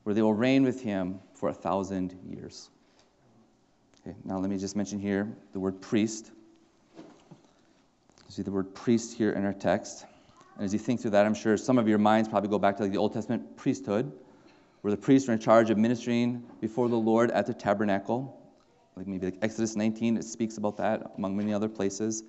where 0.08 0.14
they 0.14 0.22
will 0.22 0.32
reign 0.32 0.62
with 0.62 0.80
him 0.80 1.20
for 1.34 1.50
a 1.50 1.52
thousand 1.52 2.16
years. 2.26 2.70
Okay, 4.00 4.16
now 4.24 4.38
let 4.38 4.48
me 4.48 4.56
just 4.56 4.74
mention 4.74 4.98
here 4.98 5.30
the 5.52 5.60
word 5.60 5.82
priest. 5.82 6.30
You 6.96 7.04
see 8.30 8.40
the 8.40 8.50
word 8.50 8.74
priest 8.74 9.18
here 9.18 9.32
in 9.32 9.44
our 9.44 9.52
text. 9.52 10.06
And 10.56 10.64
as 10.64 10.72
you 10.72 10.78
think 10.78 11.02
through 11.02 11.10
that, 11.10 11.26
I'm 11.26 11.34
sure 11.34 11.58
some 11.58 11.76
of 11.76 11.88
your 11.88 11.98
minds 11.98 12.26
probably 12.26 12.48
go 12.48 12.58
back 12.58 12.78
to 12.78 12.84
like 12.84 12.92
the 12.92 12.96
Old 12.96 13.12
Testament 13.12 13.58
priesthood 13.58 14.10
where 14.80 14.90
the 14.92 14.96
priests 14.96 15.28
are 15.28 15.34
in 15.34 15.40
charge 15.40 15.68
of 15.68 15.76
ministering 15.76 16.42
before 16.58 16.88
the 16.88 16.96
Lord 16.96 17.30
at 17.30 17.44
the 17.44 17.52
tabernacle. 17.52 18.34
Like 18.96 19.06
maybe 19.06 19.26
like 19.26 19.40
Exodus 19.42 19.76
19, 19.76 20.16
it 20.16 20.24
speaks 20.24 20.56
about 20.56 20.78
that, 20.78 21.02
among 21.18 21.36
many 21.36 21.52
other 21.52 21.68
places. 21.68 22.24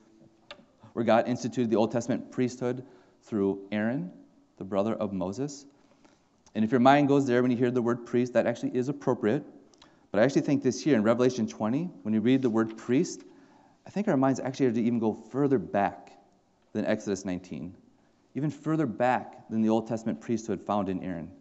Where 0.91 1.05
God 1.05 1.29
instituted 1.29 1.69
the 1.69 1.77
Old 1.77 1.93
Testament 1.93 2.29
priesthood 2.29 2.85
through 3.23 3.69
Aaron, 3.71 4.11
the 4.57 4.65
brother 4.65 4.93
of 4.93 5.13
Moses. 5.13 5.65
And 6.55 6.65
if 6.65 6.71
your 6.71 6.79
mind 6.79 7.07
goes 7.07 7.27
there 7.27 7.41
when 7.41 7.51
you 7.51 7.57
hear 7.57 7.71
the 7.71 7.81
word 7.81 8.05
priest, 8.05 8.33
that 8.33 8.47
actually 8.47 8.75
is 8.75 8.89
appropriate. 8.89 9.43
But 10.11 10.21
I 10.21 10.23
actually 10.23 10.41
think 10.41 10.63
this 10.63 10.81
here 10.81 10.95
in 10.95 11.03
Revelation 11.03 11.47
20, 11.47 11.89
when 12.01 12.13
you 12.13 12.21
read 12.21 12.41
the 12.41 12.49
word 12.49 12.77
priest, 12.77 13.23
I 13.85 13.89
think 13.89 14.07
our 14.07 14.17
minds 14.17 14.39
actually 14.39 14.67
have 14.67 14.75
to 14.75 14.81
even 14.81 14.99
go 14.99 15.13
further 15.13 15.59
back 15.59 16.11
than 16.73 16.85
Exodus 16.85 17.25
19, 17.25 17.75
even 18.35 18.49
further 18.49 18.85
back 18.85 19.47
than 19.49 19.61
the 19.61 19.69
Old 19.69 19.87
Testament 19.87 20.19
priesthood 20.21 20.61
found 20.61 20.89
in 20.89 21.03
Aaron 21.03 21.31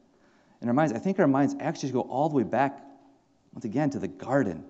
in 0.61 0.69
our 0.69 0.75
minds, 0.75 0.93
I 0.93 0.99
think 0.99 1.19
our 1.19 1.29
minds 1.29 1.55
actually 1.61 1.93
go 1.93 2.01
all 2.03 2.29
the 2.29 2.37
way 2.37 2.43
back, 2.43 2.81
once 3.53 3.65
again, 3.65 3.91
to 3.91 3.99
the 3.99 4.09
garden, 4.09 4.65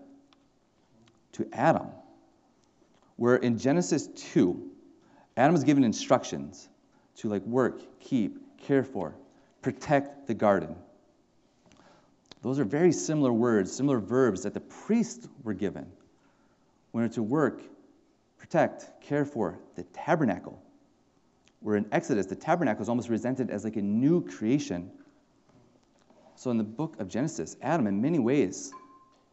to 1.32 1.48
Adam, 1.52 1.88
where 3.16 3.36
in 3.36 3.58
Genesis 3.58 4.06
2, 4.08 4.70
Adam 5.36 5.52
was 5.52 5.64
given 5.64 5.84
instructions 5.84 6.68
to 7.16 7.28
like 7.28 7.42
work, 7.42 7.82
keep, 8.00 8.58
care 8.58 8.84
for, 8.84 9.14
protect 9.62 10.26
the 10.26 10.34
garden. 10.34 10.76
Those 12.42 12.58
are 12.58 12.64
very 12.64 12.92
similar 12.92 13.32
words, 13.32 13.72
similar 13.72 13.98
verbs 13.98 14.44
that 14.44 14.54
the 14.54 14.60
priests 14.60 15.26
were 15.42 15.54
given 15.54 15.86
when 16.92 17.02
they're 17.04 17.14
to 17.14 17.22
work, 17.22 17.62
protect, 18.38 19.02
care 19.02 19.24
for 19.24 19.58
the 19.74 19.82
tabernacle. 19.82 20.62
Where 21.60 21.76
in 21.76 21.86
Exodus, 21.90 22.26
the 22.26 22.36
tabernacle 22.36 22.82
is 22.82 22.88
almost 22.88 23.08
presented 23.08 23.50
as 23.50 23.64
like 23.64 23.76
a 23.76 23.82
new 23.82 24.24
creation 24.24 24.90
so, 26.38 26.52
in 26.52 26.56
the 26.56 26.62
book 26.62 27.00
of 27.00 27.08
Genesis, 27.08 27.56
Adam, 27.60 27.88
in 27.88 28.00
many 28.00 28.20
ways, 28.20 28.72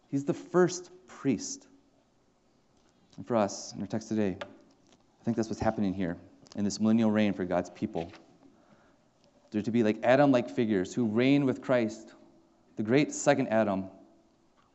he's 0.09 0.25
the 0.25 0.33
first 0.33 0.89
priest. 1.05 1.67
And 3.15 3.27
for 3.27 3.35
us, 3.35 3.73
in 3.75 3.81
our 3.81 3.85
text 3.85 4.09
today, 4.09 4.35
I 4.41 5.23
think 5.23 5.37
that's 5.37 5.47
what's 5.47 5.61
happening 5.61 5.93
here 5.93 6.17
in 6.55 6.65
this 6.65 6.79
millennial 6.79 7.11
reign 7.11 7.33
for 7.33 7.45
God's 7.45 7.69
people. 7.69 8.11
They're 9.55 9.61
to 9.61 9.71
be 9.71 9.83
like 9.83 10.03
Adam 10.03 10.33
like 10.33 10.49
figures 10.49 10.93
who 10.93 11.05
reign 11.05 11.45
with 11.45 11.61
Christ, 11.61 12.13
the 12.75 12.83
great 12.83 13.13
second 13.13 13.47
Adam, 13.47 13.85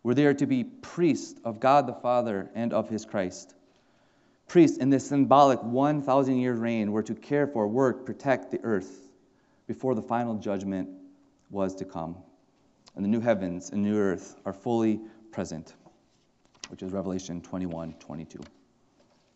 where 0.01 0.14
they 0.14 0.24
are 0.24 0.33
to 0.33 0.47
be 0.47 0.64
priests 0.64 1.39
of 1.45 1.61
God 1.61 1.87
the 1.87 1.93
Father 1.93 2.49
and 2.55 2.72
of 2.72 2.89
his 2.89 3.05
Christ, 3.05 3.55
priests 4.49 4.78
in 4.78 4.89
this 4.89 5.07
symbolic 5.07 5.62
1,000 5.62 6.39
year 6.39 6.55
reign 6.55 6.93
were 6.93 7.03
to 7.03 7.14
care 7.14 7.47
for, 7.47 7.68
work, 7.68 8.07
protect 8.07 8.51
the 8.51 8.59
earth 8.62 9.11
before 9.66 9.95
the 9.95 10.01
final 10.01 10.37
judgment 10.37 10.89
was 11.51 11.74
to 11.74 11.85
come. 11.85 12.16
And 12.97 13.05
the 13.05 13.11
new 13.11 13.20
heavens 13.20 13.68
and 13.68 13.83
new 13.83 13.99
earth 13.99 14.41
are 14.47 14.55
fully 14.55 14.99
present, 15.31 15.74
which 16.70 16.83
is 16.83 16.91
Revelation 16.91 17.43
21 17.43 17.97
22. 18.01 18.41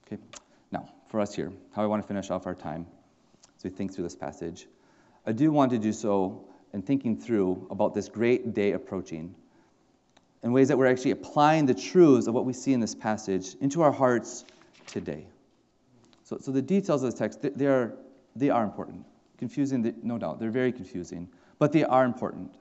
Okay, 0.06 0.22
now 0.72 0.88
for 1.10 1.20
us 1.20 1.34
here, 1.34 1.52
how 1.72 1.82
I 1.82 1.86
want 1.86 2.02
to 2.02 2.08
finish 2.08 2.30
off 2.30 2.46
our 2.46 2.54
time 2.54 2.86
as 3.58 3.62
we 3.62 3.68
think 3.68 3.92
through 3.92 4.04
this 4.04 4.16
passage. 4.16 4.68
I 5.26 5.32
do 5.32 5.50
want 5.50 5.70
to 5.72 5.78
do 5.78 5.92
so 5.92 6.44
in 6.72 6.82
thinking 6.82 7.16
through 7.16 7.66
about 7.70 7.94
this 7.94 8.08
great 8.08 8.54
day 8.54 8.72
approaching 8.72 9.34
in 10.42 10.52
ways 10.52 10.68
that 10.68 10.76
we're 10.76 10.86
actually 10.86 11.12
applying 11.12 11.64
the 11.64 11.74
truths 11.74 12.26
of 12.26 12.34
what 12.34 12.44
we 12.44 12.52
see 12.52 12.74
in 12.74 12.80
this 12.80 12.94
passage 12.94 13.56
into 13.60 13.80
our 13.80 13.90
hearts 13.92 14.44
today. 14.86 15.26
So, 16.22 16.38
so 16.38 16.52
the 16.52 16.62
details 16.62 17.02
of 17.02 17.12
the 17.12 17.18
text, 17.18 17.40
they 17.42 17.66
are, 17.66 17.94
they 18.36 18.50
are 18.50 18.62
important. 18.62 19.04
Confusing, 19.38 19.94
no 20.02 20.18
doubt. 20.18 20.38
They're 20.40 20.50
very 20.50 20.72
confusing, 20.72 21.28
but 21.58 21.72
they 21.72 21.84
are 21.84 22.04
important. 22.04 22.54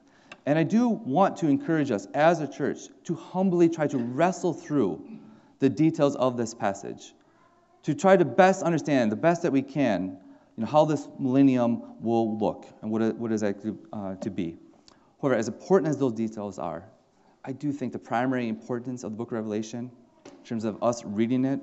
And 0.45 0.57
I 0.57 0.64
do 0.64 0.88
want 0.88 1.38
to 1.38 1.47
encourage 1.47 1.91
us 1.91 2.07
as 2.14 2.39
a 2.39 2.47
church 2.47 2.80
to 3.05 3.16
humbly 3.16 3.70
try 3.70 3.88
to 3.88 3.97
wrestle 3.97 4.53
through 4.53 5.01
the 5.59 5.70
details 5.70 6.16
of 6.16 6.36
this 6.38 6.53
passage, 6.53 7.14
to 7.84 7.93
try 7.93 8.18
to 8.18 8.26
best 8.26 8.64
understand, 8.64 9.11
the 9.11 9.18
best 9.18 9.41
that 9.43 9.51
we 9.51 9.61
can, 9.61 10.18
you 10.56 10.64
know, 10.64 10.70
how 10.70 10.86
this 10.86 11.08
millennium 11.20 11.82
will 11.99 12.38
look 12.38 12.68
and 12.82 12.91
what 12.91 13.01
it, 13.01 13.16
what 13.16 13.32
is 13.32 13.43
actually 13.43 13.76
uh, 13.91 14.16
to 14.16 14.30
be. 14.30 14.58
However, 15.22 15.36
as 15.36 15.47
important 15.47 15.89
as 15.89 15.97
those 15.97 16.14
details 16.14 16.60
are, 16.60 16.84
I 17.43 17.51
do 17.51 17.72
think 17.72 17.91
the 17.91 17.99
primary 17.99 18.47
importance 18.49 19.04
of 19.04 19.12
the 19.12 19.18
book 19.18 19.30
of 19.30 19.34
Revelation, 19.34 19.91
in 20.26 20.43
terms 20.45 20.64
of 20.64 20.82
us 20.84 21.04
reading 21.04 21.43
it, 21.45 21.60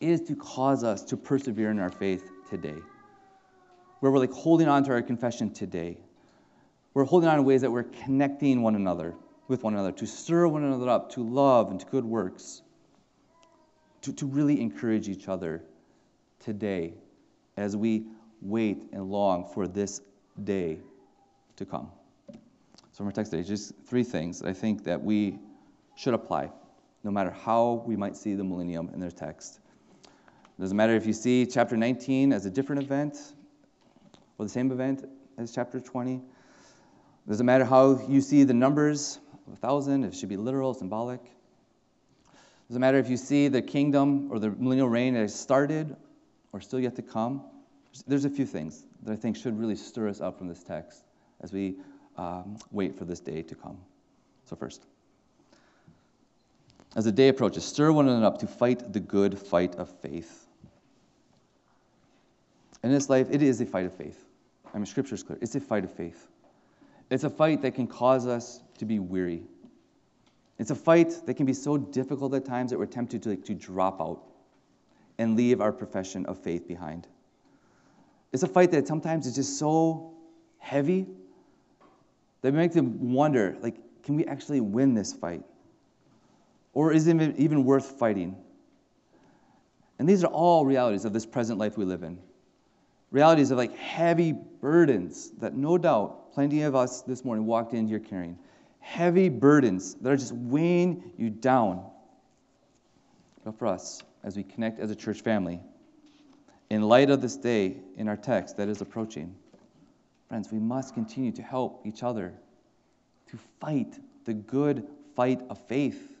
is 0.00 0.20
to 0.22 0.34
cause 0.34 0.82
us 0.82 1.04
to 1.04 1.16
persevere 1.16 1.70
in 1.70 1.78
our 1.78 1.90
faith 1.90 2.30
today. 2.48 2.76
Where 4.00 4.10
we're 4.10 4.18
like 4.18 4.32
holding 4.32 4.68
on 4.68 4.82
to 4.84 4.92
our 4.92 5.02
confession 5.02 5.52
today. 5.52 5.98
We're 6.94 7.04
holding 7.04 7.28
on 7.28 7.38
in 7.38 7.44
ways 7.44 7.60
that 7.60 7.70
we're 7.70 7.84
connecting 7.84 8.62
one 8.62 8.74
another 8.74 9.14
with 9.46 9.62
one 9.62 9.74
another, 9.74 9.92
to 9.92 10.06
stir 10.06 10.46
one 10.48 10.64
another 10.64 10.88
up, 10.88 11.12
to 11.12 11.22
love 11.22 11.70
and 11.70 11.78
to 11.78 11.86
good 11.86 12.04
works, 12.04 12.62
to, 14.02 14.12
to 14.14 14.26
really 14.26 14.60
encourage 14.60 15.08
each 15.08 15.28
other 15.28 15.62
today 16.38 16.94
as 17.56 17.76
we 17.76 18.04
wait 18.40 18.78
and 18.92 19.10
long 19.10 19.46
for 19.52 19.66
this 19.66 20.00
day 20.44 20.78
to 21.56 21.64
come. 21.64 21.90
So 22.28 22.38
from 22.98 23.06
our 23.06 23.12
text 23.12 23.32
today, 23.32 23.46
just 23.46 23.72
three 23.86 24.04
things 24.04 24.40
that 24.40 24.48
I 24.48 24.52
think 24.52 24.84
that 24.84 25.02
we 25.02 25.38
should 25.96 26.14
apply, 26.14 26.50
no 27.04 27.10
matter 27.10 27.30
how 27.30 27.84
we 27.86 27.96
might 27.96 28.16
see 28.16 28.34
the 28.34 28.44
millennium 28.44 28.90
in 28.94 29.00
their 29.00 29.10
text. 29.10 29.60
It 30.04 30.60
doesn't 30.60 30.76
matter 30.76 30.94
if 30.94 31.06
you 31.06 31.12
see 31.12 31.46
chapter 31.46 31.76
19 31.76 32.32
as 32.32 32.46
a 32.46 32.50
different 32.50 32.82
event 32.82 33.16
or 34.38 34.44
the 34.44 34.50
same 34.50 34.70
event 34.72 35.04
as 35.38 35.52
chapter 35.52 35.80
20. 35.80 36.14
It 36.14 36.22
doesn't 37.28 37.46
matter 37.46 37.64
how 37.64 38.00
you 38.08 38.20
see 38.20 38.44
the 38.44 38.54
numbers 38.54 39.18
of 39.46 39.54
a 39.54 39.56
thousand, 39.56 40.04
if 40.04 40.12
it 40.12 40.16
should 40.16 40.28
be 40.28 40.36
literal, 40.36 40.74
symbolic. 40.74 41.20
It 41.22 42.68
doesn't 42.68 42.80
matter 42.80 42.98
if 42.98 43.08
you 43.10 43.16
see 43.16 43.48
the 43.48 43.62
kingdom 43.62 44.30
or 44.30 44.38
the 44.38 44.50
millennial 44.50 44.88
reign 44.88 45.14
has 45.14 45.34
started 45.34 45.96
or 46.52 46.60
still 46.60 46.80
yet 46.80 46.96
to 46.96 47.02
come. 47.02 47.42
There's 48.06 48.24
a 48.24 48.30
few 48.30 48.46
things 48.46 48.84
that 49.02 49.12
I 49.12 49.16
think 49.16 49.36
should 49.36 49.58
really 49.58 49.76
stir 49.76 50.08
us 50.08 50.20
up 50.20 50.38
from 50.38 50.48
this 50.48 50.62
text 50.62 51.04
as 51.40 51.52
we 51.52 51.76
um, 52.16 52.58
wait 52.70 52.96
for 52.96 53.04
this 53.04 53.20
day 53.20 53.42
to 53.42 53.54
come. 53.54 53.78
So, 54.44 54.56
first, 54.56 54.84
as 56.96 57.04
the 57.04 57.12
day 57.12 57.28
approaches, 57.28 57.64
stir 57.64 57.92
one 57.92 58.08
another 58.08 58.26
up 58.26 58.38
to 58.38 58.46
fight 58.46 58.92
the 58.92 59.00
good 59.00 59.38
fight 59.38 59.76
of 59.76 59.88
faith. 60.00 60.46
In 62.82 62.90
this 62.90 63.08
life, 63.08 63.28
it 63.30 63.42
is 63.42 63.60
a 63.60 63.66
fight 63.66 63.86
of 63.86 63.94
faith. 63.94 64.26
I 64.72 64.78
mean, 64.78 64.86
Scripture 64.86 65.14
is 65.14 65.22
clear. 65.22 65.38
It's 65.40 65.54
a 65.54 65.60
fight 65.60 65.84
of 65.84 65.92
faith. 65.92 66.26
It's 67.10 67.24
a 67.24 67.30
fight 67.30 67.62
that 67.62 67.74
can 67.74 67.86
cause 67.86 68.26
us 68.26 68.60
to 68.78 68.84
be 68.84 68.98
weary. 68.98 69.42
It's 70.58 70.70
a 70.70 70.74
fight 70.74 71.14
that 71.26 71.34
can 71.34 71.46
be 71.46 71.52
so 71.52 71.76
difficult 71.76 72.34
at 72.34 72.44
times 72.44 72.70
that 72.70 72.78
we're 72.78 72.86
tempted 72.86 73.22
to, 73.24 73.30
like, 73.30 73.44
to 73.46 73.54
drop 73.54 74.00
out 74.00 74.22
and 75.20 75.36
leave 75.36 75.60
our 75.60 75.70
profession 75.70 76.24
of 76.26 76.38
faith 76.38 76.66
behind. 76.66 77.06
It's 78.32 78.42
a 78.42 78.48
fight 78.48 78.70
that 78.70 78.88
sometimes 78.88 79.26
is 79.26 79.34
just 79.34 79.58
so 79.58 80.14
heavy 80.58 81.06
that 82.40 82.54
makes 82.54 82.74
them 82.74 83.12
wonder, 83.12 83.56
like, 83.60 83.76
can 84.02 84.16
we 84.16 84.24
actually 84.24 84.62
win 84.62 84.94
this 84.94 85.12
fight? 85.12 85.42
Or 86.72 86.92
is 86.92 87.06
it 87.06 87.36
even 87.36 87.64
worth 87.64 87.98
fighting? 87.98 88.34
And 89.98 90.08
these 90.08 90.24
are 90.24 90.28
all 90.28 90.64
realities 90.64 91.04
of 91.04 91.12
this 91.12 91.26
present 91.26 91.58
life 91.58 91.76
we 91.76 91.84
live 91.84 92.02
in. 92.02 92.18
Realities 93.10 93.50
of 93.50 93.58
like 93.58 93.76
heavy 93.76 94.32
burdens 94.32 95.32
that 95.40 95.54
no 95.54 95.76
doubt 95.76 96.32
plenty 96.32 96.62
of 96.62 96.74
us 96.74 97.02
this 97.02 97.26
morning 97.26 97.44
walked 97.44 97.74
in 97.74 97.86
here 97.86 97.98
carrying. 97.98 98.38
Heavy 98.78 99.28
burdens 99.28 99.96
that 99.96 100.10
are 100.10 100.16
just 100.16 100.32
weighing 100.32 101.12
you 101.18 101.28
down. 101.28 101.84
But 103.44 103.58
for 103.58 103.66
us, 103.66 104.02
as 104.22 104.36
we 104.36 104.42
connect 104.42 104.78
as 104.78 104.90
a 104.90 104.96
church 104.96 105.20
family, 105.22 105.60
in 106.68 106.82
light 106.82 107.10
of 107.10 107.20
this 107.20 107.36
day 107.36 107.76
in 107.96 108.08
our 108.08 108.16
text 108.16 108.56
that 108.56 108.68
is 108.68 108.80
approaching, 108.80 109.34
friends, 110.28 110.52
we 110.52 110.58
must 110.58 110.94
continue 110.94 111.32
to 111.32 111.42
help 111.42 111.84
each 111.84 112.02
other 112.02 112.32
to 113.28 113.38
fight 113.60 113.98
the 114.24 114.34
good 114.34 114.86
fight 115.16 115.40
of 115.50 115.58
faith, 115.66 116.16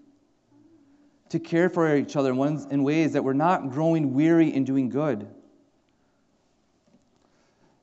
to 1.28 1.38
care 1.38 1.68
for 1.68 1.96
each 1.96 2.16
other 2.16 2.30
in 2.32 2.82
ways 2.82 3.12
that 3.12 3.22
we're 3.22 3.32
not 3.32 3.70
growing 3.70 4.14
weary 4.14 4.52
in 4.52 4.64
doing 4.64 4.88
good, 4.88 5.28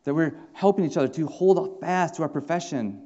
that 0.04 0.14
we're 0.14 0.36
helping 0.54 0.86
each 0.86 0.98
other 0.98 1.08
to 1.08 1.28
hold 1.28 1.80
fast 1.80 2.16
to 2.16 2.24
our 2.24 2.30
profession, 2.30 3.02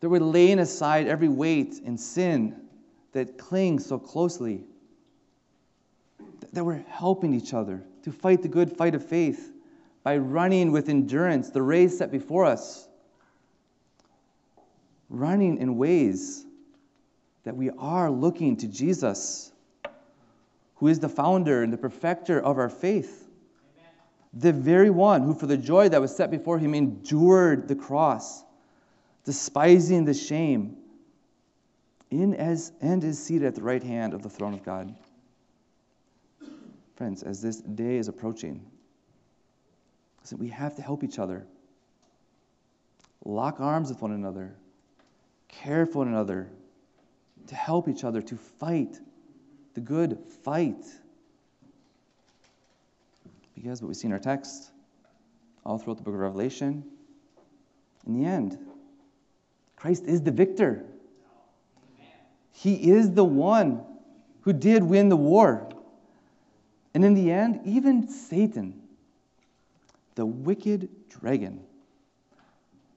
that 0.00 0.08
we're 0.08 0.20
laying 0.20 0.58
aside 0.58 1.06
every 1.06 1.28
weight 1.28 1.80
and 1.84 1.98
sin 1.98 2.54
that 3.12 3.38
clings 3.38 3.86
so 3.86 3.98
closely 3.98 4.62
that 6.52 6.64
we're 6.64 6.84
helping 6.88 7.34
each 7.34 7.54
other 7.54 7.82
to 8.02 8.12
fight 8.12 8.42
the 8.42 8.48
good 8.48 8.76
fight 8.76 8.94
of 8.94 9.04
faith 9.04 9.52
by 10.02 10.16
running 10.16 10.72
with 10.72 10.88
endurance 10.88 11.50
the 11.50 11.62
race 11.62 11.98
set 11.98 12.10
before 12.10 12.44
us. 12.44 12.88
Running 15.10 15.58
in 15.58 15.76
ways 15.76 16.44
that 17.44 17.56
we 17.56 17.70
are 17.70 18.10
looking 18.10 18.56
to 18.58 18.66
Jesus, 18.66 19.50
who 20.76 20.88
is 20.88 21.00
the 21.00 21.08
founder 21.08 21.62
and 21.62 21.72
the 21.72 21.78
perfecter 21.78 22.40
of 22.40 22.58
our 22.58 22.68
faith. 22.68 23.28
Amen. 23.78 23.92
The 24.34 24.52
very 24.52 24.90
one 24.90 25.22
who, 25.22 25.34
for 25.34 25.46
the 25.46 25.56
joy 25.56 25.88
that 25.88 26.00
was 26.00 26.14
set 26.14 26.30
before 26.30 26.58
him, 26.58 26.74
endured 26.74 27.68
the 27.68 27.74
cross, 27.74 28.42
despising 29.24 30.04
the 30.04 30.14
shame, 30.14 30.76
in 32.10 32.34
as, 32.34 32.72
and 32.80 33.02
is 33.04 33.22
seated 33.22 33.46
at 33.46 33.54
the 33.54 33.62
right 33.62 33.82
hand 33.82 34.14
of 34.14 34.22
the 34.22 34.30
throne 34.30 34.54
of 34.54 34.62
God. 34.64 34.94
Friends, 36.98 37.22
as 37.22 37.40
this 37.40 37.58
day 37.58 37.96
is 37.96 38.08
approaching, 38.08 38.60
we 40.36 40.48
have 40.48 40.74
to 40.74 40.82
help 40.82 41.04
each 41.04 41.20
other. 41.20 41.46
Lock 43.24 43.60
arms 43.60 43.90
with 43.90 44.02
one 44.02 44.10
another, 44.10 44.56
care 45.46 45.86
for 45.86 45.98
one 45.98 46.08
another, 46.08 46.48
to 47.46 47.54
help 47.54 47.88
each 47.88 48.02
other 48.02 48.20
to 48.22 48.36
fight 48.36 48.98
the 49.74 49.80
good 49.80 50.18
fight. 50.42 50.84
Because 53.54 53.80
what 53.80 53.86
we 53.86 53.94
see 53.94 54.08
in 54.08 54.12
our 54.12 54.18
text, 54.18 54.72
all 55.64 55.78
throughout 55.78 55.98
the 55.98 56.02
book 56.02 56.14
of 56.14 56.18
Revelation, 56.18 56.82
in 58.08 58.20
the 58.20 58.28
end, 58.28 58.58
Christ 59.76 60.02
is 60.04 60.20
the 60.20 60.32
victor. 60.32 60.84
He 62.50 62.90
is 62.90 63.12
the 63.12 63.22
one 63.22 63.84
who 64.40 64.52
did 64.52 64.82
win 64.82 65.08
the 65.08 65.16
war. 65.16 65.68
And 66.98 67.04
in 67.04 67.14
the 67.14 67.30
end, 67.30 67.60
even 67.64 68.08
Satan, 68.08 68.82
the 70.16 70.26
wicked 70.26 70.88
dragon, 71.08 71.60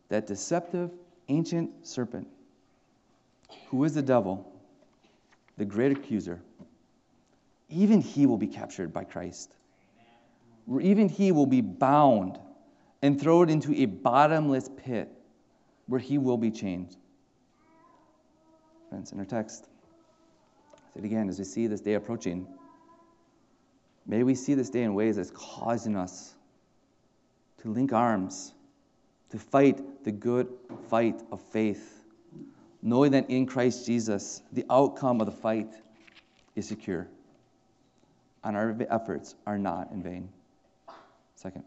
that 0.09 0.25
deceptive 0.25 0.89
ancient 1.27 1.85
serpent, 1.85 2.27
who 3.67 3.83
is 3.83 3.93
the 3.93 4.01
devil, 4.01 4.51
the 5.59 5.65
great 5.65 5.91
accuser, 5.91 6.41
even 7.69 8.01
he 8.01 8.25
will 8.25 8.39
be 8.39 8.47
captured 8.47 8.91
by 8.91 9.03
Christ. 9.03 9.53
Even 10.81 11.07
he 11.07 11.31
will 11.31 11.45
be 11.45 11.61
bound 11.61 12.39
and 13.03 13.21
thrown 13.21 13.51
into 13.51 13.71
a 13.75 13.85
bottomless 13.85 14.67
pit 14.77 15.09
where 15.85 15.99
he 15.99 16.17
will 16.17 16.37
be 16.37 16.49
chained. 16.49 16.95
Friends, 18.89 19.11
in 19.11 19.19
our 19.19 19.25
text, 19.25 19.65
say 20.91 21.01
it 21.01 21.05
again 21.05 21.29
as 21.29 21.37
we 21.37 21.45
see 21.45 21.67
this 21.67 21.81
day 21.81 21.93
approaching. 21.93 22.47
May 24.05 24.23
we 24.23 24.35
see 24.35 24.53
this 24.53 24.69
day 24.69 24.83
in 24.83 24.93
ways 24.93 25.15
that's 25.15 25.31
causing 25.31 25.95
us 25.95 26.33
to 27.61 27.69
link 27.69 27.93
arms, 27.93 28.53
to 29.29 29.37
fight 29.39 30.03
the 30.03 30.11
good 30.11 30.47
fight 30.89 31.21
of 31.31 31.39
faith, 31.39 32.03
knowing 32.81 33.11
that 33.11 33.29
in 33.29 33.45
Christ 33.45 33.85
Jesus, 33.85 34.41
the 34.51 34.65
outcome 34.69 35.21
of 35.21 35.27
the 35.27 35.31
fight 35.31 35.69
is 36.55 36.67
secure. 36.67 37.07
and 38.43 38.57
our 38.57 38.75
efforts 38.89 39.35
are 39.45 39.57
not 39.57 39.91
in 39.91 40.01
vain. 40.01 40.29
Second, 41.35 41.63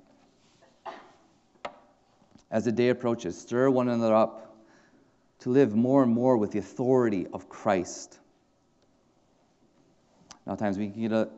as 2.50 2.64
the 2.64 2.72
day 2.72 2.88
approaches, 2.88 3.38
stir 3.38 3.70
one 3.70 3.88
another 3.88 4.14
up 4.14 4.56
to 5.40 5.50
live 5.50 5.74
more 5.74 6.02
and 6.02 6.12
more 6.12 6.36
with 6.36 6.52
the 6.52 6.58
authority 6.58 7.26
of 7.32 7.48
Christ. 7.48 8.18
Now, 10.46 10.54
times 10.54 10.78
we 10.78 10.90
can 10.90 11.00
get 11.00 11.12
a, 11.12 11.28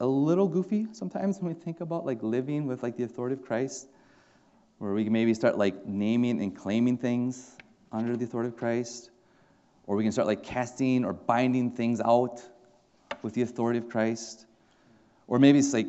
a 0.00 0.06
little 0.06 0.48
goofy 0.48 0.86
sometimes 0.92 1.38
when 1.38 1.54
we 1.54 1.60
think 1.60 1.80
about 1.80 2.06
like 2.06 2.22
living 2.22 2.66
with 2.66 2.82
like 2.82 2.96
the 2.96 3.04
authority 3.04 3.34
of 3.34 3.42
Christ, 3.42 3.86
where 4.78 4.92
we 4.92 5.04
can 5.04 5.12
maybe 5.12 5.34
start 5.34 5.58
like 5.58 5.86
naming 5.86 6.42
and 6.42 6.56
claiming 6.56 6.96
things 6.96 7.56
under 7.92 8.16
the 8.16 8.24
authority 8.24 8.48
of 8.48 8.56
Christ, 8.56 9.10
or 9.86 9.96
we 9.96 10.02
can 10.02 10.12
start 10.12 10.26
like 10.26 10.42
casting 10.42 11.04
or 11.04 11.12
binding 11.12 11.70
things 11.70 12.00
out 12.00 12.42
with 13.22 13.34
the 13.34 13.42
authority 13.42 13.78
of 13.78 13.88
Christ, 13.90 14.46
or 15.26 15.38
maybe 15.38 15.58
it's 15.58 15.74
like 15.74 15.88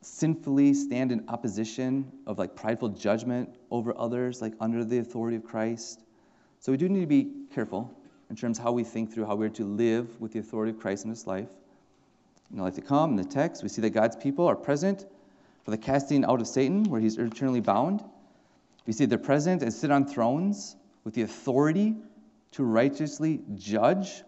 sinfully 0.00 0.74
stand 0.74 1.12
in 1.12 1.24
opposition 1.28 2.10
of 2.26 2.38
like 2.38 2.56
prideful 2.56 2.88
judgment 2.90 3.54
over 3.70 3.96
others, 3.98 4.40
like 4.40 4.54
under 4.60 4.84
the 4.84 4.98
authority 4.98 5.36
of 5.36 5.44
Christ. 5.44 6.00
So 6.60 6.72
we 6.72 6.78
do 6.78 6.88
need 6.88 7.00
to 7.00 7.06
be 7.06 7.30
careful 7.54 7.94
in 8.30 8.36
terms 8.36 8.58
of 8.58 8.64
how 8.64 8.72
we 8.72 8.84
think 8.84 9.12
through 9.12 9.26
how 9.26 9.34
we're 9.34 9.50
to 9.50 9.64
live 9.64 10.18
with 10.18 10.32
the 10.32 10.38
authority 10.38 10.72
of 10.72 10.78
Christ 10.78 11.04
in 11.04 11.10
this 11.10 11.26
life. 11.26 11.48
In 12.54 12.58
the 12.58 12.62
life 12.62 12.76
to 12.76 12.82
come, 12.82 13.10
in 13.10 13.16
the 13.16 13.24
text, 13.24 13.64
we 13.64 13.68
see 13.68 13.82
that 13.82 13.90
God's 13.90 14.14
people 14.14 14.46
are 14.46 14.54
present 14.54 15.04
for 15.64 15.72
the 15.72 15.76
casting 15.76 16.24
out 16.24 16.40
of 16.40 16.46
Satan, 16.46 16.84
where 16.84 17.00
he's 17.00 17.18
eternally 17.18 17.58
bound. 17.58 18.00
We 18.86 18.92
see 18.92 19.06
they're 19.06 19.18
present 19.18 19.62
and 19.62 19.72
sit 19.72 19.90
on 19.90 20.06
thrones 20.06 20.76
with 21.02 21.14
the 21.14 21.22
authority 21.22 21.96
to 22.52 22.62
righteously 22.62 23.40
judge. 23.56 24.22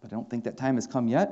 But 0.00 0.08
I 0.08 0.16
don't 0.16 0.28
think 0.28 0.42
that 0.44 0.56
time 0.56 0.74
has 0.74 0.88
come 0.88 1.06
yet. 1.06 1.30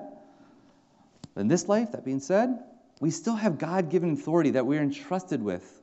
But 1.34 1.40
in 1.40 1.48
this 1.48 1.66
life, 1.66 1.90
that 1.90 2.04
being 2.04 2.20
said, 2.20 2.56
we 3.00 3.10
still 3.10 3.34
have 3.34 3.58
God 3.58 3.90
given 3.90 4.12
authority 4.12 4.50
that 4.50 4.66
we're 4.66 4.82
entrusted 4.82 5.42
with, 5.42 5.82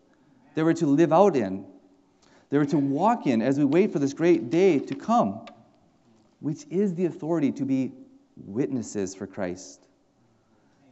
that 0.56 0.64
we're 0.64 0.72
to 0.76 0.88
live 0.88 1.12
out 1.12 1.36
in, 1.36 1.66
that 2.50 2.58
we're 2.58 2.66
to 2.68 2.78
walk 2.78 3.28
in 3.28 3.42
as 3.42 3.58
we 3.58 3.66
wait 3.66 3.92
for 3.92 4.00
this 4.00 4.14
great 4.14 4.50
day 4.50 4.80
to 4.80 4.96
come, 4.96 5.46
which 6.40 6.64
is 6.70 6.96
the 6.96 7.08
authority 7.08 7.52
to 7.52 7.66
be 7.66 7.92
witnesses 8.38 9.14
for 9.14 9.28
Christ, 9.28 9.86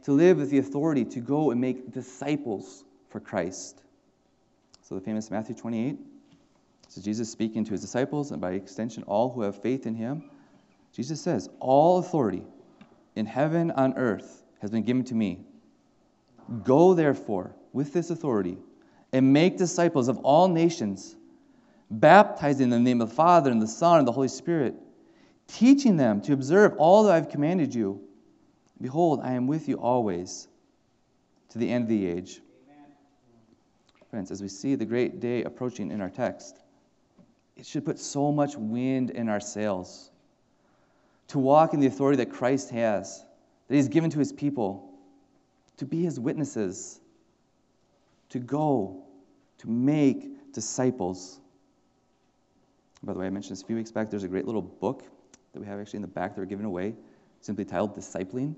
to 0.06 0.12
live 0.12 0.38
with 0.38 0.50
the 0.50 0.58
authority 0.58 1.04
to 1.04 1.18
go 1.18 1.50
and 1.50 1.60
make 1.60 1.90
disciples 1.90 2.84
for 3.08 3.18
Christ. 3.18 3.82
So 4.82 4.94
the 4.94 5.00
famous 5.00 5.32
Matthew 5.32 5.56
28. 5.56 5.98
So 6.86 7.00
Jesus 7.00 7.28
speaking 7.28 7.64
to 7.64 7.72
his 7.72 7.80
disciples, 7.80 8.30
and 8.30 8.40
by 8.40 8.52
extension, 8.52 9.02
all 9.02 9.32
who 9.32 9.42
have 9.42 9.60
faith 9.60 9.84
in 9.84 9.96
him. 9.96 10.30
Jesus 10.92 11.20
says, 11.20 11.50
All 11.58 11.98
authority 11.98 12.44
in 13.16 13.26
heaven 13.26 13.72
and 13.74 13.94
earth 13.96 14.44
has 14.60 14.70
been 14.70 14.84
given 14.84 15.02
to 15.06 15.14
me. 15.16 15.40
Go, 16.62 16.94
therefore, 16.94 17.56
with 17.72 17.92
this 17.92 18.10
authority 18.10 18.58
and 19.12 19.32
make 19.32 19.58
disciples 19.58 20.06
of 20.06 20.18
all 20.18 20.46
nations, 20.46 21.16
baptizing 21.90 22.70
them 22.70 22.78
in 22.78 22.84
the 22.84 22.90
name 22.90 23.00
of 23.00 23.08
the 23.08 23.16
Father 23.16 23.50
and 23.50 23.60
the 23.60 23.66
Son 23.66 23.98
and 23.98 24.06
the 24.06 24.12
Holy 24.12 24.28
Spirit, 24.28 24.76
teaching 25.48 25.96
them 25.96 26.20
to 26.20 26.32
observe 26.32 26.74
all 26.78 27.02
that 27.02 27.12
I've 27.12 27.28
commanded 27.28 27.74
you. 27.74 28.05
Behold, 28.80 29.20
I 29.22 29.32
am 29.32 29.46
with 29.46 29.68
you 29.68 29.76
always 29.76 30.48
to 31.50 31.58
the 31.58 31.70
end 31.70 31.84
of 31.84 31.88
the 31.88 32.06
age. 32.06 32.40
Amen. 32.68 32.90
Friends, 34.10 34.30
as 34.30 34.42
we 34.42 34.48
see 34.48 34.74
the 34.74 34.84
great 34.84 35.20
day 35.20 35.44
approaching 35.44 35.90
in 35.90 36.00
our 36.00 36.10
text, 36.10 36.58
it 37.56 37.64
should 37.64 37.84
put 37.84 37.98
so 37.98 38.32
much 38.32 38.56
wind 38.56 39.10
in 39.10 39.28
our 39.28 39.40
sails 39.40 40.10
to 41.28 41.38
walk 41.38 41.74
in 41.74 41.80
the 41.80 41.86
authority 41.86 42.18
that 42.18 42.30
Christ 42.30 42.70
has, 42.70 43.24
that 43.68 43.74
He's 43.74 43.88
given 43.88 44.10
to 44.10 44.18
His 44.18 44.32
people 44.32 44.86
to 45.76 45.84
be 45.84 46.02
his 46.02 46.18
witnesses, 46.18 47.00
to 48.30 48.38
go, 48.38 49.04
to 49.58 49.68
make 49.68 50.52
disciples. 50.52 51.40
By 53.02 53.12
the 53.12 53.18
way, 53.18 53.26
I 53.26 53.30
mentioned 53.30 53.56
this 53.56 53.62
a 53.62 53.66
few 53.66 53.76
weeks 53.76 53.90
back. 53.90 54.10
There's 54.10 54.24
a 54.24 54.28
great 54.28 54.46
little 54.46 54.62
book 54.62 55.04
that 55.52 55.60
we 55.60 55.66
have 55.66 55.78
actually 55.78 55.98
in 55.98 56.02
the 56.02 56.08
back 56.08 56.34
that 56.34 56.40
we're 56.40 56.46
giving 56.46 56.66
away, 56.66 56.94
simply 57.40 57.64
titled 57.64 57.96
Discipling. 57.96 58.56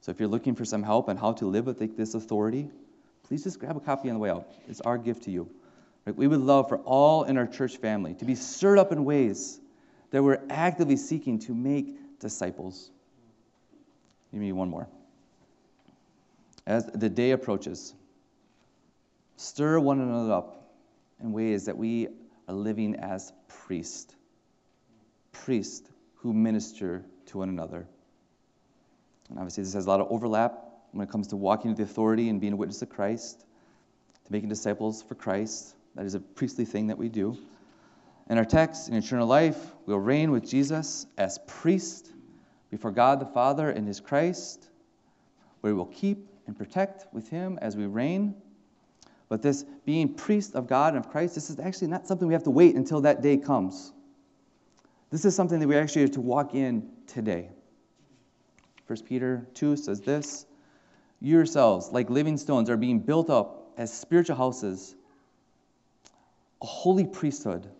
So 0.00 0.10
if 0.10 0.20
you're 0.20 0.28
looking 0.28 0.54
for 0.54 0.64
some 0.64 0.82
help 0.82 1.08
on 1.08 1.16
how 1.16 1.32
to 1.34 1.46
live 1.46 1.66
with 1.66 1.96
this 1.96 2.14
authority, 2.14 2.70
please 3.24 3.44
just 3.44 3.58
grab 3.58 3.76
a 3.76 3.80
copy 3.80 4.08
on 4.08 4.14
the 4.14 4.20
way 4.20 4.30
out. 4.30 4.46
It's 4.68 4.80
our 4.80 4.98
gift 4.98 5.24
to 5.24 5.30
you. 5.30 5.48
We 6.06 6.26
would 6.26 6.40
love 6.40 6.68
for 6.68 6.78
all 6.78 7.24
in 7.24 7.36
our 7.36 7.46
church 7.46 7.76
family 7.76 8.14
to 8.14 8.24
be 8.24 8.34
stirred 8.34 8.78
up 8.78 8.92
in 8.92 9.04
ways 9.04 9.60
that 10.10 10.22
we're 10.22 10.40
actively 10.48 10.96
seeking 10.96 11.38
to 11.40 11.54
make 11.54 12.18
disciples. 12.18 12.90
Give 14.32 14.40
me 14.40 14.52
one 14.52 14.70
more 14.70 14.88
as 16.66 16.86
the 16.86 17.08
day 17.08 17.32
approaches, 17.32 17.94
stir 19.36 19.78
one 19.80 20.00
another 20.00 20.32
up 20.32 20.72
in 21.20 21.32
ways 21.32 21.66
that 21.66 21.76
we 21.76 22.08
are 22.48 22.54
living 22.54 22.96
as 22.96 23.32
priests. 23.48 24.14
Priests 25.32 25.88
who 26.16 26.32
minister 26.32 27.04
to 27.26 27.38
one 27.38 27.48
another. 27.48 27.88
And 29.30 29.38
obviously, 29.38 29.62
this 29.62 29.74
has 29.74 29.86
a 29.86 29.88
lot 29.88 30.00
of 30.00 30.08
overlap 30.10 30.58
when 30.92 31.06
it 31.06 31.10
comes 31.10 31.28
to 31.28 31.36
walking 31.36 31.70
with 31.70 31.78
the 31.78 31.84
authority 31.84 32.28
and 32.28 32.40
being 32.40 32.52
a 32.52 32.56
witness 32.56 32.80
to 32.80 32.86
Christ, 32.86 33.46
to 34.26 34.32
making 34.32 34.48
disciples 34.48 35.02
for 35.02 35.14
Christ. 35.14 35.76
That 35.94 36.04
is 36.04 36.14
a 36.14 36.20
priestly 36.20 36.64
thing 36.64 36.88
that 36.88 36.98
we 36.98 37.08
do. 37.08 37.38
In 38.28 38.38
our 38.38 38.44
text, 38.44 38.88
in 38.88 38.94
eternal 38.94 39.26
life, 39.26 39.56
we'll 39.86 39.98
reign 39.98 40.30
with 40.30 40.48
Jesus 40.48 41.06
as 41.16 41.38
priest 41.46 42.12
before 42.70 42.90
God 42.90 43.20
the 43.20 43.26
Father 43.26 43.70
in 43.70 43.86
his 43.86 44.00
Christ, 44.00 44.68
where 45.60 45.72
we 45.72 45.78
will 45.78 45.86
keep 45.86 46.28
and 46.46 46.56
protect 46.56 47.12
with 47.12 47.28
him 47.28 47.58
as 47.60 47.76
we 47.76 47.86
reign. 47.86 48.34
But 49.28 49.42
this 49.42 49.64
being 49.84 50.14
priest 50.14 50.54
of 50.54 50.66
God 50.66 50.94
and 50.94 51.04
of 51.04 51.10
Christ, 51.10 51.34
this 51.34 51.50
is 51.50 51.58
actually 51.60 51.88
not 51.88 52.06
something 52.06 52.26
we 52.26 52.34
have 52.34 52.44
to 52.44 52.50
wait 52.50 52.74
until 52.74 53.00
that 53.02 53.22
day 53.22 53.36
comes. 53.36 53.92
This 55.10 55.24
is 55.24 55.34
something 55.34 55.58
that 55.60 55.68
we 55.68 55.76
actually 55.76 56.02
have 56.02 56.12
to 56.12 56.20
walk 56.20 56.54
in 56.54 56.88
today. 57.06 57.50
1 58.90 59.02
Peter 59.02 59.46
2 59.54 59.76
says 59.76 60.00
this 60.00 60.46
You 61.20 61.36
yourselves, 61.36 61.92
like 61.92 62.10
living 62.10 62.36
stones, 62.36 62.68
are 62.68 62.76
being 62.76 62.98
built 62.98 63.30
up 63.30 63.70
as 63.76 63.96
spiritual 63.96 64.34
houses, 64.34 64.96
a 66.60 66.66
holy 66.66 67.04
priesthood, 67.04 67.70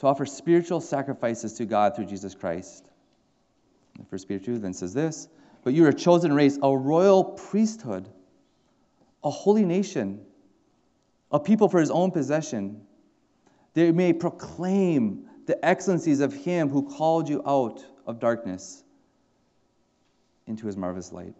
to 0.00 0.06
offer 0.08 0.26
spiritual 0.26 0.80
sacrifices 0.80 1.52
to 1.54 1.66
God 1.66 1.94
through 1.94 2.06
Jesus 2.06 2.34
Christ. 2.34 2.90
1 4.08 4.20
Peter 4.26 4.44
2 4.44 4.58
then 4.58 4.74
says 4.74 4.92
this 4.92 5.28
but 5.62 5.72
you 5.72 5.84
are 5.84 5.90
a 5.90 5.94
chosen 5.94 6.32
race, 6.32 6.58
a 6.60 6.76
royal 6.76 7.22
priesthood, 7.22 8.08
a 9.22 9.30
holy 9.30 9.64
nation, 9.64 10.20
a 11.30 11.38
people 11.38 11.68
for 11.68 11.78
his 11.78 11.92
own 11.92 12.10
possession. 12.10 12.80
They 13.74 13.92
may 13.92 14.12
proclaim 14.12 15.26
the 15.46 15.64
excellencies 15.64 16.18
of 16.18 16.34
him 16.34 16.70
who 16.70 16.90
called 16.90 17.28
you 17.28 17.40
out 17.46 17.86
of 18.04 18.18
darkness 18.18 18.82
into 20.48 20.66
his 20.66 20.76
marvelous 20.76 21.12
light. 21.12 21.34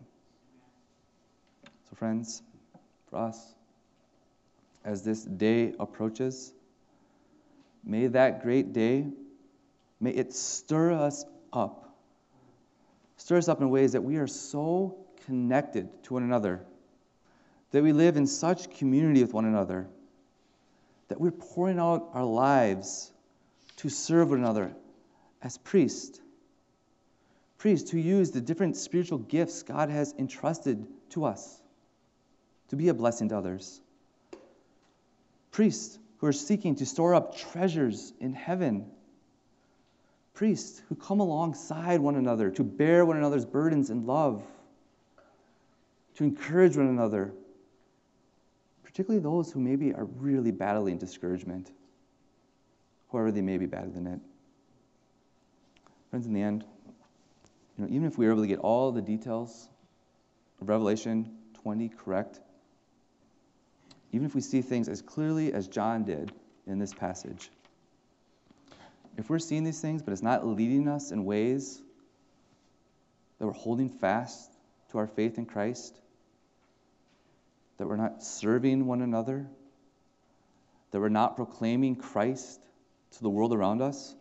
So, 1.88 1.96
friends, 1.96 2.42
for 3.10 3.16
us, 3.16 3.54
as 4.84 5.02
this 5.02 5.24
day 5.24 5.74
approaches, 5.80 6.52
may 7.84 8.06
that 8.08 8.42
great 8.42 8.72
day, 8.72 9.06
may 10.00 10.10
it 10.10 10.32
stir 10.32 10.92
us 10.92 11.24
up 11.52 11.88
stir 13.18 13.36
us 13.36 13.48
up 13.48 13.60
in 13.60 13.68
ways 13.68 13.92
that 13.92 14.02
we 14.02 14.16
are 14.16 14.26
so 14.26 14.96
connected 15.26 15.86
to 16.04 16.14
one 16.14 16.22
another, 16.22 16.64
that 17.72 17.82
we 17.82 17.92
live 17.92 18.16
in 18.16 18.26
such 18.26 18.70
community 18.78 19.20
with 19.20 19.34
one 19.34 19.44
another, 19.44 19.86
that 21.08 21.20
we're 21.20 21.30
pouring 21.30 21.78
out 21.78 22.08
our 22.14 22.24
lives 22.24 23.12
to 23.76 23.88
serve 23.88 24.30
one 24.30 24.38
another 24.38 24.72
as 25.42 25.58
priests. 25.58 26.20
Priests 27.58 27.90
who 27.90 27.98
use 27.98 28.30
the 28.30 28.40
different 28.40 28.76
spiritual 28.76 29.18
gifts 29.18 29.62
God 29.62 29.90
has 29.90 30.14
entrusted 30.18 30.86
to 31.10 31.24
us 31.24 31.60
to 32.68 32.76
be 32.76 32.88
a 32.88 32.94
blessing 32.94 33.28
to 33.30 33.36
others. 33.36 33.80
Priests 35.50 35.98
who 36.18 36.26
are 36.26 36.32
seeking 36.32 36.76
to 36.76 36.86
store 36.86 37.14
up 37.14 37.36
treasures 37.36 38.12
in 38.20 38.32
heaven 38.32 38.90
priests 40.38 40.80
who 40.88 40.94
come 40.94 41.18
alongside 41.18 41.98
one 41.98 42.14
another 42.14 42.48
to 42.48 42.62
bear 42.62 43.04
one 43.04 43.16
another's 43.16 43.44
burdens 43.44 43.90
in 43.90 44.06
love, 44.06 44.40
to 46.14 46.22
encourage 46.22 46.76
one 46.76 46.86
another, 46.86 47.32
particularly 48.84 49.20
those 49.20 49.50
who 49.50 49.58
maybe 49.58 49.92
are 49.92 50.04
really 50.04 50.52
battling 50.52 50.96
discouragement, 50.96 51.72
whoever 53.08 53.32
they 53.32 53.40
may 53.40 53.58
be 53.58 53.66
battling 53.66 54.06
it. 54.06 54.20
Friends, 56.10 56.24
in 56.24 56.32
the 56.32 56.42
end, 56.42 56.64
you 57.78 57.84
know, 57.84 57.90
even 57.90 58.08
if 58.08 58.18
we 58.18 58.26
were 58.26 58.32
able 58.32 58.42
to 58.42 58.48
get 58.48 58.58
all 58.58 58.90
the 58.90 59.02
details 59.02 59.68
of 60.60 60.68
Revelation 60.68 61.30
20 61.62 61.88
correct, 61.90 62.40
even 64.12 64.26
if 64.26 64.34
we 64.34 64.40
see 64.40 64.62
things 64.62 64.88
as 64.88 65.00
clearly 65.00 65.52
as 65.52 65.68
John 65.68 66.04
did 66.04 66.32
in 66.66 66.78
this 66.78 66.92
passage, 66.92 67.50
if 69.16 69.30
we're 69.30 69.38
seeing 69.38 69.64
these 69.64 69.80
things, 69.80 70.02
but 70.02 70.12
it's 70.12 70.22
not 70.22 70.46
leading 70.46 70.88
us 70.88 71.12
in 71.12 71.24
ways 71.24 71.80
that 73.38 73.46
we're 73.46 73.52
holding 73.52 73.88
fast 73.88 74.50
to 74.90 74.98
our 74.98 75.06
faith 75.06 75.38
in 75.38 75.46
Christ, 75.46 75.96
that 77.78 77.86
we're 77.86 77.96
not 77.96 78.24
serving 78.24 78.86
one 78.86 79.02
another, 79.02 79.46
that 80.90 81.00
we're 81.00 81.08
not 81.08 81.36
proclaiming 81.36 81.94
Christ 81.94 82.60
to 83.12 83.22
the 83.22 83.30
world 83.30 83.52
around 83.52 83.82
us, 83.82 84.14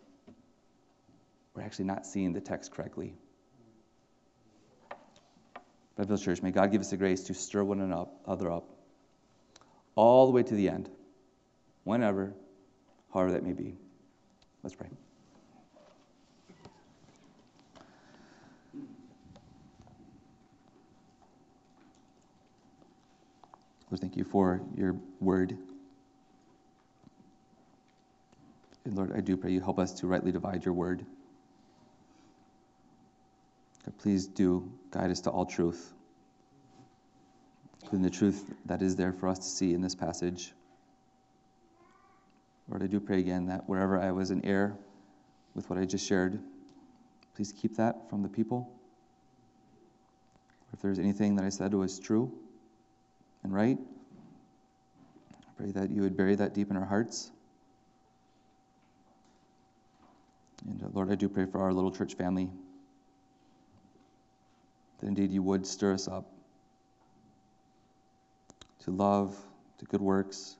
we're 1.54 1.62
actually 1.62 1.86
not 1.86 2.06
seeing 2.06 2.32
the 2.32 2.40
text 2.40 2.72
correctly. 2.72 3.14
Red 5.98 6.06
Village 6.06 6.24
Church, 6.24 6.42
may 6.42 6.52
God 6.52 6.70
give 6.70 6.80
us 6.80 6.90
the 6.90 6.96
grace 6.96 7.24
to 7.24 7.34
stir 7.34 7.64
one 7.64 7.80
another 7.80 8.52
up 8.52 8.70
all 9.96 10.26
the 10.26 10.32
way 10.32 10.44
to 10.44 10.54
the 10.54 10.68
end, 10.68 10.88
whenever, 11.82 12.32
however 13.12 13.32
that 13.32 13.42
may 13.42 13.52
be. 13.52 13.74
Let's 14.62 14.76
pray. 14.76 14.86
Lord, 23.90 24.00
thank 24.00 24.16
you 24.16 24.22
for 24.22 24.60
your 24.76 24.94
word. 25.18 25.56
And 28.84 28.94
Lord, 28.94 29.12
I 29.16 29.20
do 29.20 29.36
pray 29.36 29.50
you 29.50 29.60
help 29.60 29.80
us 29.80 29.94
to 29.94 30.06
rightly 30.06 30.30
divide 30.30 30.64
your 30.64 30.74
word. 30.74 31.04
Please 33.96 34.26
do 34.26 34.70
guide 34.90 35.10
us 35.10 35.20
to 35.20 35.30
all 35.30 35.46
truth, 35.46 35.92
including 37.82 38.02
the 38.02 38.16
truth 38.16 38.52
that 38.66 38.82
is 38.82 38.96
there 38.96 39.12
for 39.12 39.28
us 39.28 39.38
to 39.38 39.44
see 39.44 39.72
in 39.72 39.80
this 39.80 39.94
passage. 39.94 40.52
Lord, 42.68 42.82
I 42.82 42.86
do 42.86 43.00
pray 43.00 43.18
again 43.18 43.46
that 43.46 43.68
wherever 43.68 43.98
I 43.98 44.12
was 44.12 44.30
in 44.30 44.44
error 44.44 44.76
with 45.54 45.70
what 45.70 45.78
I 45.78 45.86
just 45.86 46.06
shared, 46.06 46.38
please 47.34 47.52
keep 47.52 47.76
that 47.76 48.10
from 48.10 48.22
the 48.22 48.28
people. 48.28 48.70
If 50.74 50.82
there's 50.82 50.98
anything 50.98 51.36
that 51.36 51.46
I 51.46 51.48
said 51.48 51.72
was 51.72 51.98
true 51.98 52.30
and 53.42 53.54
right, 53.54 53.78
I 55.32 55.50
pray 55.56 55.70
that 55.72 55.90
you 55.90 56.02
would 56.02 56.16
bury 56.16 56.34
that 56.34 56.52
deep 56.52 56.70
in 56.70 56.76
our 56.76 56.84
hearts. 56.84 57.30
And 60.66 60.82
uh, 60.82 60.88
Lord, 60.92 61.10
I 61.10 61.14
do 61.14 61.28
pray 61.28 61.46
for 61.46 61.62
our 61.62 61.72
little 61.72 61.90
church 61.90 62.14
family 62.14 62.50
that 64.98 65.06
indeed 65.06 65.30
you 65.30 65.42
would 65.42 65.66
stir 65.66 65.94
us 65.94 66.08
up 66.08 66.26
to 68.84 68.90
love, 68.90 69.36
to 69.78 69.84
good 69.84 70.00
works, 70.00 70.56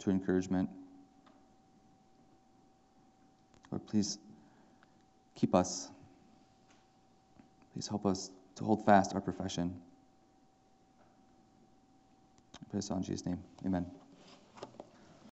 to 0.00 0.10
encouragement. 0.10 0.70
Lord, 3.70 3.86
please 3.86 4.18
keep 5.34 5.54
us. 5.54 5.88
Please 7.72 7.86
help 7.86 8.06
us 8.06 8.30
to 8.56 8.64
hold 8.64 8.84
fast 8.84 9.14
our 9.14 9.20
profession. 9.20 9.74
I 12.54 12.70
pray 12.70 12.78
this 12.78 12.90
in 12.90 13.02
Jesus' 13.02 13.26
name. 13.26 13.38
Amen. 13.64 13.86